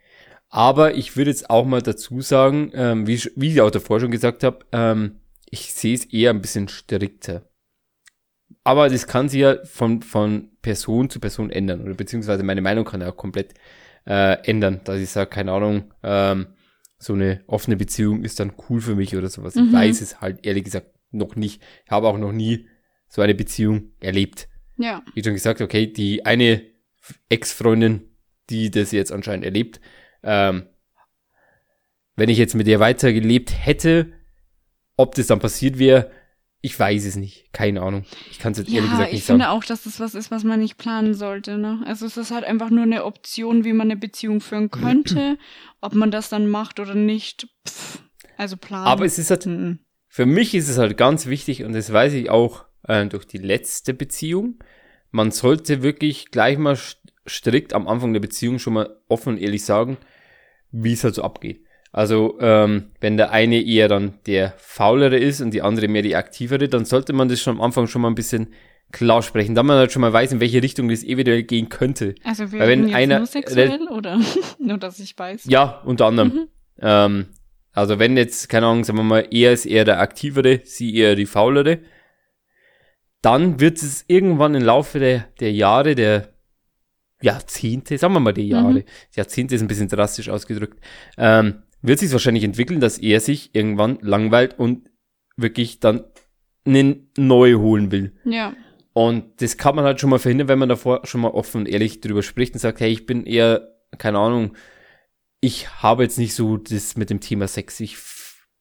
Aber 0.48 0.94
ich 0.94 1.16
würde 1.16 1.30
jetzt 1.30 1.50
auch 1.50 1.64
mal 1.64 1.82
dazu 1.82 2.20
sagen, 2.20 2.72
ähm, 2.74 3.06
wie, 3.06 3.22
wie 3.36 3.52
ich 3.52 3.60
auch 3.60 3.70
davor 3.70 4.00
schon 4.00 4.10
gesagt 4.10 4.44
habe, 4.44 4.64
ähm, 4.72 5.20
ich 5.48 5.72
sehe 5.74 5.94
es 5.94 6.04
eher 6.06 6.30
ein 6.30 6.42
bisschen 6.42 6.68
strikter. 6.68 7.42
Aber 8.64 8.88
das 8.88 9.06
kann 9.06 9.28
sich 9.28 9.40
ja 9.40 9.64
von, 9.64 10.02
von 10.02 10.50
Person 10.62 11.10
zu 11.10 11.20
Person 11.20 11.50
ändern. 11.50 11.82
Oder 11.82 11.94
beziehungsweise 11.94 12.42
meine 12.42 12.60
Meinung 12.62 12.84
kann 12.84 13.00
ja 13.00 13.10
auch 13.10 13.16
komplett 13.16 13.54
äh, 14.06 14.34
ändern. 14.48 14.80
Dass 14.84 15.00
ich 15.00 15.10
sage, 15.10 15.30
keine 15.30 15.52
Ahnung, 15.52 15.92
ähm, 16.02 16.48
so 16.98 17.14
eine 17.14 17.42
offene 17.46 17.76
Beziehung 17.76 18.22
ist 18.24 18.38
dann 18.40 18.52
cool 18.68 18.80
für 18.80 18.94
mich 18.94 19.16
oder 19.16 19.28
sowas. 19.28 19.56
Ich 19.56 19.62
Mhm. 19.62 19.72
weiß 19.72 20.00
es 20.00 20.20
halt 20.20 20.46
ehrlich 20.46 20.64
gesagt 20.64 20.86
noch 21.10 21.34
nicht. 21.36 21.62
Ich 21.84 21.90
habe 21.90 22.08
auch 22.08 22.18
noch 22.18 22.32
nie 22.32 22.68
so 23.08 23.22
eine 23.22 23.34
Beziehung 23.34 23.90
erlebt. 24.00 24.48
Ja. 24.78 25.02
Wie 25.14 25.22
schon 25.22 25.34
gesagt, 25.34 25.60
okay, 25.60 25.86
die 25.92 26.24
eine 26.24 26.62
Ex-Freundin, 27.28 28.08
die 28.50 28.70
das 28.70 28.92
jetzt 28.92 29.12
anscheinend 29.12 29.44
erlebt, 29.44 29.80
ähm, 30.22 30.66
wenn 32.16 32.28
ich 32.28 32.38
jetzt 32.38 32.54
mit 32.54 32.68
ihr 32.68 32.80
weitergelebt 32.80 33.52
hätte, 33.66 34.12
ob 34.96 35.14
das 35.14 35.26
dann 35.26 35.38
passiert 35.40 35.78
wäre, 35.78 36.10
ich 36.62 36.78
weiß 36.78 37.04
es 37.04 37.16
nicht. 37.16 37.52
Keine 37.52 37.82
Ahnung. 37.82 38.04
Ich 38.30 38.38
kann 38.38 38.52
es 38.52 38.58
jetzt 38.58 38.68
ehrlich 38.68 38.84
Ja, 38.86 38.90
gesagt 38.92 39.08
ich 39.08 39.14
nicht 39.16 39.24
sagen. 39.26 39.40
finde 39.40 39.50
auch, 39.50 39.64
dass 39.64 39.82
das 39.82 40.00
was 40.00 40.14
ist, 40.14 40.30
was 40.30 40.44
man 40.44 40.60
nicht 40.60 40.78
planen 40.78 41.12
sollte. 41.12 41.58
Ne? 41.58 41.82
Also 41.84 42.06
es 42.06 42.16
ist 42.16 42.30
halt 42.30 42.44
einfach 42.44 42.70
nur 42.70 42.84
eine 42.84 43.04
Option, 43.04 43.64
wie 43.64 43.72
man 43.72 43.88
eine 43.90 43.96
Beziehung 43.96 44.40
führen 44.40 44.70
könnte. 44.70 45.36
Ob 45.80 45.94
man 45.94 46.10
das 46.10 46.28
dann 46.28 46.48
macht 46.48 46.78
oder 46.80 46.94
nicht, 46.94 47.48
pff, 47.68 48.00
also 48.36 48.56
planen. 48.56 48.86
Aber 48.86 49.04
es 49.04 49.18
ist 49.18 49.30
halt, 49.30 49.44
Mhm. 49.46 49.80
für 50.08 50.24
mich 50.24 50.54
ist 50.54 50.68
es 50.68 50.78
halt 50.78 50.96
ganz 50.96 51.26
wichtig 51.26 51.64
und 51.64 51.72
das 51.72 51.92
weiß 51.92 52.12
ich 52.14 52.30
auch 52.30 52.64
äh, 52.86 53.06
durch 53.06 53.26
die 53.26 53.38
letzte 53.38 53.92
Beziehung. 53.92 54.58
Man 55.10 55.30
sollte 55.32 55.82
wirklich 55.82 56.30
gleich 56.30 56.58
mal 56.58 56.74
st- 56.74 56.96
strikt 57.28 57.72
am 57.74 57.86
Anfang 57.88 58.12
der 58.12 58.20
Beziehung 58.20 58.58
schon 58.58 58.74
mal 58.74 58.96
offen 59.08 59.34
und 59.34 59.38
ehrlich 59.38 59.64
sagen, 59.64 59.96
wie 60.70 60.92
es 60.92 61.02
halt 61.04 61.14
so 61.16 61.22
abgeht. 61.22 61.64
Also 61.92 62.38
ähm, 62.40 62.90
wenn 63.00 63.16
der 63.18 63.32
eine 63.32 63.60
eher 63.62 63.86
dann 63.88 64.14
der 64.26 64.54
faulere 64.56 65.18
ist 65.18 65.40
und 65.42 65.52
die 65.52 65.60
andere 65.62 65.88
mehr 65.88 66.00
die 66.02 66.16
aktivere, 66.16 66.68
dann 66.68 66.86
sollte 66.86 67.12
man 67.12 67.28
das 67.28 67.40
schon 67.40 67.56
am 67.56 67.60
Anfang 67.60 67.86
schon 67.86 68.00
mal 68.02 68.08
ein 68.08 68.14
bisschen 68.14 68.48
klar 68.92 69.22
sprechen, 69.22 69.54
damit 69.54 69.68
man 69.68 69.78
halt 69.78 69.92
schon 69.92 70.00
mal 70.02 70.12
weiß, 70.12 70.32
in 70.32 70.40
welche 70.40 70.62
Richtung 70.62 70.88
das 70.88 71.04
eventuell 71.04 71.42
gehen 71.42 71.68
könnte. 71.68 72.14
Also 72.24 72.50
wir 72.50 72.60
Weil 72.60 72.68
wenn 72.68 72.86
jetzt 72.88 72.96
einer- 72.96 73.18
nur 73.18 73.26
sexuell 73.26 73.88
oder 73.88 74.18
nur, 74.58 74.78
dass 74.78 74.98
ich 75.00 75.18
weiß. 75.18 75.44
Ja, 75.46 75.82
unter 75.84 76.06
anderem. 76.06 76.28
Mhm. 76.32 76.48
Ähm, 76.80 77.26
also 77.72 77.98
wenn 77.98 78.16
jetzt, 78.16 78.48
keine 78.48 78.66
Ahnung, 78.66 78.84
sagen 78.84 78.98
wir 78.98 79.02
mal, 79.04 79.26
er 79.30 79.52
ist 79.52 79.66
eher 79.66 79.84
der 79.84 80.00
aktivere, 80.00 80.60
sie 80.64 80.94
eher 80.94 81.14
die 81.14 81.26
faulere, 81.26 81.78
dann 83.22 83.60
wird 83.60 83.78
es 83.78 84.04
irgendwann 84.08 84.54
im 84.54 84.62
Laufe 84.62 84.98
der, 84.98 85.26
der 85.40 85.52
Jahre, 85.52 85.94
der 85.94 86.28
Jahrzehnte, 87.20 87.96
sagen 87.98 88.14
wir 88.14 88.20
mal 88.20 88.32
die 88.32 88.48
Jahre, 88.48 88.72
Mhm. 88.80 88.84
Jahrzehnte 89.14 89.54
ist 89.54 89.60
ein 89.62 89.68
bisschen 89.68 89.88
drastisch 89.88 90.28
ausgedrückt, 90.28 90.78
ähm, 91.16 91.62
wird 91.82 91.98
sich 91.98 92.12
wahrscheinlich 92.12 92.44
entwickeln, 92.44 92.80
dass 92.80 92.98
er 92.98 93.20
sich 93.20 93.54
irgendwann 93.54 93.98
langweilt 94.00 94.58
und 94.58 94.88
wirklich 95.36 95.80
dann 95.80 96.04
eine 96.64 97.00
neue 97.16 97.58
holen 97.58 97.90
will. 97.90 98.12
Ja. 98.24 98.54
Und 98.92 99.40
das 99.40 99.56
kann 99.56 99.74
man 99.74 99.84
halt 99.84 100.00
schon 100.00 100.10
mal 100.10 100.18
verhindern, 100.18 100.48
wenn 100.48 100.58
man 100.58 100.68
davor 100.68 101.00
schon 101.04 101.22
mal 101.22 101.30
offen 101.30 101.62
und 101.62 101.68
ehrlich 101.68 102.00
drüber 102.00 102.22
spricht 102.22 102.54
und 102.54 102.60
sagt, 102.60 102.80
hey, 102.80 102.90
ich 102.90 103.06
bin 103.06 103.24
eher, 103.24 103.68
keine 103.98 104.18
Ahnung, 104.18 104.54
ich 105.40 105.82
habe 105.82 106.04
jetzt 106.04 106.18
nicht 106.18 106.34
so 106.34 106.56
das 106.56 106.96
mit 106.96 107.10
dem 107.10 107.20
Thema 107.20 107.48
Sex. 107.48 107.80
Ich, 107.80 107.96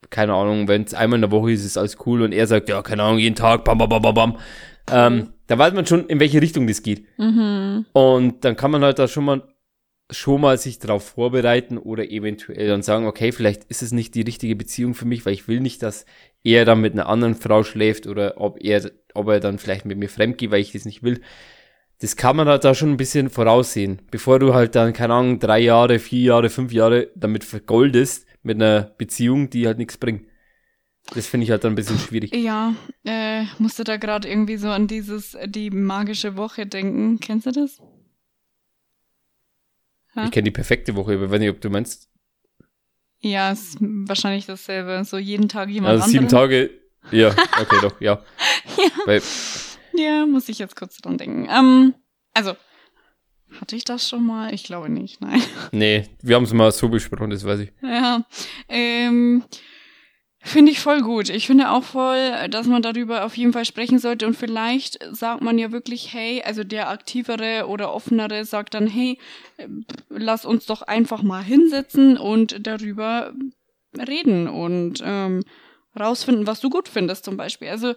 keine 0.10 0.34
Ahnung, 0.34 0.68
wenn 0.68 0.84
es 0.84 0.94
einmal 0.94 1.18
in 1.18 1.22
der 1.22 1.32
Woche 1.32 1.52
ist, 1.52 1.66
ist 1.66 1.78
alles 1.78 1.98
cool 2.06 2.22
und 2.22 2.32
er 2.32 2.48
sagt, 2.48 2.70
ja, 2.70 2.82
keine 2.82 3.04
Ahnung, 3.04 3.20
jeden 3.20 3.36
Tag, 3.36 3.66
bam, 3.66 3.78
bam, 3.78 3.90
bam, 3.90 4.02
bam, 4.02 4.16
bam. 4.16 4.38
Ähm, 4.92 5.34
da 5.48 5.58
weiß 5.58 5.74
man 5.74 5.86
schon, 5.86 6.08
in 6.08 6.20
welche 6.20 6.42
Richtung 6.42 6.66
das 6.66 6.82
geht. 6.82 7.06
Mhm. 7.18 7.86
Und 7.92 8.44
dann 8.46 8.56
kann 8.56 8.72
man 8.72 8.84
halt 8.84 9.00
da 9.00 9.08
schon 9.08 9.26
mal 9.26 9.44
schon 10.12 10.42
mal 10.42 10.58
sich 10.58 10.80
darauf 10.80 11.04
vorbereiten 11.04 11.78
oder 11.78 12.10
eventuell 12.10 12.68
dann 12.68 12.84
sagen, 12.84 13.08
okay, 13.08 13.32
vielleicht 13.32 13.64
ist 13.66 13.82
es 13.82 13.92
nicht 13.92 14.14
die 14.14 14.22
richtige 14.22 14.56
Beziehung 14.56 14.94
für 14.94 15.06
mich, 15.06 15.26
weil 15.26 15.34
ich 15.34 15.48
will 15.48 15.62
nicht, 15.62 15.82
dass 15.82 16.06
er 16.44 16.66
dann 16.66 16.82
mit 16.82 16.94
einer 16.94 17.08
anderen 17.08 17.36
Frau 17.36 17.64
schläft 17.64 18.08
oder 18.08 18.36
ob 18.38 18.62
er, 18.62 18.92
ob 19.14 19.28
er 19.30 19.40
dann 19.40 19.58
vielleicht 19.58 19.86
mit 19.86 19.98
mir 19.98 20.10
fremd 20.10 20.38
geht, 20.38 20.52
weil 20.52 20.62
ich 20.62 20.74
das 20.74 20.86
nicht 20.86 21.02
will. 21.02 21.22
Das 22.00 22.16
kann 22.16 22.36
man 22.36 22.48
halt 22.48 22.64
da 22.64 22.74
schon 22.74 22.92
ein 22.92 22.98
bisschen 22.98 23.30
voraussehen, 23.30 24.02
bevor 24.12 24.40
du 24.40 24.54
halt 24.54 24.76
dann, 24.76 24.92
keine 24.92 25.14
Ahnung, 25.14 25.40
drei 25.40 25.60
Jahre, 25.60 26.00
vier 26.00 26.22
Jahre, 26.22 26.50
fünf 26.50 26.74
Jahre 26.74 27.10
damit 27.16 27.44
vergoldest 27.44 28.26
mit 28.44 28.56
einer 28.56 28.92
Beziehung, 28.98 29.50
die 29.50 29.68
halt 29.68 29.78
nichts 29.78 29.98
bringt. 29.98 30.26
Das 31.14 31.28
finde 31.28 31.46
ich 31.46 31.52
halt 31.52 31.64
dann 31.64 31.74
ein 31.74 31.76
bisschen 31.76 32.00
schwierig. 32.00 32.34
Ja, 32.36 32.74
äh, 33.06 33.44
musste 33.60 33.84
da 33.84 33.98
gerade 33.98 34.28
irgendwie 34.28 34.58
so 34.58 34.70
an 34.70 34.88
dieses, 34.88 35.38
die 35.46 35.70
magische 35.70 36.38
Woche 36.38 36.66
denken. 36.66 37.20
Kennst 37.20 37.46
du 37.46 37.52
das? 37.52 37.82
Ja. 40.16 40.26
Ich 40.26 40.32
kenne 40.32 40.46
die 40.46 40.52
perfekte 40.52 40.96
Woche, 40.96 41.14
aber 41.14 41.32
weiß 41.32 41.40
nicht, 41.40 41.50
ob 41.50 41.62
du 41.62 41.70
meinst, 41.70 42.10
Ja, 43.22 43.52
ist 43.52 43.78
wahrscheinlich 43.80 44.46
dasselbe. 44.46 45.04
So 45.06 45.18
jeden 45.18 45.48
Tag 45.48 45.70
jemand 45.70 45.94
also 45.94 46.10
sieben 46.10 46.26
anderen. 46.26 46.50
Tage, 46.50 46.70
ja, 47.12 47.30
okay, 47.62 47.78
doch, 47.82 48.00
ja. 48.02 48.22
Weil, 49.06 49.22
Ja, 49.94 50.26
muss 50.26 50.50
ich 50.50 50.60
jetzt 50.60 50.76
kurz 50.76 50.98
dran 50.98 51.18
denken. 51.18 51.48
Ähm, 51.50 51.94
also, 52.34 52.56
hatte 53.60 53.76
ich 53.76 53.84
das 53.84 54.08
schon 54.08 54.26
mal? 54.26 54.54
Ich 54.54 54.64
glaube 54.64 54.90
nicht, 54.90 55.22
nein. 55.22 55.42
Nee, 55.72 56.08
wir 56.22 56.36
haben 56.36 56.44
es 56.44 56.54
mal 56.54 56.72
so 56.72 56.90
besprochen, 56.90 57.30
das 57.30 57.46
weiß 57.46 57.60
ich. 57.62 57.72
Ja, 57.82 58.26
ähm, 58.70 59.44
finde 60.44 60.72
ich 60.72 60.80
voll 60.80 61.02
gut. 61.02 61.30
Ich 61.30 61.48
finde 61.48 61.70
auch 61.72 61.84
voll, 61.84 62.32
dass 62.50 62.68
man 62.68 62.82
darüber 62.82 63.26
auf 63.26 63.38
jeden 63.38 63.54
Fall 63.54 63.66
sprechen 63.66 64.00
sollte 64.00 64.26
und 64.26 64.36
vielleicht 64.36 65.00
sagt 65.12 65.42
man 65.42 65.58
ja 65.58 65.72
wirklich, 65.72 66.14
hey, 66.14 66.42
also 66.44 66.64
der 66.64 66.90
aktivere 66.90 67.68
oder 67.68 67.94
offenere 67.94 68.46
sagt 68.46 68.74
dann, 68.74 68.88
hey, 68.88 69.18
äh, 69.58 69.68
lass 70.10 70.46
uns 70.46 70.66
doch 70.66 70.82
einfach 70.82 71.22
mal 71.24 71.44
hinsetzen 71.44 72.18
und 72.18 72.66
darüber 72.66 73.34
reden 73.98 74.48
und 74.48 75.02
ähm, 75.04 75.44
rausfinden, 76.00 76.48
was 76.48 76.60
du 76.62 76.70
gut 76.70 76.88
findest 76.88 77.26
zum 77.26 77.38
Beispiel. 77.38 77.70
Also 77.70 77.94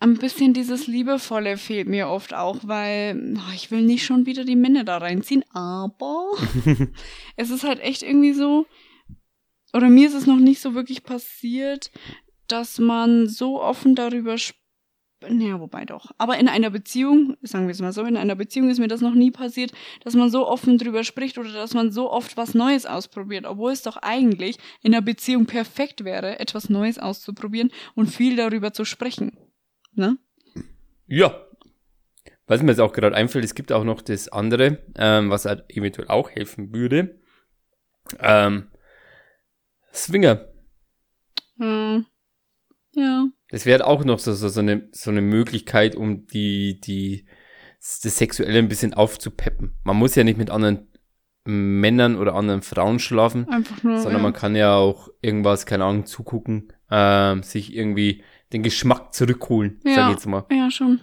ein 0.00 0.18
bisschen 0.18 0.52
dieses 0.52 0.86
Liebevolle 0.86 1.56
fehlt 1.56 1.88
mir 1.88 2.08
oft 2.08 2.34
auch, 2.34 2.58
weil 2.62 3.36
oh, 3.36 3.52
ich 3.54 3.70
will 3.70 3.82
nicht 3.82 4.04
schon 4.04 4.26
wieder 4.26 4.44
die 4.44 4.56
Männer 4.56 4.84
da 4.84 4.98
reinziehen, 4.98 5.44
aber 5.52 6.32
es 7.36 7.50
ist 7.50 7.64
halt 7.64 7.80
echt 7.80 8.02
irgendwie 8.02 8.32
so, 8.32 8.66
oder 9.74 9.88
mir 9.88 10.06
ist 10.06 10.14
es 10.14 10.26
noch 10.26 10.38
nicht 10.38 10.60
so 10.60 10.74
wirklich 10.74 11.02
passiert, 11.02 11.90
dass 12.48 12.78
man 12.78 13.26
so 13.26 13.60
offen 13.60 13.94
darüber 13.94 14.38
spricht. 14.38 14.62
Naja, 15.26 15.58
wobei 15.58 15.86
doch. 15.86 16.10
Aber 16.18 16.38
in 16.38 16.48
einer 16.48 16.68
Beziehung, 16.68 17.36
sagen 17.40 17.66
wir 17.66 17.72
es 17.72 17.80
mal 17.80 17.92
so, 17.92 18.04
in 18.04 18.18
einer 18.18 18.34
Beziehung 18.34 18.68
ist 18.68 18.78
mir 18.78 18.88
das 18.88 19.00
noch 19.00 19.14
nie 19.14 19.30
passiert, 19.30 19.72
dass 20.02 20.14
man 20.14 20.30
so 20.30 20.46
offen 20.46 20.76
drüber 20.76 21.02
spricht 21.02 21.38
oder 21.38 21.50
dass 21.50 21.72
man 21.72 21.92
so 21.92 22.10
oft 22.10 22.36
was 22.36 22.54
Neues 22.54 22.84
ausprobiert, 22.84 23.46
obwohl 23.46 23.72
es 23.72 23.80
doch 23.80 23.96
eigentlich 23.96 24.58
in 24.82 24.92
einer 24.92 25.02
Beziehung 25.02 25.46
perfekt 25.46 26.04
wäre, 26.04 26.40
etwas 26.40 26.68
Neues 26.68 26.98
auszuprobieren 26.98 27.70
und 27.94 28.08
viel 28.08 28.36
darüber 28.36 28.74
zu 28.74 28.84
sprechen. 28.84 29.32
Ne? 29.94 30.18
Ja. 31.06 31.40
Was 32.46 32.62
mir 32.62 32.72
jetzt 32.72 32.80
auch 32.80 32.92
gerade 32.92 33.16
einfällt, 33.16 33.44
es 33.44 33.54
gibt 33.54 33.72
auch 33.72 33.84
noch 33.84 34.02
das 34.02 34.28
andere, 34.28 34.78
ähm, 34.96 35.30
was 35.30 35.46
halt 35.46 35.64
eventuell 35.68 36.08
auch 36.08 36.28
helfen 36.30 36.74
würde. 36.74 37.18
Ähm, 38.20 38.66
Swinger. 39.94 40.46
Hm. 41.58 42.06
Ja. 42.94 43.26
Das 43.50 43.66
wäre 43.66 43.86
auch 43.86 44.04
noch 44.04 44.18
so, 44.18 44.32
so, 44.34 44.48
so, 44.48 44.60
eine, 44.60 44.88
so 44.92 45.10
eine 45.10 45.20
Möglichkeit, 45.20 45.94
um 45.96 46.26
die, 46.26 46.80
die, 46.80 47.26
das 47.80 48.18
Sexuelle 48.18 48.58
ein 48.58 48.68
bisschen 48.68 48.94
aufzupeppen. 48.94 49.78
Man 49.84 49.96
muss 49.96 50.14
ja 50.14 50.24
nicht 50.24 50.38
mit 50.38 50.50
anderen 50.50 50.88
Männern 51.46 52.16
oder 52.16 52.34
anderen 52.34 52.62
Frauen 52.62 52.98
schlafen, 52.98 53.48
Einfach 53.48 53.82
nur. 53.82 53.98
sondern 53.98 54.20
ja. 54.20 54.22
man 54.22 54.32
kann 54.32 54.56
ja 54.56 54.76
auch 54.76 55.08
irgendwas, 55.20 55.66
keine 55.66 55.84
Ahnung, 55.84 56.06
zugucken, 56.06 56.72
ähm, 56.90 57.42
sich 57.42 57.74
irgendwie 57.74 58.24
den 58.52 58.62
Geschmack 58.62 59.12
zurückholen, 59.12 59.80
sag 59.84 59.96
Ja. 59.96 60.08
ich 60.08 60.14
jetzt 60.14 60.26
mal. 60.26 60.46
Ja, 60.50 60.70
schon. 60.70 61.00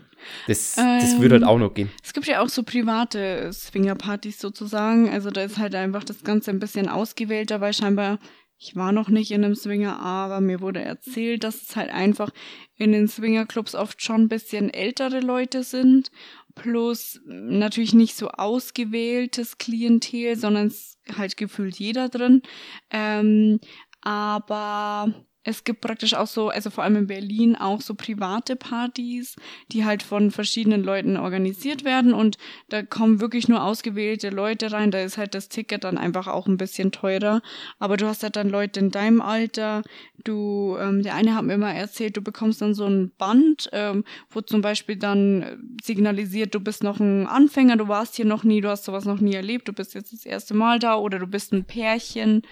Das, 0.48 0.76
das 0.76 1.14
Ähm, 1.14 1.22
würde 1.22 1.36
halt 1.36 1.44
auch 1.44 1.58
noch 1.60 1.74
gehen. 1.74 1.90
Es 2.04 2.14
gibt 2.14 2.28
ja 2.28 2.42
auch 2.42 2.50
so 2.50 2.64
private 2.64 3.52
Swingerpartys 3.54 4.40
sozusagen. 4.40 5.10
Also 5.10 5.32
da 5.32 5.42
ist 5.42 5.58
halt 5.58 5.74
einfach 5.76 6.04
das 6.04 6.24
Ganze 6.24 6.52
ein 6.52 6.60
bisschen 6.60 6.88
ausgewählter, 6.88 7.60
weil 7.60 7.74
scheinbar 7.74 8.20
Ich 8.64 8.76
war 8.76 8.92
noch 8.92 9.10
nicht 9.10 9.32
in 9.32 9.44
einem 9.44 9.56
Swinger, 9.56 10.00
aber 10.00 10.40
mir 10.40 10.62
wurde 10.62 10.84
erzählt, 10.84 11.44
dass 11.44 11.64
es 11.64 11.76
halt 11.76 11.90
einfach 11.90 12.30
in 12.76 12.92
den 12.92 13.08
Swingerclubs 13.08 13.74
oft 13.74 14.04
schon 14.04 14.22
ein 14.22 14.28
bisschen 14.28 14.70
ältere 14.72 15.20
Leute 15.20 15.64
sind. 15.64 16.12
Plus 16.54 17.20
natürlich 17.26 17.96
nicht 17.96 18.16
so 18.16 18.30
ausgewähltes 18.30 19.58
Klientel, 19.58 20.36
sondern 20.36 20.68
es 20.68 21.00
halt 21.18 21.38
gefühlt 21.38 21.80
jeder 21.80 22.08
drin. 22.08 22.44
Ähm, 22.92 23.60
aber 24.02 25.12
es 25.44 25.64
gibt 25.64 25.82
praktisch 25.82 26.14
auch 26.14 26.28
so, 26.28 26.50
also 26.50 26.70
vor 26.70 26.84
allem 26.84 26.96
in 26.96 27.08
Berlin 27.08 27.56
auch 27.56 27.82
so 27.82 27.96
private 27.96 28.56
Partys, 28.56 29.36
die 29.72 29.86
halt 29.86 30.04
von 30.04 30.30
verschiedenen 30.30 30.84
Leuten 30.84 31.18
organisiert 31.18 31.84
werden 31.84 32.14
und 32.14 32.38
da 32.70 32.84
kommen 32.84 33.22
wirklich 33.22 33.48
nur 33.48 33.64
ausgewählte 33.64 34.30
Leute 34.30 34.72
rein. 34.72 34.92
Da 34.92 35.02
ist 35.02 35.18
halt 35.18 35.34
das 35.34 35.50
Ticket 35.50 35.84
dann 35.84 35.98
einfach 35.98 36.28
auch 36.28 36.46
ein 36.46 36.58
bisschen 36.58 36.92
teurer. 36.92 37.42
Aber 37.80 37.98
du 37.98 38.06
hast 38.06 38.22
halt 38.22 38.36
dann 38.36 38.50
Leute 38.50 38.80
in 38.80 38.92
deinem 38.92 39.20
Alter. 39.20 39.82
Du, 40.24 40.78
ähm, 40.80 41.02
der 41.02 41.16
eine 41.16 41.36
hat 41.36 41.44
mir 41.44 41.54
immer 41.54 41.74
erzählt, 41.74 42.18
du 42.18 42.22
bekommst 42.22 42.62
dann 42.62 42.76
so 42.76 42.86
ein 42.86 43.12
Band, 43.18 43.70
ähm, 43.74 44.04
wo 44.30 44.42
zum 44.42 44.62
Beispiel 44.62 44.96
dann 44.96 45.76
signalisiert, 45.84 46.54
du 46.54 46.60
bist 46.60 46.84
noch 46.84 47.00
ein 47.00 47.26
Anfänger, 47.26 47.78
du 47.78 47.88
warst 47.88 48.16
hier 48.16 48.26
noch 48.26 48.44
nie, 48.44 48.62
du 48.62 48.70
hast 48.70 48.86
sowas 48.86 49.06
noch 49.06 49.20
nie 49.20 49.34
erlebt, 49.34 49.68
du 49.68 49.74
bist 49.74 49.96
jetzt 49.96 50.14
das 50.14 50.26
erste 50.26 50.54
Mal 50.54 50.78
da 50.78 50.96
oder 50.96 51.18
du 51.18 51.26
bist 51.26 51.52
ein 51.52 51.66
Pärchen. 51.66 52.44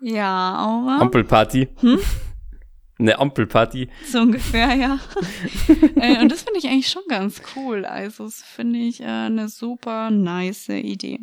Ja, 0.00 0.54
aber. 0.54 1.02
Ampelparty. 1.02 1.68
Hm? 1.80 1.98
Eine 2.98 3.18
Ampelparty. 3.18 3.90
So 4.06 4.20
ungefähr, 4.20 4.74
ja. 4.74 4.98
äh, 5.96 6.18
und 6.20 6.32
das 6.32 6.42
finde 6.42 6.58
ich 6.58 6.66
eigentlich 6.66 6.88
schon 6.88 7.02
ganz 7.08 7.42
cool. 7.54 7.84
Also, 7.84 8.24
das 8.24 8.42
finde 8.42 8.78
ich 8.78 9.00
äh, 9.00 9.04
eine 9.04 9.48
super 9.48 10.10
nice 10.10 10.70
Idee. 10.70 11.20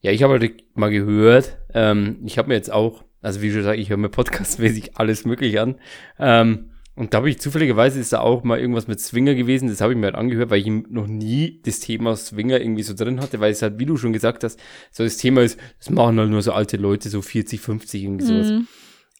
Ja, 0.00 0.10
ich 0.10 0.22
habe 0.22 0.38
halt 0.38 0.64
mal 0.76 0.90
gehört, 0.90 1.58
ähm, 1.74 2.18
ich 2.24 2.38
habe 2.38 2.48
mir 2.48 2.54
jetzt 2.54 2.72
auch, 2.72 3.04
also 3.20 3.42
wie 3.42 3.50
schon 3.50 3.58
gesagt, 3.58 3.78
ich 3.78 3.90
höre 3.90 3.96
mir 3.96 4.08
podcastmäßig 4.08 4.96
alles 4.98 5.24
mögliche 5.24 5.60
an. 5.60 5.78
Ähm, 6.18 6.69
und 7.00 7.14
da 7.14 7.18
habe 7.18 7.30
ich 7.30 7.40
zufälligerweise 7.40 7.98
ist 7.98 8.12
da 8.12 8.20
auch 8.20 8.44
mal 8.44 8.60
irgendwas 8.60 8.86
mit 8.86 9.00
Swinger 9.00 9.34
gewesen, 9.34 9.70
das 9.70 9.80
habe 9.80 9.94
ich 9.94 9.98
mir 9.98 10.04
halt 10.04 10.16
angehört, 10.16 10.50
weil 10.50 10.60
ich 10.60 10.66
noch 10.66 11.06
nie 11.06 11.62
das 11.64 11.80
Thema 11.80 12.14
Swinger 12.14 12.60
irgendwie 12.60 12.82
so 12.82 12.92
drin 12.92 13.22
hatte, 13.22 13.40
weil 13.40 13.52
es 13.52 13.62
halt, 13.62 13.78
wie 13.78 13.86
du 13.86 13.96
schon 13.96 14.12
gesagt 14.12 14.44
hast, 14.44 14.60
so 14.90 15.02
das 15.02 15.16
Thema 15.16 15.40
ist, 15.40 15.58
das 15.78 15.88
machen 15.88 16.18
halt 16.18 16.28
nur 16.28 16.42
so 16.42 16.52
alte 16.52 16.76
Leute, 16.76 17.08
so 17.08 17.22
40, 17.22 17.58
50, 17.58 18.02
irgendwie 18.02 18.26
sowas. 18.26 18.50
Mhm. 18.50 18.68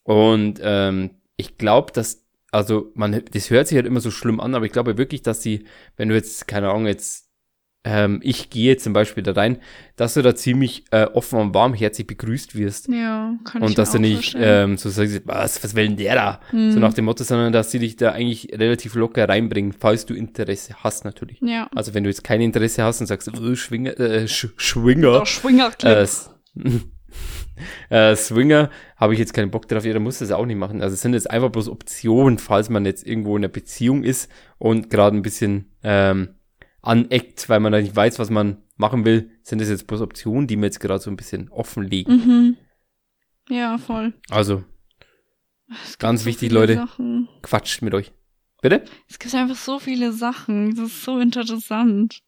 Und 0.02 0.60
ähm, 0.62 1.10
ich 1.38 1.56
glaube, 1.56 1.90
dass, 1.94 2.26
also 2.50 2.92
man, 2.96 3.22
das 3.32 3.48
hört 3.48 3.66
sich 3.66 3.76
halt 3.76 3.86
immer 3.86 4.00
so 4.00 4.10
schlimm 4.10 4.40
an, 4.40 4.54
aber 4.54 4.66
ich 4.66 4.72
glaube 4.72 4.98
wirklich, 4.98 5.22
dass 5.22 5.42
sie, 5.42 5.64
wenn 5.96 6.10
du 6.10 6.14
jetzt, 6.14 6.46
keine 6.46 6.68
Ahnung, 6.68 6.86
jetzt 6.86 7.29
ähm, 7.82 8.20
ich 8.22 8.50
gehe 8.50 8.76
zum 8.76 8.92
Beispiel 8.92 9.22
da 9.22 9.32
rein, 9.32 9.58
dass 9.96 10.14
du 10.14 10.22
da 10.22 10.34
ziemlich 10.34 10.84
äh, 10.90 11.04
offen 11.04 11.38
und 11.38 11.54
warmherzig 11.54 12.06
begrüßt 12.06 12.54
wirst. 12.54 12.88
Ja, 12.88 13.34
kann 13.44 13.62
Und 13.62 13.70
ich 13.70 13.74
dass 13.74 13.92
du 13.92 13.98
nicht 13.98 14.36
ähm, 14.38 14.76
so 14.76 14.90
sagst, 14.90 15.22
was, 15.24 15.64
was 15.64 15.74
will 15.74 15.88
denn 15.88 15.96
der 15.96 16.14
da? 16.14 16.40
Mhm. 16.52 16.72
So 16.72 16.78
nach 16.80 16.92
dem 16.92 17.06
Motto, 17.06 17.24
sondern 17.24 17.52
dass 17.52 17.70
sie 17.70 17.78
dich 17.78 17.96
da 17.96 18.12
eigentlich 18.12 18.48
relativ 18.52 18.94
locker 18.96 19.26
reinbringen, 19.26 19.72
falls 19.72 20.04
du 20.04 20.14
Interesse 20.14 20.74
hast 20.84 21.06
natürlich. 21.06 21.40
Ja. 21.40 21.70
Also 21.74 21.94
wenn 21.94 22.04
du 22.04 22.10
jetzt 22.10 22.22
kein 22.22 22.42
Interesse 22.42 22.82
hast 22.82 23.00
und 23.00 23.06
sagst, 23.06 23.28
äh, 23.28 23.56
Schwinger, 23.56 23.98
äh, 23.98 24.28
Sch 24.28 24.48
Schwinger, 24.56 25.12
Doch, 25.12 25.26
Schwingerclip. 25.26 25.90
äh, 25.90 26.06
äh, 28.10 28.14
Swinger, 28.14 28.68
habe 28.96 29.14
ich 29.14 29.18
jetzt 29.18 29.32
keinen 29.32 29.50
Bock 29.50 29.68
drauf, 29.68 29.86
ja, 29.86 29.94
dann 29.94 30.02
muss 30.02 30.18
das 30.18 30.32
auch 30.32 30.44
nicht 30.44 30.58
machen. 30.58 30.82
Also 30.82 30.94
es 30.94 31.00
sind 31.00 31.14
jetzt 31.14 31.30
einfach 31.30 31.48
bloß 31.48 31.70
Optionen, 31.70 32.38
falls 32.38 32.68
man 32.68 32.84
jetzt 32.84 33.06
irgendwo 33.06 33.36
in 33.38 33.44
einer 33.44 33.52
Beziehung 33.52 34.04
ist 34.04 34.30
und 34.58 34.90
gerade 34.90 35.16
ein 35.16 35.22
bisschen 35.22 35.70
ähm, 35.82 36.34
aneckt, 36.82 37.48
weil 37.48 37.60
man 37.60 37.72
da 37.72 37.80
nicht 37.80 37.94
weiß, 37.96 38.18
was 38.18 38.30
man 38.30 38.62
machen 38.76 39.04
will, 39.04 39.30
sind 39.42 39.60
das 39.60 39.68
jetzt 39.68 39.86
bloß 39.86 40.00
Optionen, 40.00 40.46
die 40.46 40.56
mir 40.56 40.66
jetzt 40.66 40.80
gerade 40.80 41.00
so 41.02 41.10
ein 41.10 41.16
bisschen 41.16 41.48
offenlegen. 41.50 42.16
Mhm. 42.16 42.56
Ja, 43.48 43.78
voll. 43.78 44.14
Also, 44.28 44.64
Ganz 45.98 46.20
so 46.22 46.26
wichtig, 46.26 46.50
Leute. 46.50 46.74
Sachen. 46.74 47.28
quatscht 47.42 47.82
mit 47.82 47.94
euch. 47.94 48.12
Bitte? 48.62 48.84
Es 49.08 49.18
gibt 49.18 49.34
einfach 49.34 49.56
so 49.56 49.78
viele 49.78 50.12
Sachen. 50.12 50.74
Das 50.74 50.86
ist 50.86 51.02
so 51.04 51.18
interessant. 51.18 52.20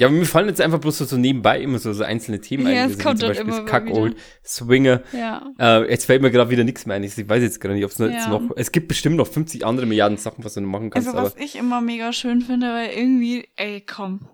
Ja, 0.00 0.06
aber 0.06 0.16
mir 0.16 0.24
fallen 0.24 0.48
jetzt 0.48 0.60
einfach 0.60 0.78
bloß 0.80 0.98
so, 0.98 1.04
so 1.04 1.16
nebenbei 1.16 1.60
immer 1.60 1.78
so, 1.78 1.92
so 1.92 2.02
einzelne 2.04 2.40
Themen 2.40 2.66
Ja, 2.66 2.84
ein. 2.84 2.90
es 2.90 2.98
wie 2.98 3.02
kommt 3.02 3.18
zum 3.20 3.28
dann 3.28 3.36
Beispiel 3.36 3.48
immer 3.52 3.60
das 3.62 3.70
Kackold, 3.70 4.16
Swinger. 4.44 5.02
Ja. 5.12 5.52
Äh, 5.58 5.90
jetzt 5.90 6.06
fällt 6.06 6.22
mir 6.22 6.30
gerade 6.30 6.50
wieder 6.50 6.64
nichts 6.64 6.86
mehr 6.86 6.96
ein. 6.96 7.04
Ich 7.04 7.16
weiß 7.28 7.42
jetzt 7.42 7.60
gerade 7.60 7.74
nicht, 7.74 7.84
ob 7.84 7.90
es 7.90 7.98
Ja. 7.98 8.28
noch. 8.28 8.50
Es 8.56 8.72
gibt 8.72 8.88
bestimmt 8.88 9.16
noch 9.16 9.26
50 9.26 9.64
andere 9.66 9.84
Milliarden 9.86 10.16
Sachen, 10.16 10.42
was 10.42 10.54
du 10.54 10.62
noch 10.62 10.68
machen 10.70 10.90
kannst. 10.90 11.06
Also 11.08 11.20
was 11.22 11.36
ich 11.36 11.56
immer 11.56 11.80
mega 11.82 12.12
schön 12.12 12.40
finde, 12.40 12.68
weil 12.72 12.90
irgendwie, 12.96 13.46
ey, 13.56 13.82
komm, 13.82 14.26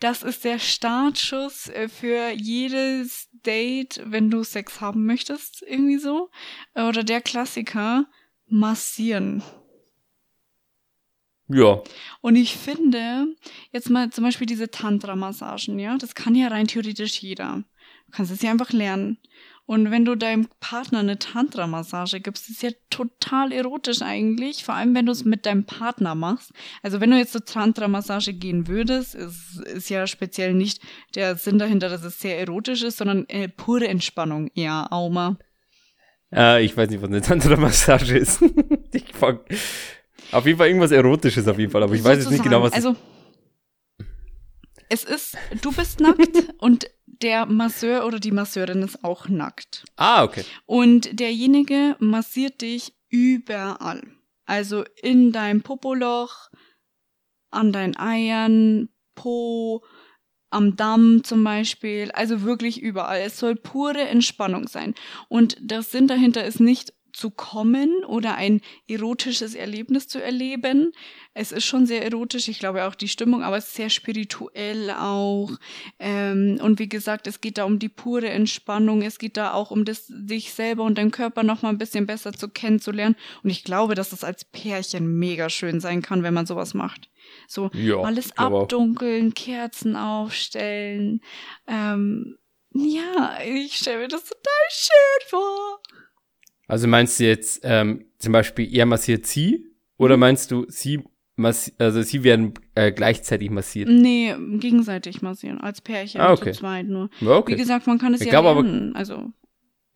das 0.00 0.22
ist 0.22 0.44
der 0.44 0.58
Startschuss 0.58 1.68
äh, 1.70 1.88
für 1.88 2.30
jedes 2.34 3.28
Date, 3.46 4.02
wenn 4.04 4.30
du 4.30 4.42
Sex 4.42 4.80
haben 4.82 5.06
möchtest, 5.06 5.62
irgendwie 5.66 5.96
so. 5.98 6.28
Oder 6.74 7.04
der 7.04 7.22
Klassiker, 7.22 8.04
massieren. 8.48 9.42
Ja, 11.48 11.80
Und 12.20 12.36
ich 12.36 12.56
finde, 12.56 13.26
jetzt 13.72 13.90
mal 13.90 14.10
zum 14.10 14.24
Beispiel 14.24 14.46
diese 14.46 14.70
Tantra-Massagen, 14.70 15.78
ja, 15.78 15.96
das 15.96 16.14
kann 16.14 16.34
ja 16.34 16.48
rein 16.48 16.66
theoretisch 16.66 17.20
jeder. 17.20 17.62
Du 18.06 18.12
kannst 18.12 18.32
es 18.32 18.42
ja 18.42 18.50
einfach 18.50 18.72
lernen. 18.72 19.18
Und 19.66 19.90
wenn 19.90 20.04
du 20.04 20.14
deinem 20.14 20.48
Partner 20.60 21.00
eine 21.00 21.18
Tantra-Massage 21.18 22.20
gibst, 22.20 22.48
ist 22.48 22.62
ja 22.62 22.70
total 22.88 23.50
erotisch 23.50 24.00
eigentlich, 24.00 24.64
vor 24.64 24.76
allem 24.76 24.94
wenn 24.94 25.06
du 25.06 25.12
es 25.12 25.24
mit 25.24 25.44
deinem 25.44 25.64
Partner 25.64 26.14
machst. 26.14 26.52
Also 26.82 27.00
wenn 27.00 27.10
du 27.10 27.18
jetzt 27.18 27.32
zur 27.32 27.44
Tantra-Massage 27.44 28.32
gehen 28.32 28.68
würdest, 28.68 29.16
ist, 29.16 29.60
ist 29.66 29.90
ja 29.90 30.06
speziell 30.06 30.54
nicht 30.54 30.80
der 31.16 31.34
Sinn 31.34 31.58
dahinter, 31.58 31.88
dass 31.88 32.04
es 32.04 32.20
sehr 32.20 32.38
erotisch 32.38 32.84
ist, 32.84 32.98
sondern 32.98 33.28
äh, 33.28 33.48
pure 33.48 33.88
Entspannung. 33.88 34.50
Ja, 34.54 34.86
Auma. 34.90 35.36
äh, 36.32 36.64
ich 36.64 36.76
weiß 36.76 36.88
nicht, 36.88 37.02
was 37.02 37.08
eine 37.08 37.20
Tantra-Massage 37.20 38.16
ist. 38.16 38.42
ich 38.92 39.12
fang, 39.14 39.40
auf 40.32 40.46
jeden 40.46 40.58
Fall 40.58 40.68
irgendwas 40.68 40.90
Erotisches 40.90 41.46
auf 41.48 41.58
jeden 41.58 41.70
Fall, 41.70 41.82
aber 41.82 41.94
ich 41.94 42.04
weiß 42.04 42.18
jetzt 42.18 42.30
nicht 42.30 42.42
genau, 42.42 42.62
was 42.62 42.72
Also, 42.72 42.96
es 44.88 45.04
ist, 45.04 45.36
du 45.62 45.72
bist 45.72 46.00
nackt 46.00 46.54
und 46.58 46.88
der 47.06 47.46
Masseur 47.46 48.06
oder 48.06 48.20
die 48.20 48.30
Masseurin 48.30 48.82
ist 48.82 49.02
auch 49.04 49.28
nackt. 49.28 49.84
Ah, 49.96 50.22
okay. 50.24 50.44
Und 50.66 51.18
derjenige 51.18 51.96
massiert 51.98 52.60
dich 52.60 52.94
überall. 53.08 54.02
Also 54.44 54.84
in 55.02 55.32
deinem 55.32 55.62
Popoloch, 55.62 56.50
an 57.50 57.72
deinen 57.72 57.96
Eiern, 57.96 58.90
Po, 59.14 59.82
am 60.50 60.76
Damm 60.76 61.24
zum 61.24 61.42
Beispiel. 61.42 62.10
Also 62.12 62.42
wirklich 62.42 62.80
überall. 62.80 63.20
Es 63.20 63.38
soll 63.38 63.56
pure 63.56 64.02
Entspannung 64.02 64.68
sein. 64.68 64.94
Und 65.28 65.56
der 65.60 65.82
Sinn 65.82 66.06
dahinter 66.06 66.44
ist 66.44 66.60
nicht 66.60 66.92
zu 67.16 67.30
kommen 67.30 68.04
oder 68.04 68.34
ein 68.34 68.60
erotisches 68.88 69.54
Erlebnis 69.54 70.06
zu 70.06 70.22
erleben. 70.22 70.92
Es 71.32 71.50
ist 71.50 71.64
schon 71.64 71.86
sehr 71.86 72.04
erotisch, 72.04 72.48
ich 72.48 72.58
glaube 72.58 72.84
auch 72.84 72.94
die 72.94 73.08
Stimmung, 73.08 73.42
aber 73.42 73.56
es 73.56 73.68
ist 73.68 73.74
sehr 73.74 73.88
spirituell 73.90 74.90
auch. 74.90 75.50
Ähm, 75.98 76.60
und 76.62 76.78
wie 76.78 76.88
gesagt, 76.88 77.26
es 77.26 77.40
geht 77.40 77.56
da 77.56 77.64
um 77.64 77.78
die 77.78 77.88
pure 77.88 78.28
Entspannung, 78.28 79.00
es 79.00 79.18
geht 79.18 79.38
da 79.38 79.54
auch 79.54 79.70
um 79.70 79.86
das, 79.86 80.06
dich 80.08 80.52
selber 80.52 80.84
und 80.84 80.98
deinen 80.98 81.10
Körper 81.10 81.42
noch 81.42 81.62
mal 81.62 81.70
ein 81.70 81.78
bisschen 81.78 82.06
besser 82.06 82.34
zu 82.34 82.48
kennenzulernen. 82.48 83.16
Und 83.42 83.48
ich 83.48 83.64
glaube, 83.64 83.94
dass 83.94 84.10
das 84.10 84.22
als 84.22 84.44
Pärchen 84.44 85.18
mega 85.18 85.48
schön 85.48 85.80
sein 85.80 86.02
kann, 86.02 86.22
wenn 86.22 86.34
man 86.34 86.46
sowas 86.46 86.74
macht. 86.74 87.08
So 87.48 87.70
Ja, 87.72 87.96
alles 88.00 88.36
abdunkeln, 88.36 89.32
Kerzen 89.32 89.96
aufstellen. 89.96 91.22
Ähm, 91.66 92.36
ja, 92.72 93.38
ich 93.42 93.76
stelle 93.76 94.00
mir 94.00 94.08
das 94.08 94.24
total 94.24 94.52
schön 94.70 95.28
vor. 95.30 95.80
Also 96.68 96.88
meinst 96.88 97.20
du 97.20 97.24
jetzt 97.24 97.60
ähm, 97.62 98.06
zum 98.18 98.32
Beispiel, 98.32 98.72
er 98.74 98.86
massiert 98.86 99.26
sie? 99.26 99.66
Oder 99.98 100.16
Mhm. 100.16 100.20
meinst 100.20 100.50
du, 100.50 100.66
sie 100.68 101.02
also 101.78 102.00
sie 102.00 102.24
werden 102.24 102.54
äh, 102.74 102.90
gleichzeitig 102.92 103.50
massiert? 103.50 103.88
Nee, 103.90 104.34
gegenseitig 104.58 105.20
massieren, 105.20 105.60
als 105.60 105.82
Pärchen, 105.82 106.18
Ah, 106.20 106.32
okay. 106.32 106.52
zu 106.52 106.60
zweit 106.60 106.86
nur. 106.86 107.10
Ja, 107.20 107.26
Wie 107.28 107.32
okay. 107.32 107.56
gesagt, 107.56 107.86
man 107.86 107.98
kann 107.98 108.14
es 108.14 108.20
Ich 108.22 108.26
ja 108.28 108.30
glaube 108.32 108.48
aber- 108.48 108.62
lernen. 108.62 108.96
also, 108.96 109.32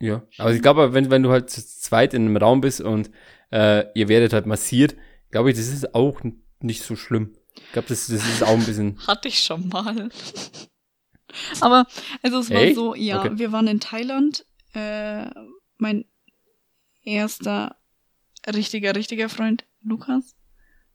Ja. 0.00 0.22
Aber 0.36 0.52
ich 0.52 0.60
glaube, 0.60 0.92
wenn, 0.92 1.10
wenn 1.10 1.22
du 1.22 1.30
halt 1.30 1.48
zu 1.48 1.66
zweit 1.66 2.12
in 2.12 2.26
einem 2.26 2.36
Raum 2.36 2.60
bist 2.60 2.82
und 2.82 3.10
äh, 3.50 3.86
ihr 3.94 4.08
werdet 4.08 4.34
halt 4.34 4.44
massiert, 4.46 4.96
glaube 5.30 5.50
ich, 5.50 5.56
das 5.56 5.68
ist 5.68 5.94
auch 5.94 6.20
nicht 6.60 6.82
so 6.82 6.94
schlimm. 6.94 7.32
Ich 7.56 7.72
glaube, 7.72 7.88
das, 7.88 8.06
das 8.08 8.22
ist 8.28 8.42
auch 8.42 8.50
ein 8.58 8.64
bisschen. 8.66 8.98
hatte 9.06 9.28
ich 9.28 9.38
schon 9.42 9.68
mal. 9.68 10.10
aber, 11.60 11.86
also 12.22 12.38
es 12.40 12.50
war 12.50 12.60
Echt? 12.62 12.74
so, 12.76 12.94
ja, 12.94 13.20
Okay. 13.20 13.30
wir 13.36 13.52
waren 13.52 13.66
in 13.66 13.80
Thailand. 13.80 14.44
Äh, 14.74 15.24
mein 15.78 16.04
erster 17.02 17.76
richtiger, 18.46 18.94
richtiger 18.94 19.28
Freund, 19.28 19.64
Lukas. 19.82 20.34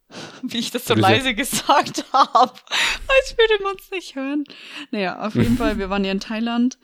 Wie 0.42 0.58
ich 0.58 0.70
das 0.70 0.84
so 0.84 0.94
leise 0.94 1.34
gesagt 1.34 2.04
habe, 2.12 2.52
als 3.08 3.36
würde 3.36 3.62
man 3.62 3.76
es 3.78 3.90
nicht 3.90 4.14
hören. 4.14 4.44
Naja, 4.90 5.26
auf 5.26 5.34
jeden 5.34 5.56
Fall, 5.58 5.78
wir 5.78 5.90
waren 5.90 6.04
ja 6.04 6.12
in 6.12 6.20
Thailand. 6.20 6.78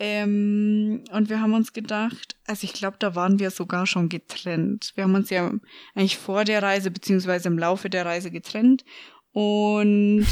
Ähm, 0.00 1.02
und 1.10 1.28
wir 1.28 1.40
haben 1.40 1.54
uns 1.54 1.72
gedacht, 1.72 2.36
also 2.46 2.64
ich 2.64 2.72
glaube, 2.72 2.98
da 3.00 3.16
waren 3.16 3.40
wir 3.40 3.50
sogar 3.50 3.84
schon 3.84 4.08
getrennt. 4.08 4.92
Wir 4.94 5.04
haben 5.04 5.16
uns 5.16 5.28
ja 5.28 5.52
eigentlich 5.96 6.18
vor 6.18 6.44
der 6.44 6.62
Reise 6.62 6.92
beziehungsweise 6.92 7.48
im 7.48 7.58
Laufe 7.58 7.90
der 7.90 8.06
Reise 8.06 8.30
getrennt. 8.30 8.84
Und 9.32 10.26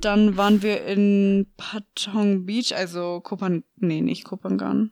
dann 0.00 0.38
waren 0.38 0.62
wir 0.62 0.84
in 0.86 1.52
Patong 1.58 2.46
Beach, 2.46 2.74
also 2.74 3.20
Kopan, 3.20 3.62
nee, 3.76 4.00
nicht 4.00 4.24
Kopangan. 4.24 4.90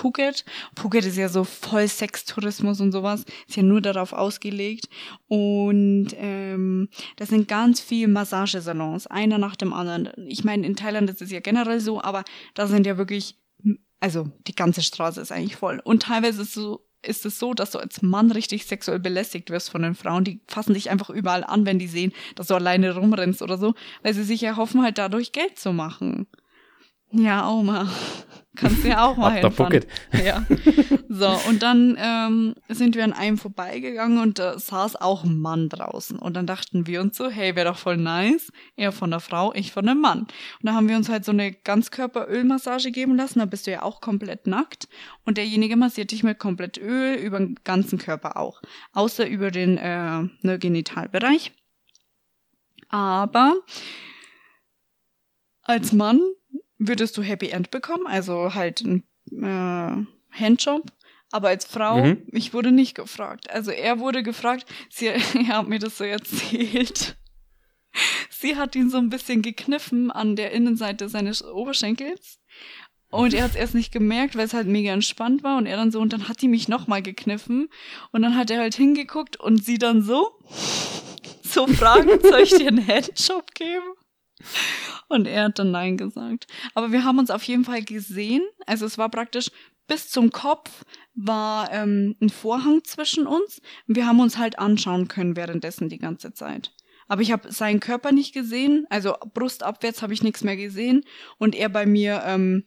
Phuket. 0.00 0.44
Phuket 0.76 1.04
ist 1.04 1.16
ja 1.16 1.28
so 1.28 1.44
voll 1.44 1.86
Sextourismus 1.86 2.80
und 2.80 2.92
sowas. 2.92 3.24
Ist 3.46 3.56
ja 3.56 3.62
nur 3.62 3.80
darauf 3.80 4.12
ausgelegt. 4.12 4.88
Und 5.28 6.08
ähm, 6.16 6.88
das 7.16 7.28
sind 7.28 7.48
ganz 7.48 7.80
viele 7.80 8.08
Massagesalons, 8.08 9.06
einer 9.06 9.38
nach 9.38 9.56
dem 9.56 9.72
anderen. 9.72 10.08
Ich 10.26 10.44
meine, 10.44 10.66
in 10.66 10.76
Thailand 10.76 11.10
ist 11.10 11.22
es 11.22 11.30
ja 11.30 11.40
generell 11.40 11.80
so, 11.80 12.00
aber 12.00 12.24
da 12.54 12.66
sind 12.66 12.86
ja 12.86 12.96
wirklich, 12.96 13.36
also 14.00 14.30
die 14.46 14.54
ganze 14.54 14.82
Straße 14.82 15.20
ist 15.20 15.32
eigentlich 15.32 15.56
voll. 15.56 15.80
Und 15.84 16.04
teilweise 16.04 16.42
ist 16.42 16.48
es 16.48 16.54
so, 16.54 16.86
ist 17.02 17.24
es 17.24 17.38
so, 17.38 17.54
dass 17.54 17.70
du 17.70 17.78
als 17.78 18.02
Mann 18.02 18.30
richtig 18.30 18.66
sexuell 18.66 18.98
belästigt 18.98 19.50
wirst 19.50 19.70
von 19.70 19.82
den 19.82 19.94
Frauen. 19.94 20.24
Die 20.24 20.40
fassen 20.46 20.74
dich 20.74 20.90
einfach 20.90 21.10
überall 21.10 21.44
an, 21.44 21.66
wenn 21.66 21.78
die 21.78 21.86
sehen, 21.86 22.12
dass 22.34 22.48
du 22.48 22.54
alleine 22.54 22.94
rumrennst 22.94 23.42
oder 23.42 23.58
so, 23.58 23.74
weil 24.02 24.14
sie 24.14 24.24
sich 24.24 24.42
erhoffen, 24.42 24.82
halt 24.82 24.98
dadurch 24.98 25.32
Geld 25.32 25.58
zu 25.58 25.72
machen. 25.72 26.26
Ja, 27.12 27.50
Oma. 27.50 27.88
Kannst 28.56 28.84
du 28.84 28.88
ja 28.88 29.06
auch 29.06 29.16
mal 29.16 29.32
hinfahren. 29.40 29.84
Ja. 30.24 30.44
So, 31.08 31.28
und 31.48 31.62
dann 31.62 31.96
ähm, 31.98 32.54
sind 32.68 32.94
wir 32.94 33.04
an 33.04 33.12
einem 33.12 33.38
vorbeigegangen 33.38 34.18
und 34.20 34.38
da 34.38 34.58
saß 34.58 34.96
auch 34.96 35.24
ein 35.24 35.38
Mann 35.38 35.68
draußen. 35.68 36.18
Und 36.18 36.34
dann 36.34 36.46
dachten 36.46 36.86
wir 36.86 37.00
uns 37.00 37.16
so, 37.16 37.30
hey, 37.30 37.56
wäre 37.56 37.70
doch 37.70 37.78
voll 37.78 37.96
nice. 37.96 38.52
Er 38.76 38.92
von 38.92 39.10
der 39.10 39.20
Frau, 39.20 39.52
ich 39.54 39.72
von 39.72 39.86
dem 39.86 40.00
Mann. 40.00 40.20
Und 40.20 40.30
da 40.62 40.74
haben 40.74 40.88
wir 40.88 40.96
uns 40.96 41.08
halt 41.08 41.24
so 41.24 41.32
eine 41.32 41.52
Ganzkörperölmassage 41.52 42.90
geben 42.90 43.16
lassen. 43.16 43.38
Da 43.38 43.44
bist 43.44 43.66
du 43.66 43.70
ja 43.70 43.82
auch 43.82 44.00
komplett 44.00 44.46
nackt. 44.46 44.88
Und 45.24 45.38
derjenige 45.38 45.76
massiert 45.76 46.10
dich 46.10 46.22
mit 46.22 46.38
komplett 46.38 46.76
Öl 46.76 47.14
über 47.14 47.38
den 47.38 47.54
ganzen 47.64 47.98
Körper 47.98 48.36
auch. 48.36 48.60
Außer 48.92 49.26
über 49.26 49.50
den 49.50 49.78
äh, 49.78 50.22
ne, 50.42 50.58
Genitalbereich. 50.58 51.52
Aber 52.88 53.54
als 55.62 55.92
Mann 55.92 56.20
würdest 56.80 57.16
du 57.16 57.22
Happy 57.22 57.50
End 57.50 57.70
bekommen, 57.70 58.06
also 58.06 58.54
halt 58.54 58.80
ein 58.80 59.04
äh, 59.30 60.04
Handjob. 60.36 60.90
Aber 61.32 61.48
als 61.48 61.64
Frau, 61.64 62.04
mhm. 62.04 62.26
ich 62.32 62.52
wurde 62.54 62.72
nicht 62.72 62.96
gefragt. 62.96 63.50
Also 63.50 63.70
er 63.70 64.00
wurde 64.00 64.24
gefragt, 64.24 64.66
sie 64.88 65.06
er 65.08 65.20
hat 65.46 65.68
mir 65.68 65.78
das 65.78 65.98
so 65.98 66.04
erzählt. 66.04 67.16
Sie 68.30 68.56
hat 68.56 68.74
ihn 68.74 68.90
so 68.90 68.98
ein 68.98 69.10
bisschen 69.10 69.42
gekniffen 69.42 70.10
an 70.10 70.34
der 70.34 70.52
Innenseite 70.52 71.08
seines 71.08 71.44
Oberschenkels. 71.44 72.38
Und 73.10 73.34
er 73.34 73.42
hat 73.44 73.50
es 73.50 73.56
erst 73.56 73.74
nicht 73.74 73.92
gemerkt, 73.92 74.36
weil 74.36 74.46
es 74.46 74.54
halt 74.54 74.68
mega 74.68 74.92
entspannt 74.92 75.42
war. 75.42 75.58
Und 75.58 75.66
er 75.66 75.76
dann 75.76 75.90
so, 75.90 76.00
und 76.00 76.12
dann 76.12 76.28
hat 76.28 76.40
die 76.40 76.48
mich 76.48 76.68
nochmal 76.68 77.02
gekniffen. 77.02 77.68
Und 78.12 78.22
dann 78.22 78.36
hat 78.36 78.50
er 78.50 78.60
halt 78.60 78.74
hingeguckt 78.74 79.36
und 79.36 79.64
sie 79.64 79.78
dann 79.78 80.02
so, 80.02 80.30
so 81.42 81.66
fragen, 81.66 82.20
soll 82.22 82.40
ich 82.40 82.54
dir 82.54 82.68
einen 82.68 82.86
Handjob 82.86 83.52
geben? 83.54 83.92
Und 85.08 85.26
er 85.26 85.44
hat 85.44 85.58
dann 85.58 85.70
Nein 85.70 85.96
gesagt. 85.96 86.46
Aber 86.74 86.92
wir 86.92 87.04
haben 87.04 87.18
uns 87.18 87.30
auf 87.30 87.42
jeden 87.42 87.64
Fall 87.64 87.82
gesehen. 87.82 88.42
Also 88.66 88.86
es 88.86 88.96
war 88.96 89.08
praktisch 89.08 89.50
bis 89.86 90.08
zum 90.08 90.30
Kopf 90.30 90.84
war 91.14 91.72
ähm, 91.72 92.14
ein 92.20 92.30
Vorhang 92.30 92.84
zwischen 92.84 93.26
uns. 93.26 93.60
Wir 93.88 94.06
haben 94.06 94.20
uns 94.20 94.38
halt 94.38 94.58
anschauen 94.58 95.08
können 95.08 95.34
währenddessen 95.34 95.88
die 95.88 95.98
ganze 95.98 96.32
Zeit. 96.32 96.72
Aber 97.08 97.22
ich 97.22 97.32
habe 97.32 97.50
seinen 97.50 97.80
Körper 97.80 98.12
nicht 98.12 98.32
gesehen. 98.32 98.86
Also 98.88 99.16
brustabwärts 99.34 100.00
habe 100.00 100.12
ich 100.14 100.22
nichts 100.22 100.44
mehr 100.44 100.56
gesehen. 100.56 101.04
Und 101.38 101.56
er 101.56 101.68
bei 101.68 101.86
mir 101.86 102.22
ähm, 102.24 102.66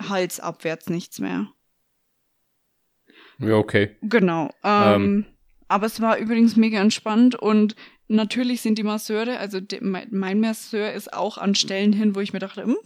halsabwärts 0.00 0.88
nichts 0.88 1.18
mehr. 1.18 1.48
Ja, 3.38 3.56
okay. 3.56 3.96
Genau. 4.00 4.50
Ähm, 4.64 5.02
ähm. 5.02 5.26
Aber 5.68 5.86
es 5.86 6.00
war 6.00 6.16
übrigens 6.16 6.56
mega 6.56 6.80
entspannt 6.80 7.34
und 7.34 7.76
Natürlich 8.12 8.60
sind 8.60 8.76
die 8.76 8.82
Masseure, 8.82 9.38
also 9.38 9.58
de, 9.58 9.80
mein 9.80 10.38
Masseur 10.38 10.92
ist 10.92 11.14
auch 11.14 11.38
an 11.38 11.54
Stellen 11.54 11.94
hin, 11.94 12.14
wo 12.14 12.20
ich 12.20 12.34
mir 12.34 12.40
dachte, 12.40 12.62
hm, 12.62 12.76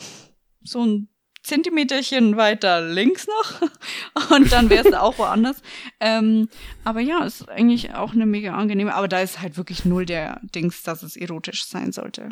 so 0.63 0.85
ein 0.85 1.09
Zentimeterchen 1.43 2.37
weiter 2.37 2.81
links 2.81 3.27
noch 3.27 4.31
und 4.31 4.53
dann 4.53 4.71
wär's 4.71 4.89
da 4.89 5.01
auch 5.01 5.19
woanders. 5.19 5.63
Ähm, 5.99 6.49
aber 6.85 7.01
ja, 7.01 7.25
ist 7.25 7.49
eigentlich 7.49 7.95
auch 7.95 8.13
eine 8.13 8.25
mega 8.25 8.55
angenehme, 8.57 8.95
aber 8.95 9.09
da 9.09 9.21
ist 9.21 9.41
halt 9.41 9.57
wirklich 9.57 9.85
null 9.85 10.07
der 10.07 10.41
Dings, 10.55 10.85
dass 10.85 11.03
es 11.03 11.17
erotisch 11.17 11.67
sein 11.67 11.91
sollte. 11.91 12.29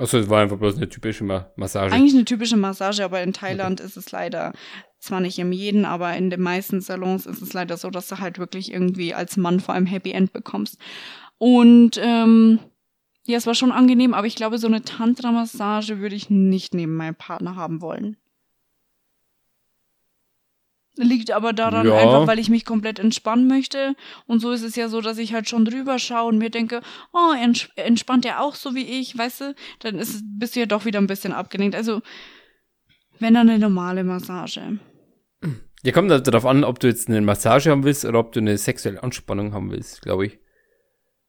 Also 0.00 0.16
es 0.16 0.30
war 0.30 0.40
einfach 0.40 0.56
bloß 0.56 0.78
eine 0.78 0.88
typische 0.88 1.24
Ma 1.24 1.50
Massage. 1.56 1.94
Eigentlich 1.94 2.14
eine 2.14 2.24
typische 2.24 2.56
Massage, 2.56 3.04
aber 3.04 3.22
in 3.22 3.34
Thailand 3.34 3.80
okay. 3.80 3.86
ist 3.86 3.98
es 3.98 4.10
leider 4.10 4.54
zwar 4.98 5.20
nicht 5.20 5.38
im 5.38 5.52
jeden, 5.52 5.84
aber 5.84 6.16
in 6.16 6.30
den 6.30 6.40
meisten 6.40 6.80
Salons 6.80 7.26
ist 7.26 7.42
es 7.42 7.52
leider 7.52 7.76
so, 7.76 7.90
dass 7.90 8.08
du 8.08 8.18
halt 8.18 8.38
wirklich 8.38 8.72
irgendwie 8.72 9.12
als 9.12 9.36
Mann 9.36 9.60
vor 9.60 9.74
allem 9.74 9.84
Happy 9.84 10.12
End 10.12 10.32
bekommst. 10.32 10.78
Und 11.36 12.00
ähm, 12.02 12.60
ja, 13.26 13.36
es 13.36 13.46
war 13.46 13.54
schon 13.54 13.72
angenehm, 13.72 14.14
aber 14.14 14.26
ich 14.26 14.36
glaube, 14.36 14.56
so 14.56 14.66
eine 14.66 14.82
Tantra-Massage 14.82 15.98
würde 15.98 16.16
ich 16.16 16.30
nicht 16.30 16.74
neben 16.74 16.96
meinem 16.96 17.14
Partner 17.14 17.54
haben 17.54 17.82
wollen. 17.82 18.16
Liegt 21.02 21.30
aber 21.30 21.54
daran 21.54 21.86
ja. 21.86 21.96
einfach, 21.96 22.26
weil 22.26 22.38
ich 22.38 22.50
mich 22.50 22.66
komplett 22.66 22.98
entspannen 22.98 23.46
möchte. 23.46 23.94
Und 24.26 24.40
so 24.40 24.52
ist 24.52 24.62
es 24.62 24.76
ja 24.76 24.88
so, 24.88 25.00
dass 25.00 25.16
ich 25.16 25.32
halt 25.32 25.48
schon 25.48 25.64
drüber 25.64 25.98
schaue 25.98 26.28
und 26.28 26.38
mir 26.38 26.50
denke, 26.50 26.82
oh, 27.12 27.32
ents 27.42 27.70
entspannt 27.76 28.26
er 28.26 28.42
auch 28.42 28.54
so 28.54 28.74
wie 28.74 28.84
ich, 28.84 29.16
weißt 29.16 29.40
du? 29.40 29.54
Dann 29.78 29.98
ist, 29.98 30.22
bist 30.24 30.56
du 30.56 30.60
ja 30.60 30.66
doch 30.66 30.84
wieder 30.84 31.00
ein 31.00 31.06
bisschen 31.06 31.32
abgelenkt. 31.32 31.74
Also, 31.74 32.02
wenn 33.18 33.34
dann 33.34 33.48
eine 33.48 33.58
normale 33.58 34.04
Massage. 34.04 34.78
Ja, 35.82 35.92
kommt 35.92 36.10
halt 36.10 36.26
darauf 36.26 36.44
an, 36.44 36.64
ob 36.64 36.78
du 36.80 36.88
jetzt 36.88 37.08
eine 37.08 37.22
Massage 37.22 37.70
haben 37.70 37.84
willst 37.84 38.04
oder 38.04 38.18
ob 38.18 38.32
du 38.32 38.40
eine 38.40 38.58
sexuelle 38.58 39.02
Anspannung 39.02 39.54
haben 39.54 39.70
willst, 39.70 40.02
glaube 40.02 40.26
ich. 40.26 40.38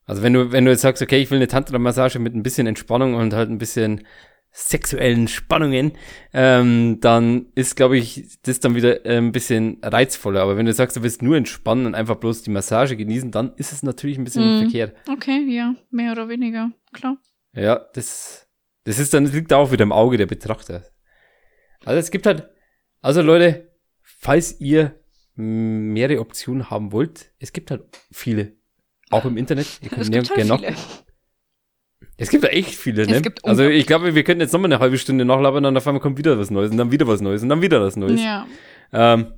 Also 0.06 0.24
wenn 0.24 0.34
du, 0.34 0.52
wenn 0.52 0.66
du 0.66 0.72
jetzt 0.72 0.82
sagst, 0.82 1.02
okay, 1.02 1.22
ich 1.22 1.32
will 1.32 1.38
eine 1.38 1.48
Tantra-Massage 1.48 2.20
mit 2.20 2.36
ein 2.36 2.44
bisschen 2.44 2.68
Entspannung 2.68 3.14
und 3.14 3.34
halt 3.34 3.50
ein 3.50 3.60
bisschen 3.60 4.06
sexuellen 4.52 5.28
Spannungen, 5.30 5.94
ähm, 6.34 7.00
dann 7.00 7.48
ist, 7.56 7.76
glaube 7.76 7.98
ich, 7.98 8.38
das 8.44 8.60
dann 8.60 8.76
wieder 8.76 9.06
äh, 9.06 9.18
ein 9.18 9.32
bisschen 9.32 9.78
reizvoller. 9.82 10.42
Aber 10.42 10.58
wenn 10.58 10.66
du 10.66 10.74
sagst, 10.74 10.98
du 10.98 11.04
willst 11.04 11.22
nur 11.22 11.38
entspannen 11.38 11.86
und 11.86 11.96
einfach 11.96 12.16
bloß 12.16 12.44
die 12.44 12.50
Massage 12.50 12.98
genießen, 12.98 13.32
dann 13.32 13.54
ist 13.56 13.72
es 13.72 13.82
natürlich 13.82 14.18
ein 14.18 14.26
bisschen 14.26 14.58
mm, 14.58 14.62
verkehrt. 14.64 14.96
Okay, 15.10 15.46
ja, 15.48 15.76
mehr 15.90 16.12
oder 16.12 16.28
weniger, 16.28 16.72
klar. 16.92 17.18
Ja, 17.54 17.86
das, 17.94 18.50
das 18.84 19.00
ist 19.00 19.14
dann, 19.14 19.24
das 19.24 19.34
liegt 19.34 19.54
auch 19.54 19.72
wieder 19.72 19.84
im 19.84 19.94
Auge 19.94 20.18
der 20.18 20.26
Betrachter. 20.26 20.84
Also 21.86 22.00
es 22.00 22.12
gibt 22.12 22.26
halt, 22.26 22.50
also 23.02 23.22
Leute, 23.22 23.72
falls 24.02 24.60
ihr 24.60 25.00
mehrere 25.36 26.20
Optionen 26.20 26.70
haben 26.70 26.92
wollt, 26.92 27.32
es 27.40 27.54
gibt 27.54 27.72
halt 27.72 27.84
viele. 28.12 28.58
Auch 29.10 29.26
im 29.26 29.38
Internet. 29.38 29.80
Ihr 29.82 29.90
könnt 29.90 30.02
es 30.02 30.12
gibt 30.12 30.30
halt 30.30 30.48
gerne 30.48 30.76
viele. 30.76 30.76
Es 32.22 32.30
gibt 32.30 32.44
da 32.44 32.50
echt 32.50 32.76
viele, 32.76 33.08
ne? 33.08 33.20
also 33.42 33.64
ich 33.64 33.88
glaube, 33.88 34.14
wir 34.14 34.24
könnten 34.24 34.42
jetzt 34.42 34.54
nochmal 34.54 34.72
eine 34.72 34.80
halbe 34.80 35.00
Stunde 35.00 35.26
nachlabern 35.26 35.66
und 35.66 35.76
auf 35.76 35.88
einmal 35.88 36.02
kommt 36.02 36.20
wieder 36.20 36.38
was 36.38 36.52
Neues 36.52 36.70
und 36.70 36.78
dann 36.78 36.92
wieder 36.92 37.08
was 37.08 37.20
Neues 37.20 37.42
und 37.42 37.50
dann 37.50 37.64
wieder 37.64 37.82
was 37.82 37.96
Neues. 37.96 38.22
Ja. 38.22 38.46
Ähm, 38.94 39.34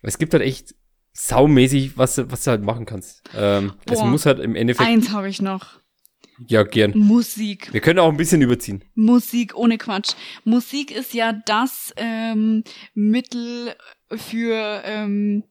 es 0.00 0.16
gibt 0.16 0.32
halt 0.32 0.42
echt 0.42 0.74
saumäßig, 1.12 1.98
was, 1.98 2.18
was 2.30 2.44
du 2.44 2.50
halt 2.50 2.62
machen 2.62 2.86
kannst. 2.86 3.22
Ähm, 3.36 3.74
Boah, 3.84 3.92
es 3.92 4.02
muss 4.04 4.24
halt 4.24 4.38
im 4.38 4.56
Endeffekt. 4.56 4.88
Eins 4.88 5.12
habe 5.12 5.28
ich 5.28 5.42
noch. 5.42 5.80
Ja, 6.46 6.62
gern. 6.62 6.92
Musik. 6.96 7.72
Wir 7.72 7.80
können 7.80 7.98
auch 7.98 8.08
ein 8.08 8.16
bisschen 8.16 8.40
überziehen. 8.40 8.84
Musik, 8.94 9.54
ohne 9.54 9.76
Quatsch. 9.76 10.14
Musik 10.44 10.90
ist 10.90 11.12
ja 11.12 11.34
das 11.44 11.92
ähm, 11.96 12.64
Mittel 12.94 13.74
für 14.16 14.82
ähm, 14.84 15.44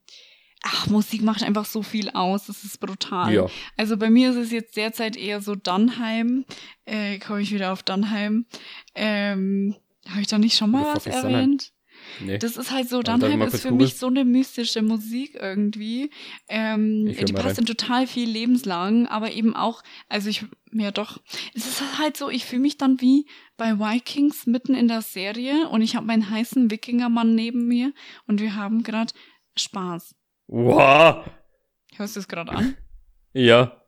ach, 0.64 0.88
Musik 0.88 1.22
macht 1.22 1.43
einfach 1.43 1.66
so 1.66 1.84
viel 1.84 2.10
aus, 2.10 2.47
das 2.47 2.64
ist 2.64 2.80
brutal. 2.80 3.34
Ja. 3.34 3.47
Also 3.76 3.97
bei 3.97 4.10
mir 4.10 4.32
ist 4.32 4.38
es 4.38 4.51
jetzt 4.51 4.76
derzeit 4.78 5.16
eher 5.16 5.41
so 5.41 5.55
Dannheim. 5.55 6.45
Äh, 6.86 7.20
komme 7.20 7.41
ich 7.41 7.53
wieder 7.53 7.74
auf 7.74 7.84
Dannheim. 7.84 8.45
Ähm, 8.95 9.76
Habe 10.10 10.22
ich 10.22 10.28
da 10.28 10.38
nicht 10.38 10.58
schon 10.58 10.72
mal 10.72 10.95
was 10.95 11.05
erwähnt? 11.05 11.72
Nee. 12.20 12.38
Das 12.38 12.58
ist 12.58 12.72
halt 12.72 12.89
so, 12.89 13.01
Dannheim 13.01 13.41
ist 13.41 13.62
für 13.62 13.72
mich 13.72 13.97
so 13.97 14.08
eine 14.08 14.24
mystische 14.24 14.82
Musik 14.82 15.36
irgendwie. 15.39 16.10
Ähm, 16.47 17.16
die 17.16 17.34
passt 17.34 17.60
in 17.60 17.66
total 17.66 18.08
viel 18.08 18.30
lebenslang, 18.30 19.08
aber 19.08 19.32
eben 19.32 19.55
auch, 19.55 19.84
also 20.08 20.30
ich, 20.30 20.45
ja 20.72 20.91
doch, 20.91 21.20
es 21.53 21.68
ist 21.68 21.99
halt 21.99 22.18
so, 22.18 22.30
ich 22.30 22.45
fühle 22.45 22.62
mich 22.62 22.78
dann 22.78 23.01
wie 23.01 23.26
bei 23.58 23.80
Vikings 23.80 24.45
mitten 24.45 24.74
in 24.74 24.88
der 24.88 25.01
Serie 25.01 25.70
und 25.70 25.82
ich 25.82 25.95
habe 25.95 26.05
meinen 26.05 26.30
heißen 26.30 26.72
Wikingermann 26.72 27.36
neben 27.36 27.68
mir 27.68 27.93
und 28.26 28.41
wir 28.41 28.55
haben 28.55 28.84
gerade 28.84 29.14
Spaß. 29.55 30.16
Wow. 30.48 31.26
Hörst 31.95 32.16
du 32.16 32.20
es 32.20 32.28
gerade 32.28 32.52
an? 32.52 32.78
Ja. 33.34 33.84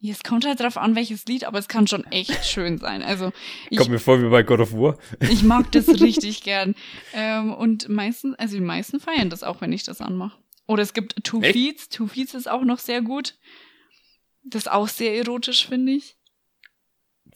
Es 0.00 0.22
kommt 0.22 0.44
halt 0.44 0.60
drauf 0.60 0.76
an, 0.76 0.94
welches 0.94 1.24
Lied, 1.26 1.44
aber 1.44 1.58
es 1.58 1.66
kann 1.66 1.86
schon 1.88 2.04
echt 2.12 2.44
schön 2.44 2.78
sein. 2.78 3.02
Also 3.02 3.32
ich, 3.70 3.78
kommt 3.78 3.90
mir 3.90 3.98
vor 3.98 4.22
wie 4.22 4.28
bei 4.28 4.42
God 4.44 4.60
of 4.60 4.72
War. 4.72 4.98
Ich 5.20 5.42
mag 5.42 5.72
das 5.72 5.88
richtig 6.00 6.42
gern. 6.42 6.76
Ähm, 7.12 7.52
und 7.52 7.88
meistens, 7.88 8.36
also 8.38 8.56
die 8.56 8.62
meisten 8.62 9.00
feiern 9.00 9.30
das 9.30 9.42
auch, 9.42 9.60
wenn 9.60 9.72
ich 9.72 9.82
das 9.82 10.00
anmache. 10.00 10.38
Oder 10.68 10.82
es 10.82 10.92
gibt 10.92 11.24
Two 11.24 11.40
echt? 11.40 11.54
Feets. 11.54 11.88
Two 11.88 12.06
Feets 12.06 12.34
ist 12.34 12.48
auch 12.48 12.62
noch 12.62 12.78
sehr 12.78 13.02
gut. 13.02 13.36
Das 14.44 14.62
ist 14.62 14.68
auch 14.70 14.88
sehr 14.88 15.16
erotisch, 15.16 15.66
finde 15.66 15.92
ich. 15.92 16.16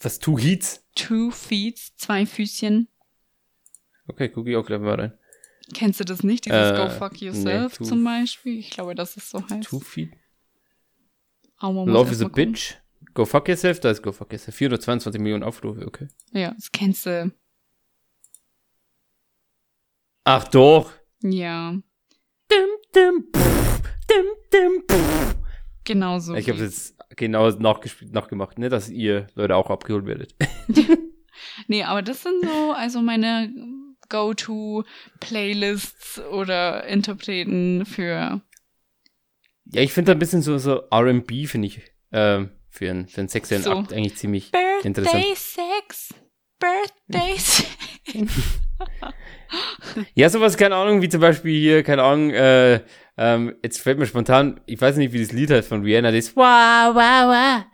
Was, 0.00 0.18
Two 0.18 0.38
Heats? 0.38 0.84
Two 0.94 1.30
Feets, 1.30 1.96
zwei 1.96 2.26
Füßchen. 2.26 2.88
Okay, 4.06 4.28
gucke 4.28 4.50
ich 4.50 4.56
auch 4.56 4.66
gleich 4.66 4.80
mal 4.80 4.94
rein. 4.94 5.18
Kennst 5.74 6.00
du 6.00 6.04
das 6.04 6.22
nicht? 6.22 6.46
Dieses 6.46 6.72
äh, 6.72 6.76
Go 6.76 6.88
Fuck 6.90 7.20
Yourself 7.20 7.80
nee, 7.80 7.86
zum 7.86 8.04
Beispiel? 8.04 8.58
Ich 8.58 8.70
glaube, 8.70 8.94
dass 8.94 9.16
es 9.16 9.30
so 9.30 9.42
heißt. 9.48 9.68
Too 9.68 9.80
Feet. 9.80 10.10
Love 11.60 12.10
is 12.10 12.22
a 12.22 12.28
Bitch. 12.28 12.76
Go 13.14 13.24
Fuck 13.24 13.48
Yourself, 13.48 13.80
da 13.80 13.90
ist 13.90 14.02
Go 14.02 14.12
Fuck 14.12 14.32
Yourself. 14.32 14.54
422 14.54 15.20
Millionen 15.20 15.42
Aufrufe, 15.42 15.86
okay. 15.86 16.08
Ja, 16.32 16.52
das 16.52 16.70
kennst 16.70 17.06
du. 17.06 17.32
Ach 20.24 20.46
doch. 20.48 20.92
Ja, 21.22 21.76
Dim, 22.50 22.68
dim, 22.94 23.24
pff, 23.34 23.82
dim, 24.08 24.26
dim, 24.52 24.84
pff. 24.88 25.36
genau 25.82 26.20
so. 26.20 26.34
Ich 26.34 26.48
habe 26.48 26.60
jetzt 26.60 26.96
genau 27.16 27.50
nachgespielt, 27.50 28.12
nachgemacht, 28.12 28.58
ne, 28.58 28.68
dass 28.68 28.88
ihr 28.88 29.26
Leute 29.34 29.56
auch 29.56 29.70
abgeholt 29.70 30.06
werdet. 30.06 30.34
Nee, 31.68 31.82
aber 31.82 32.00
das 32.00 32.22
sind 32.22 32.42
so, 32.42 32.72
also 32.72 33.02
meine 33.02 33.52
Go-To-Playlists 34.08 36.20
oder 36.20 36.84
Interpreten 36.86 37.84
für. 37.86 38.40
Ja, 39.72 39.82
ich 39.82 39.92
finde 39.92 40.12
ein 40.12 40.18
bisschen 40.18 40.42
so, 40.42 40.58
so 40.58 40.82
R&B, 40.90 41.46
finde 41.46 41.68
ich, 41.68 41.80
ähm, 42.12 42.50
für 42.70 42.90
einen, 42.90 43.08
für 43.08 43.20
einen 43.20 43.28
sexuellen 43.28 43.64
So. 43.64 43.72
Akt 43.72 43.92
eigentlich 43.92 44.16
ziemlich 44.16 44.52
interessant. 44.84 45.24
Birthday 45.24 45.34
Sex. 45.34 46.14
Birthdays. 46.58 47.64
Ja, 50.14 50.28
sowas, 50.28 50.56
keine 50.56 50.74
Ahnung, 50.74 51.00
wie 51.02 51.08
zum 51.08 51.20
Beispiel 51.20 51.56
hier, 51.58 51.82
keine 51.84 52.02
Ahnung, 52.02 52.30
äh, 52.30 52.80
ähm, 53.16 53.54
jetzt 53.62 53.80
fällt 53.80 53.98
mir 53.98 54.06
spontan, 54.06 54.60
ich 54.66 54.80
weiß 54.80 54.96
nicht, 54.96 55.12
wie 55.12 55.20
das 55.20 55.30
Lied 55.32 55.50
heißt 55.50 55.68
von 55.68 55.82
Rihanna, 55.82 56.10
das 56.10 56.34
Wow, 56.36 56.94
wow, 56.94 57.28
wow, 57.28 57.64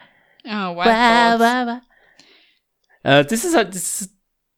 Ah, 0.45 0.77
Wild 0.77 0.77
wow, 0.77 1.39
Thoughts. 1.39 1.41
wow, 1.41 1.67
wow. 1.67 1.81
Äh, 3.05 3.25
das 3.25 3.45
ist 3.45 3.57
halt, 3.57 3.75
das, 3.75 4.01
ist- 4.03 4.15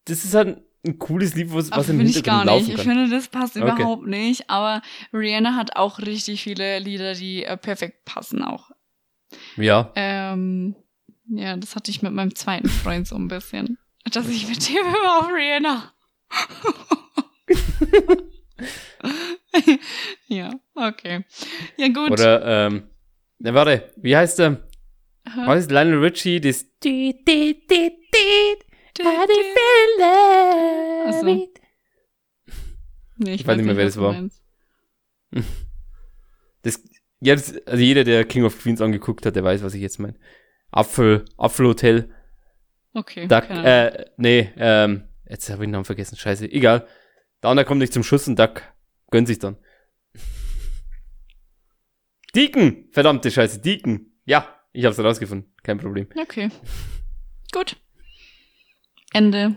das 0.06 0.24
ist 0.24 0.34
halt 0.34 0.62
ein 0.84 0.98
cooles 0.98 1.34
Lied, 1.34 1.52
was, 1.52 1.70
was 1.70 1.88
im 1.88 1.96
finde 1.98 2.12
ich 2.12 2.22
gar 2.22 2.40
Hintergrund 2.40 2.68
nicht. 2.68 2.78
Ich 2.78 2.84
finde, 2.84 3.08
das 3.08 3.28
passt 3.28 3.56
Okay. 3.56 3.64
überhaupt 3.72 4.06
nicht. 4.06 4.50
Aber 4.50 4.82
Rihanna 5.12 5.56
hat 5.56 5.76
auch 5.76 5.98
richtig 5.98 6.42
viele 6.42 6.78
Lieder, 6.78 7.14
die 7.14 7.44
äh, 7.44 7.56
perfekt 7.56 8.04
passen 8.04 8.42
auch. 8.42 8.70
Ja, 9.56 9.90
Ähm, 9.96 10.76
ja, 11.28 11.56
das 11.56 11.74
hatte 11.74 11.90
ich 11.90 12.02
mit 12.02 12.12
meinem 12.12 12.34
zweiten 12.34 12.68
Freund 12.68 13.08
so 13.08 13.16
ein 13.16 13.28
bisschen. 13.28 13.78
Dass 14.12 14.28
ich 14.28 14.46
mit 14.46 14.68
dem 14.68 14.76
immer 14.76 15.18
auf 15.18 15.28
Rihanna. 15.32 15.92
ja, 20.28 20.50
okay. 20.74 21.24
Ja, 21.76 21.88
gut. 21.88 22.10
oder, 22.12 22.66
ähm, 22.66 22.84
na, 23.38 23.54
warte, 23.54 23.92
wie 23.96 24.16
heißt 24.16 24.38
der? 24.38 24.62
Was 25.46 25.60
ist 25.60 25.70
Lionel 25.70 26.04
Richie, 26.04 26.40
das 26.40 26.66
Du- 26.80 26.88
How 26.88 27.14
do 27.68 27.90
love 29.98 31.20
so. 31.20 31.26
it? 31.26 31.60
Nee, 33.16 33.34
Ich 33.34 33.46
weiß 33.46 33.56
nicht 33.56 33.66
mehr, 33.66 33.76
wer 33.76 33.84
das 33.84 33.96
war. 33.96 34.28
Das, 36.62 36.82
ja, 37.20 37.34
das, 37.34 37.54
also 37.66 37.82
jeder, 37.82 38.04
der 38.04 38.24
King 38.24 38.44
of 38.44 38.58
Queens 38.58 38.80
angeguckt 38.80 39.26
hat, 39.26 39.36
der 39.36 39.44
weiß, 39.44 39.62
was 39.62 39.74
ich 39.74 39.82
jetzt 39.82 39.98
meine. 39.98 40.14
Apfel, 40.70 41.26
Apfelhotel, 41.36 42.10
Okay. 42.94 43.26
Duck, 43.26 43.50
äh, 43.50 44.06
nee, 44.16 44.50
ähm, 44.56 45.08
jetzt 45.28 45.50
habe 45.50 45.64
ich 45.64 45.66
den 45.66 45.72
Namen 45.72 45.84
vergessen, 45.84 46.16
scheiße, 46.16 46.50
egal. 46.50 46.86
Der 47.42 47.50
andere 47.50 47.66
kommt 47.66 47.80
nicht 47.80 47.92
zum 47.92 48.04
Schuss 48.04 48.28
und 48.28 48.38
Duck 48.38 48.62
gönnt 49.10 49.26
sich 49.26 49.40
dann. 49.40 49.58
Deacon! 52.34 52.88
Verdammte 52.92 53.30
Scheiße, 53.30 53.60
Deacon! 53.60 54.12
Ja, 54.24 54.48
ich 54.72 54.84
hab's 54.84 54.98
rausgefunden, 54.98 55.52
kein 55.64 55.78
Problem. 55.78 56.06
Okay. 56.16 56.50
Gut. 57.52 57.76
Ende. 59.14 59.56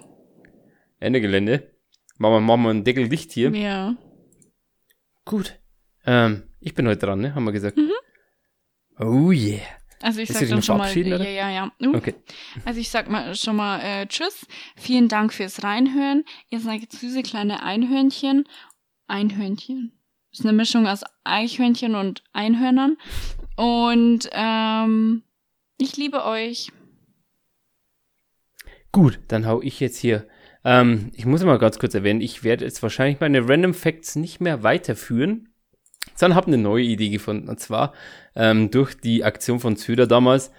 Ende 0.99 1.20
Gelände. 1.20 1.76
Machen 2.18 2.34
wir, 2.36 2.39
machen 2.41 2.62
wir 2.64 2.70
einen 2.70 2.84
Deckel 2.84 3.10
dicht 3.10 3.32
hier. 3.32 3.49
Ja. 3.55 3.97
Gut. 5.26 5.60
Ähm, 6.05 6.43
ich 6.60 6.74
bin 6.74 6.88
heute 6.88 7.05
dran, 7.05 7.20
ne? 7.20 7.36
Haben 7.36 7.43
wir 7.43 7.51
gesagt. 7.51 7.76
Mhm. 7.76 7.91
Oh 8.99 9.32
yeah. 9.32 9.60
Also 10.01 10.22
ich 10.22 10.30
Willst 10.30 10.41
sag 10.41 10.49
dann 10.49 10.62
schon 10.62 10.78
mal, 10.78 10.91
oder? 10.91 11.28
ja, 11.28 11.49
ja, 11.49 11.49
ja. 11.49 11.72
Uh, 11.82 11.95
Okay. 11.95 12.14
Also 12.66 12.80
ich 12.80 12.89
sag 12.89 13.10
mal 13.10 13.36
schon 13.36 13.55
mal 13.55 13.80
äh, 13.80 14.05
Tschüss. 14.05 14.45
Vielen 14.76 15.08
Dank 15.08 15.34
fürs 15.34 15.64
Reinhören. 15.64 16.24
Ihr 16.49 16.60
seid 16.60 16.91
süße 16.91 17.24
kleine 17.24 17.64
Einhörnchen. 17.64 18.47
Einhörnchen. 19.08 19.91
Ist 20.32 20.45
eine 20.45 20.53
Mischung 20.53 20.88
aus 20.88 21.01
Eichhörnchen 21.24 21.95
und 21.95 22.24
Einhörnern. 22.32 22.97
Und 23.55 24.30
ähm, 24.34 25.24
ich 25.80 25.97
liebe 25.97 26.24
euch. 26.26 26.72
Gut, 28.91 29.19
dann 29.27 29.45
hau 29.45 29.61
ich 29.61 29.79
jetzt 29.79 29.97
hier. 29.97 30.27
Ähm, 30.63 31.11
ich 31.13 31.25
muss 31.25 31.43
mal 31.43 31.59
ganz 31.59 31.79
kurz 31.79 31.93
erwähnen, 31.93 32.21
ich 32.21 32.43
werde 32.43 32.65
jetzt 32.65 32.81
wahrscheinlich 32.81 33.19
meine 33.19 33.47
Random 33.47 33.73
Facts 33.73 34.15
nicht 34.15 34.41
mehr 34.41 34.63
weiterführen, 34.63 35.49
sondern 36.15 36.35
habe 36.35 36.47
eine 36.47 36.57
neue 36.57 36.83
Idee 36.83 37.09
gefunden. 37.09 37.49
Und 37.49 37.59
zwar 37.59 37.93
ähm, 38.35 38.71
durch 38.71 38.95
die 38.95 39.23
Aktion 39.23 39.59
von 39.59 39.77
Zöder 39.77 40.07
damals 40.07 40.51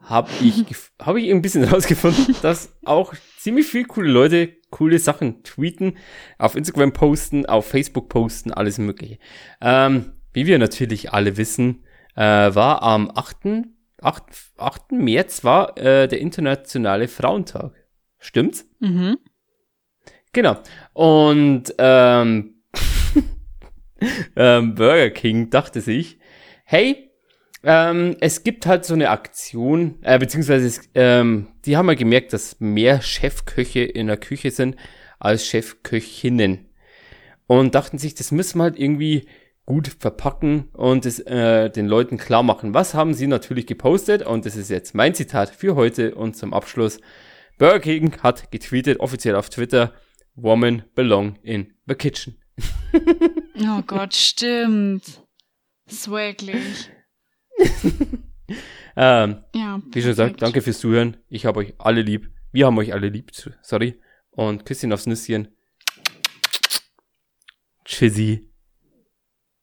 habe 0.00 0.30
ich, 0.42 0.64
hab 1.00 1.16
ich 1.16 1.30
ein 1.30 1.42
bisschen 1.42 1.64
rausgefunden, 1.64 2.36
dass 2.42 2.76
auch 2.84 3.14
ziemlich 3.38 3.66
viele 3.66 3.84
coole 3.84 4.10
Leute 4.10 4.56
coole 4.70 4.98
Sachen 4.98 5.42
tweeten, 5.42 5.96
auf 6.38 6.54
Instagram 6.54 6.92
posten, 6.92 7.46
auf 7.46 7.66
Facebook 7.66 8.08
posten, 8.08 8.52
alles 8.52 8.78
mögliche. 8.78 9.18
Ähm, 9.60 10.12
wie 10.32 10.46
wir 10.46 10.58
natürlich 10.58 11.12
alle 11.12 11.36
wissen, 11.36 11.84
äh, 12.14 12.20
war 12.20 12.82
am 12.82 13.10
8. 13.14 13.66
8. 14.06 14.22
8. 14.56 14.92
März 14.92 15.42
war 15.42 15.76
äh, 15.76 16.06
der 16.06 16.20
internationale 16.20 17.08
Frauentag. 17.08 17.72
Stimmt's? 18.18 18.68
Mhm. 18.78 19.18
Genau. 20.32 20.58
Und 20.92 21.74
ähm, 21.78 22.62
ähm, 24.36 24.74
Burger 24.74 25.10
King 25.10 25.50
dachte 25.50 25.80
sich, 25.80 26.18
hey, 26.64 27.10
ähm, 27.64 28.16
es 28.20 28.44
gibt 28.44 28.66
halt 28.66 28.84
so 28.84 28.94
eine 28.94 29.10
Aktion, 29.10 29.98
äh, 30.02 30.18
beziehungsweise 30.18 30.66
es, 30.66 30.88
ähm, 30.94 31.48
die 31.64 31.76
haben 31.76 31.86
mal 31.86 31.96
gemerkt, 31.96 32.32
dass 32.32 32.60
mehr 32.60 33.02
Chefköche 33.02 33.82
in 33.82 34.06
der 34.06 34.18
Küche 34.18 34.52
sind 34.52 34.76
als 35.18 35.46
Chefköchinnen. 35.46 36.68
Und 37.48 37.74
dachten 37.74 37.98
sich, 37.98 38.14
das 38.14 38.30
müssen 38.30 38.58
wir 38.58 38.64
halt 38.64 38.78
irgendwie 38.78 39.26
gut 39.66 39.88
verpacken 39.98 40.68
und 40.72 41.04
es 41.04 41.18
äh, 41.18 41.68
den 41.70 41.86
Leuten 41.86 42.16
klar 42.18 42.42
machen. 42.42 42.72
Was 42.72 42.94
haben 42.94 43.12
sie 43.14 43.26
natürlich 43.26 43.66
gepostet? 43.66 44.22
Und 44.24 44.46
das 44.46 44.56
ist 44.56 44.70
jetzt 44.70 44.94
mein 44.94 45.14
Zitat 45.14 45.50
für 45.50 45.74
heute 45.74 46.14
und 46.14 46.36
zum 46.36 46.54
Abschluss. 46.54 47.00
Burger 47.58 47.80
King 47.80 48.16
hat 48.22 48.50
getweetet, 48.52 49.00
offiziell 49.00 49.34
auf 49.34 49.50
Twitter, 49.50 49.92
Women 50.36 50.84
belong 50.94 51.36
in 51.42 51.74
the 51.86 51.94
kitchen. 51.94 52.38
Oh 53.58 53.80
Gott, 53.86 54.14
stimmt. 54.14 55.22
Swaglich. 55.90 56.90
Ähm, 58.98 59.44
Ja. 59.54 59.80
wie 59.92 60.00
schon 60.00 60.10
gesagt, 60.10 60.40
danke 60.40 60.62
fürs 60.62 60.78
Zuhören. 60.78 61.18
Ich 61.28 61.44
habe 61.44 61.60
euch 61.60 61.74
alle 61.78 62.00
lieb. 62.00 62.30
Wir 62.52 62.66
haben 62.66 62.78
euch 62.78 62.92
alle 62.94 63.08
lieb. 63.08 63.30
Sorry. 63.60 64.00
Und 64.30 64.64
Küsschen 64.64 64.92
aufs 64.92 65.06
Nüsschen. 65.06 65.48
Tschüssi. 67.84 68.45